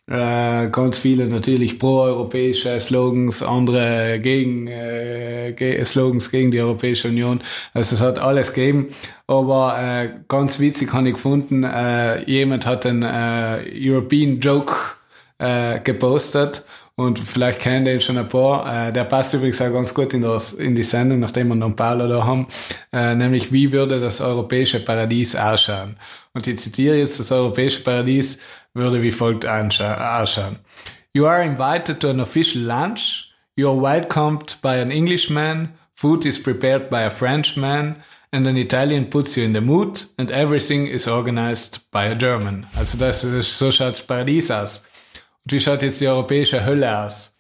Äh, 0.10 0.70
ganz 0.72 0.98
viele 0.98 1.28
natürlich 1.28 1.78
pro-europäische 1.78 2.80
Slogans, 2.80 3.44
andere 3.44 4.20
gegen 4.20 4.66
äh, 4.66 5.86
Slogans 5.86 6.32
gegen 6.32 6.50
die 6.50 6.60
Europäische 6.60 7.10
Union. 7.10 7.42
Also 7.76 7.94
es 7.94 8.02
hat 8.02 8.18
alles 8.18 8.54
gegeben. 8.54 8.88
Aber 9.28 9.78
äh, 9.80 10.10
ganz 10.28 10.60
witzig 10.60 10.92
habe 10.94 11.10
ich 11.10 11.14
gefunden, 11.14 11.64
äh, 11.64 12.24
jemand 12.24 12.66
hat 12.66 12.88
einen 12.88 13.04
äh, 13.04 13.60
European 13.72 14.40
Joke 14.40 14.74
äh, 15.38 15.80
gepostet 15.80 16.64
und 17.00 17.18
vielleicht 17.18 17.60
kennen 17.60 17.86
den 17.86 18.02
schon 18.02 18.18
ein 18.18 18.28
paar. 18.28 18.90
Äh, 18.90 18.92
der 18.92 19.06
passt 19.06 19.34
übrigens 19.34 19.62
auch 19.62 19.72
ganz 19.72 19.94
gut 19.94 20.14
in, 20.14 20.22
das, 20.22 20.52
in 20.52 20.76
die 20.76 20.84
Sendung, 20.84 21.22
nachdem 21.22 21.48
wir 21.48 21.56
noch 21.56 21.74
Paulo 21.74 22.10
da 22.10 22.26
haben. 22.26 22.46
Äh, 22.92 23.16
nämlich, 23.16 23.54
wie 23.54 23.72
würde 23.72 24.02
das 24.02 24.20
europäische 24.20 24.82
Paradies 24.82 25.34
ausschauen? 25.34 25.96
Und 26.34 26.46
ich 26.46 26.60
zitiere 26.60 26.98
jetzt, 26.98 27.18
das 27.18 27.32
europäische 27.32 27.84
Paradies 27.84 28.40
würde 28.74 29.02
wie 29.02 29.14
folgt 29.14 29.46
ausschauen. 29.48 30.60
You 31.14 31.26
are 31.26 31.42
invited 31.42 32.02
to 32.02 32.10
an 32.10 32.20
official 32.20 32.64
lunch. 32.64 33.32
You 33.56 33.70
are 33.70 33.82
welcomed 33.82 34.58
by 34.62 34.82
an 34.82 34.92
Englishman. 34.92 35.70
Food 35.94 36.26
is 36.26 36.38
prepared 36.38 36.90
by 36.90 37.04
a 37.04 37.10
Frenchman. 37.10 37.96
And 38.34 38.46
an 38.46 38.58
Italian 38.58 39.10
puts 39.10 39.38
you 39.38 39.46
in 39.46 39.54
the 39.54 39.62
mood. 39.62 40.06
And 40.18 40.30
everything 40.32 40.88
is 40.88 41.08
organized 41.08 41.80
by 41.92 42.08
a 42.08 42.16
German. 42.16 42.68
Also 42.76 42.98
das 42.98 43.24
ist, 43.24 43.58
so 43.58 43.72
schaut 43.72 43.92
das 43.92 44.02
Paradies 44.02 44.52
aus. 44.52 44.84
Und 45.46 45.52
wie 45.52 45.60
schaut 45.60 45.82
jetzt 45.82 46.02
die 46.02 46.08
europäische 46.08 46.66
Hölle 46.66 47.06
aus? 47.06 47.38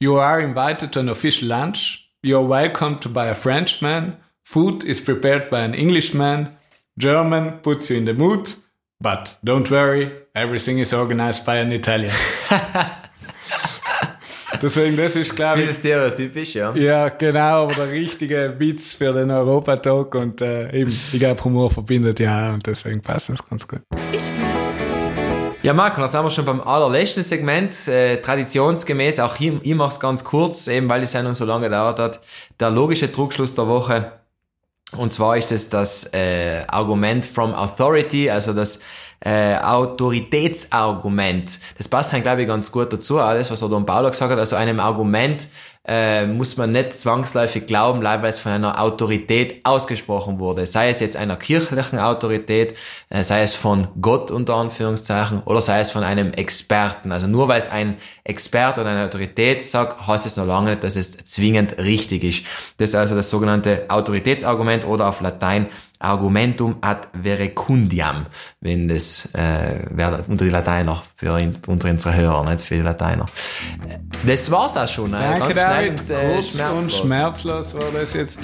You 0.00 0.18
are 0.18 0.40
invited 0.40 0.92
to 0.92 1.00
an 1.00 1.08
official 1.08 1.48
lunch. 1.48 2.10
You 2.22 2.38
are 2.38 2.48
welcomed 2.48 3.12
by 3.12 3.28
a 3.28 3.34
Frenchman. 3.34 4.16
Food 4.44 4.84
is 4.84 5.04
prepared 5.04 5.50
by 5.50 5.58
an 5.58 5.74
Englishman. 5.74 6.56
German 6.98 7.60
puts 7.62 7.88
you 7.90 7.96
in 7.96 8.06
the 8.06 8.14
mood. 8.14 8.54
But 9.00 9.36
don't 9.44 9.70
worry, 9.70 10.10
everything 10.34 10.78
is 10.80 10.92
organized 10.92 11.46
by 11.46 11.58
an 11.58 11.72
Italian. 11.72 12.14
Deswegen, 14.60 14.96
das 14.96 15.14
ist, 15.14 15.36
glaube 15.36 15.60
ich, 15.60 15.66
Dieses 15.66 15.78
Stereotypisch, 15.78 16.54
ja. 16.54 16.74
ja, 16.74 17.08
genau, 17.10 17.64
aber 17.64 17.74
der 17.74 17.92
richtige 17.92 18.56
Witz 18.58 18.92
für 18.92 19.12
den 19.12 19.30
Europatag 19.30 20.12
und 20.16 20.40
äh, 20.40 20.72
eben, 20.72 20.90
ich 20.90 21.20
glaube, 21.20 21.44
Humor 21.44 21.70
verbindet 21.70 22.18
ja 22.18 22.52
und 22.52 22.66
deswegen 22.66 23.00
passt 23.00 23.28
das 23.28 23.46
ganz 23.46 23.68
gut. 23.68 23.82
Ich 24.12 24.34
gleich. 24.34 24.67
Ja, 25.60 25.74
Marco, 25.74 26.00
da 26.00 26.06
sind 26.06 26.22
wir 26.22 26.30
schon 26.30 26.44
beim 26.44 26.60
allerletzten 26.60 27.24
Segment. 27.24 27.88
Äh, 27.88 28.22
traditionsgemäß, 28.22 29.18
auch 29.18 29.34
hier, 29.34 29.58
ich 29.60 29.74
mache 29.74 29.92
es 29.92 29.98
ganz 29.98 30.22
kurz, 30.22 30.68
eben 30.68 30.88
weil 30.88 31.00
die 31.00 31.08
Sendung 31.08 31.34
so 31.34 31.44
lange 31.44 31.64
gedauert 31.64 31.98
hat. 31.98 32.20
Der 32.60 32.70
logische 32.70 33.10
Trugschluss 33.10 33.56
der 33.56 33.66
Woche. 33.66 34.12
Und 34.96 35.10
zwar 35.10 35.36
ist 35.36 35.50
es 35.50 35.68
das 35.68 36.12
äh, 36.14 36.62
Argument 36.68 37.24
from 37.24 37.54
Authority, 37.54 38.30
also 38.30 38.52
das 38.52 38.80
äh, 39.20 39.56
Autoritätsargument. 39.56 41.58
Das 41.76 41.88
passt 41.88 42.12
halt, 42.12 42.22
glaube 42.22 42.42
ich, 42.42 42.48
ganz 42.48 42.70
gut 42.70 42.92
dazu, 42.92 43.18
alles, 43.18 43.50
was 43.50 43.60
der 43.60 43.68
Don 43.68 43.86
Paulo 43.86 44.10
gesagt 44.10 44.30
hat. 44.30 44.38
Also 44.38 44.56
einem 44.56 44.80
Argument 44.80 45.48
äh, 45.88 46.26
muss 46.26 46.58
man 46.58 46.72
nicht 46.72 46.92
zwangsläufig 46.92 47.66
glauben, 47.66 48.02
weil 48.02 48.22
es 48.26 48.38
von 48.38 48.52
einer 48.52 48.78
Autorität 48.78 49.64
ausgesprochen 49.64 50.38
wurde. 50.38 50.66
Sei 50.66 50.90
es 50.90 51.00
jetzt 51.00 51.16
einer 51.16 51.36
kirchlichen 51.36 51.98
Autorität, 51.98 52.74
äh, 53.08 53.24
sei 53.24 53.42
es 53.42 53.54
von 53.54 53.88
Gott 54.00 54.30
unter 54.30 54.56
Anführungszeichen 54.56 55.42
oder 55.46 55.62
sei 55.62 55.80
es 55.80 55.90
von 55.90 56.04
einem 56.04 56.32
Experten. 56.32 57.10
Also 57.10 57.26
nur 57.26 57.48
weil 57.48 57.58
es 57.58 57.70
ein 57.70 57.96
Experte 58.22 58.82
oder 58.82 58.90
eine 58.90 59.06
Autorität 59.06 59.64
sagt, 59.64 60.06
heißt 60.06 60.26
es 60.26 60.36
noch 60.36 60.46
lange 60.46 60.70
nicht, 60.70 60.84
dass 60.84 60.94
es 60.94 61.12
zwingend 61.12 61.78
richtig 61.78 62.22
ist. 62.22 62.44
Das 62.76 62.90
ist 62.90 62.94
also 62.94 63.16
das 63.16 63.30
sogenannte 63.30 63.86
Autoritätsargument 63.88 64.86
oder 64.86 65.08
auf 65.08 65.22
Latein 65.22 65.68
Argumentum 66.00 66.76
ad 66.80 67.08
verecundiam, 67.22 68.26
wenn 68.60 68.88
das 68.88 69.32
äh, 69.34 69.84
wäre 69.90 70.24
unter 70.28 70.44
die 70.44 70.50
Lateiner 70.50 71.02
für 71.16 71.32
unter 71.66 71.88
unsere 71.90 72.14
Hörer, 72.14 72.44
nicht 72.48 72.62
für 72.62 72.76
die 72.76 72.82
Lateiner. 72.82 73.26
Äh, 73.88 73.98
Das 74.26 74.50
war's 74.50 74.76
auch 74.76 74.88
schon. 74.88 75.12
Äh, 75.14 75.18
Danke, 75.18 75.40
ganz 75.40 75.52
schnell 75.60 75.94
David. 75.94 76.00
und 76.00 76.10
äh, 76.10 76.42
schmerzlos. 76.42 76.82
und 76.84 76.92
schmerzlos 76.92 77.74
war 77.74 77.90
das 77.92 78.14
jetzt. 78.14 78.38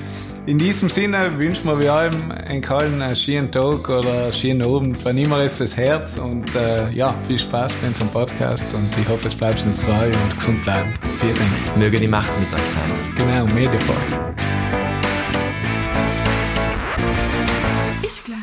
In 0.46 0.58
diesem 0.58 0.90
Sinne 0.90 1.38
wünschen 1.38 1.66
wir 1.68 1.80
wie 1.80 1.88
allem 1.88 2.30
einen 2.30 2.60
kalten 2.60 3.00
einen 3.00 3.16
schönen 3.16 3.50
Tag 3.50 3.88
oder 3.88 4.24
einen 4.24 4.32
schönen 4.34 4.62
Abend. 4.62 5.02
Wann 5.02 5.16
immer 5.16 5.42
ist 5.42 5.58
das 5.60 5.74
Herz 5.76 6.18
und 6.18 6.54
äh, 6.54 6.90
ja, 6.90 7.14
viel 7.26 7.38
Spaß 7.38 7.72
bei 7.76 7.86
unserem 7.88 8.08
Podcast 8.08 8.74
und 8.74 8.88
ich 9.00 9.08
hoffe, 9.08 9.28
es 9.28 9.34
bleibt 9.34 9.64
uns 9.64 9.82
treu 9.82 10.06
und 10.06 10.36
gesund 10.36 10.62
bleiben. 10.62 10.92
Vielen 11.18 11.34
Dank. 11.34 11.76
Möge 11.78 11.98
die 11.98 12.08
Macht 12.08 12.30
mit 12.38 12.52
euch 12.52 12.60
sein. 12.68 12.92
Genau, 13.16 13.46
Mediafort. 13.54 14.33
Ich 18.24 18.30
gleich. 18.30 18.38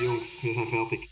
Jungs, 0.00 0.42
wir 0.42 0.54
sind 0.54 0.68
fertig. 0.68 1.08